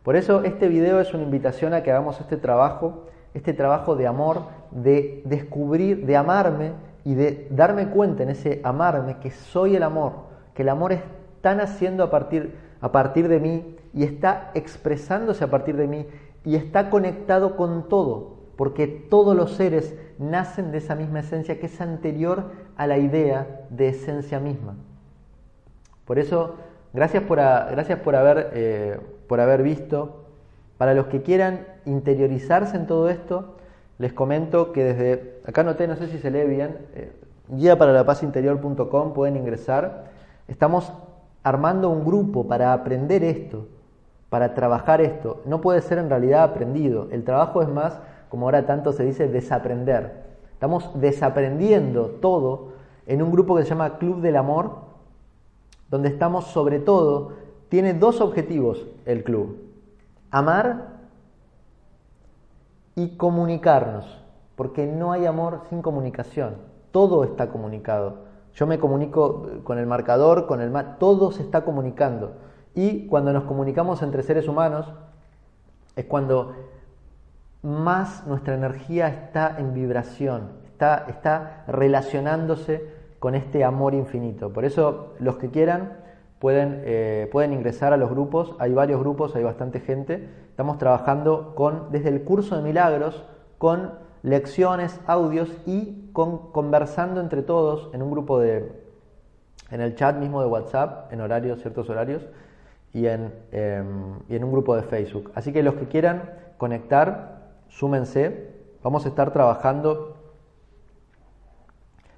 Por 0.07 0.15
eso 0.15 0.45
este 0.45 0.69
video 0.69 1.01
es 1.01 1.13
una 1.15 1.25
invitación 1.25 1.75
a 1.75 1.83
que 1.83 1.91
hagamos 1.91 2.21
este 2.21 2.37
trabajo, 2.37 3.07
este 3.35 3.53
trabajo 3.53 3.97
de 3.97 4.07
amor, 4.07 4.43
de 4.71 5.21
descubrir, 5.25 6.07
de 6.07 6.17
amarme 6.17 6.75
y 7.03 7.17
de 7.17 7.49
darme 7.51 7.89
cuenta 7.89 8.23
en 8.23 8.29
ese 8.29 8.61
amarme 8.63 9.17
que 9.19 9.33
soy 9.33 9.75
el 9.75 9.83
amor, 9.83 10.13
que 10.55 10.63
el 10.63 10.69
amor 10.69 10.93
está 10.93 11.57
naciendo 11.57 12.05
a 12.05 12.11
partir, 12.13 12.55
a 12.81 12.93
partir 12.93 13.27
de 13.27 13.41
mí 13.41 13.77
y 13.93 14.05
está 14.05 14.53
expresándose 14.55 15.43
a 15.43 15.51
partir 15.51 15.77
de 15.77 15.89
mí 15.89 16.07
y 16.45 16.55
está 16.55 16.89
conectado 16.89 17.57
con 17.57 17.89
todo, 17.89 18.37
porque 18.55 18.87
todos 18.87 19.35
los 19.35 19.55
seres 19.55 19.97
nacen 20.21 20.71
de 20.71 20.79
esa 20.79 20.95
misma 20.95 21.19
esencia 21.19 21.59
que 21.59 21.67
es 21.67 21.81
anterior 21.81 22.53
a 22.77 22.87
la 22.87 22.99
idea 22.99 23.65
de 23.71 23.89
esencia 23.89 24.39
misma. 24.39 24.77
Por 26.05 26.21
eso, 26.21 26.55
gracias 26.93 27.25
por, 27.25 27.39
gracias 27.39 27.99
por, 27.99 28.15
haber, 28.15 28.51
eh, 28.53 29.01
por 29.29 29.41
haber 29.41 29.63
visto. 29.63 30.25
Para 30.79 30.95
los 30.95 31.07
que 31.07 31.23
quieran 31.23 31.67
interiorizarse 31.85 32.77
en 32.77 32.87
todo 32.87 33.09
esto, 33.09 33.57
les 33.99 34.13
comento 34.13 34.73
que 34.73 34.85
desde, 34.85 35.41
acá 35.47 35.63
noté, 35.63 35.89
no 35.89 35.97
sé 35.97 36.09
si 36.09 36.19
se 36.19 36.31
lee 36.31 36.45
bien, 36.45 36.77
eh, 36.95 37.13
guía 37.49 37.79
para 37.79 37.93
la 37.93 38.05
paz 38.05 38.23
interior.com 38.23 39.15
pueden 39.15 39.37
ingresar. 39.37 40.11
Estamos 40.49 40.93
armando 41.43 41.91
un 41.91 42.05
grupo 42.05 42.47
para 42.47 42.73
aprender 42.73 43.25
esto, 43.25 43.67
para 44.29 44.55
trabajar 44.55 45.01
esto. 45.01 45.43
No 45.47 45.61
puede 45.61 45.81
ser 45.81 45.99
en 45.99 46.11
realidad 46.11 46.43
aprendido. 46.43 47.09
El 47.11 47.25
trabajo 47.25 47.63
es 47.63 47.69
más, 47.69 47.99
como 48.29 48.47
ahora 48.47 48.67
tanto 48.67 48.93
se 48.93 49.05
dice, 49.05 49.29
desaprender. 49.29 50.25
Estamos 50.53 50.91
desaprendiendo 51.01 52.07
todo 52.21 52.73
en 53.07 53.23
un 53.23 53.31
grupo 53.31 53.57
que 53.57 53.63
se 53.63 53.71
llama 53.71 53.99
Club 53.99 54.21
del 54.21 54.37
Amor, 54.37 54.87
donde 55.89 56.09
estamos 56.09 56.47
sobre 56.47 56.81
todo, 56.81 57.33
tiene 57.69 57.95
dos 57.95 58.21
objetivos 58.21 58.87
el 59.05 59.25
club. 59.25 59.59
Amar 60.31 60.97
y 62.95 63.17
comunicarnos, 63.17 64.23
porque 64.57 64.87
no 64.87 65.13
hay 65.13 65.27
amor 65.27 65.63
sin 65.69 65.83
comunicación. 65.83 66.57
Todo 66.93 67.25
está 67.25 67.49
comunicado. 67.49 68.27
Yo 68.55 68.67
me 68.67 68.79
comunico 68.79 69.49
con 69.65 69.79
el 69.79 69.87
marcador, 69.87 70.47
con 70.47 70.63
el 70.63 70.71
mar, 70.71 70.97
todo 70.99 71.31
se 71.31 71.43
está 71.43 71.65
comunicando. 71.65 72.33
Y 72.75 73.07
cuando 73.07 73.33
nos 73.33 73.45
comunicamos 73.45 74.03
entre 74.03 74.23
seres 74.23 74.49
humanos, 74.49 74.93
es 75.95 76.07
cuando 76.07 76.55
más 77.63 78.27
nuestra 78.27 78.55
energía 78.55 79.09
está 79.09 79.57
en 79.59 79.75
vibración, 79.75 80.53
está, 80.65 81.07
está 81.09 81.65
relacionándose 81.67 82.91
con 83.19 83.35
este 83.35 83.65
amor 83.65 83.95
infinito. 83.95 84.53
Por 84.53 84.65
eso 84.65 85.15
los 85.19 85.37
que 85.37 85.51
quieran 85.51 86.06
pueden, 86.39 86.83
eh, 86.85 87.29
pueden 87.33 87.53
ingresar 87.53 87.93
a 87.93 87.97
los 87.97 88.11
grupos, 88.11 88.55
hay 88.59 88.73
varios 88.73 89.01
grupos, 89.01 89.35
hay 89.37 89.43
bastante 89.43 89.81
gente. 89.81 90.29
Estamos 90.51 90.79
trabajando 90.79 91.55
con, 91.55 91.91
desde 91.91 92.11
el 92.11 92.25
curso 92.25 92.57
de 92.57 92.63
milagros 92.63 93.25
con 93.59 93.93
lecciones, 94.23 95.01
audios 95.07 95.51
y 95.67 96.11
con, 96.13 96.51
conversando 96.53 97.21
entre 97.21 97.43
todos 97.43 97.91
en 97.95 98.03
un 98.03 98.11
grupo 98.11 98.39
de, 98.39 98.73
en 99.71 99.81
el 99.81 99.95
chat 99.95 100.17
mismo 100.17 100.41
de 100.41 100.49
WhatsApp, 100.49 101.13
en 101.13 101.21
horarios, 101.21 101.61
ciertos 101.61 101.89
horarios, 101.89 102.27
y 102.93 103.07
en, 103.07 103.33
em, 103.53 104.19
y 104.29 104.37
en 104.37 104.45
un 104.45 104.53
grupo 104.53 104.75
de 104.75 104.83
Facebook. 104.83 105.31
Así 105.35 105.53
que 105.53 105.63
los 105.63 105.75
que 105.75 105.87
quieran 105.87 106.31
conectar, 106.57 107.51
súmense. 107.69 108.55
Vamos 108.83 109.05
a 109.05 109.09
estar 109.09 109.33
trabajando 109.33 110.17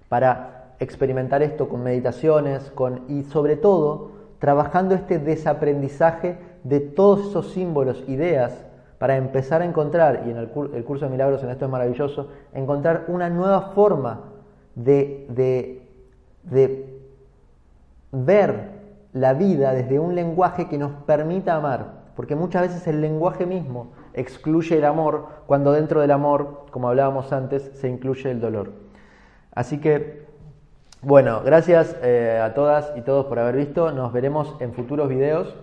para 0.09 0.58
experimentar 0.81 1.43
esto 1.43 1.68
con 1.68 1.83
meditaciones 1.83 2.70
con, 2.74 3.03
y 3.09 3.24
sobre 3.24 3.57
todo 3.57 4.12
trabajando 4.39 4.95
este 4.95 5.18
desaprendizaje 5.18 6.39
de 6.64 6.81
todos 6.81 7.29
esos 7.29 7.53
símbolos, 7.53 8.05
ideas 8.09 8.64
para 8.99 9.16
empezar 9.16 9.62
a 9.62 9.64
encontrar, 9.64 10.24
y 10.26 10.31
en 10.31 10.37
el, 10.37 10.49
curso 10.49 11.05
de 11.05 11.11
milagros 11.11 11.43
en 11.43 11.51
esto 11.51 11.64
es 11.64 11.70
maravilloso, 11.70 12.31
encontrar 12.53 13.05
una 13.09 13.31
nueva 13.31 13.72
forma 13.72 14.24
de, 14.74 15.26
de, 15.31 16.99
ver 18.11 18.70
la 19.12 19.35
vida 19.35 19.72
desde 19.72 19.99
un 19.99 20.14
lenguaje 20.14 20.68
que 20.68 20.79
nos 20.79 20.93
permita 21.05 21.55
amar, 21.55 21.99
porque 22.16 22.35
muchas 22.35 22.62
veces 22.62 22.87
el 22.89 23.01
lenguaje 23.01 23.47
mismo 23.47 23.93
excluye 24.14 24.79
el 24.79 24.85
amor, 24.85 25.26
cuando 25.47 25.72
dentro 25.72 26.01
del 26.01 26.11
amor, 26.11 26.66
como 26.72 26.89
hablábamos 26.89 27.33
antes, 27.33 27.70
se 27.74 27.89
incluye 27.89 28.31
el 28.31 28.41
dolor. 28.41 28.72
Así 29.53 29.81
que, 29.81 30.28
bueno, 31.01 31.42
gracias 31.44 31.96
eh, 32.03 32.40
a 32.42 32.55
todas 32.55 32.92
y 32.96 33.03
todos 33.03 33.26
por 33.26 33.38
haber 33.38 33.57
visto, 33.57 33.92
nos 33.92 34.12
veremos 34.12 34.57
en 34.61 34.72
futuros 34.72 35.09
videos. 35.09 35.55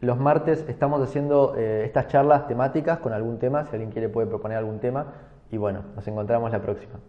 Los 0.00 0.18
martes 0.18 0.64
estamos 0.68 1.02
haciendo 1.02 1.54
eh, 1.56 1.82
estas 1.84 2.06
charlas 2.06 2.46
temáticas 2.46 3.00
con 3.00 3.12
algún 3.12 3.38
tema, 3.38 3.64
si 3.64 3.72
alguien 3.72 3.90
quiere 3.90 4.08
puede 4.08 4.28
proponer 4.28 4.58
algún 4.58 4.78
tema. 4.78 5.14
Y 5.50 5.56
bueno, 5.56 5.82
nos 5.96 6.06
encontramos 6.06 6.52
la 6.52 6.60
próxima. 6.60 7.00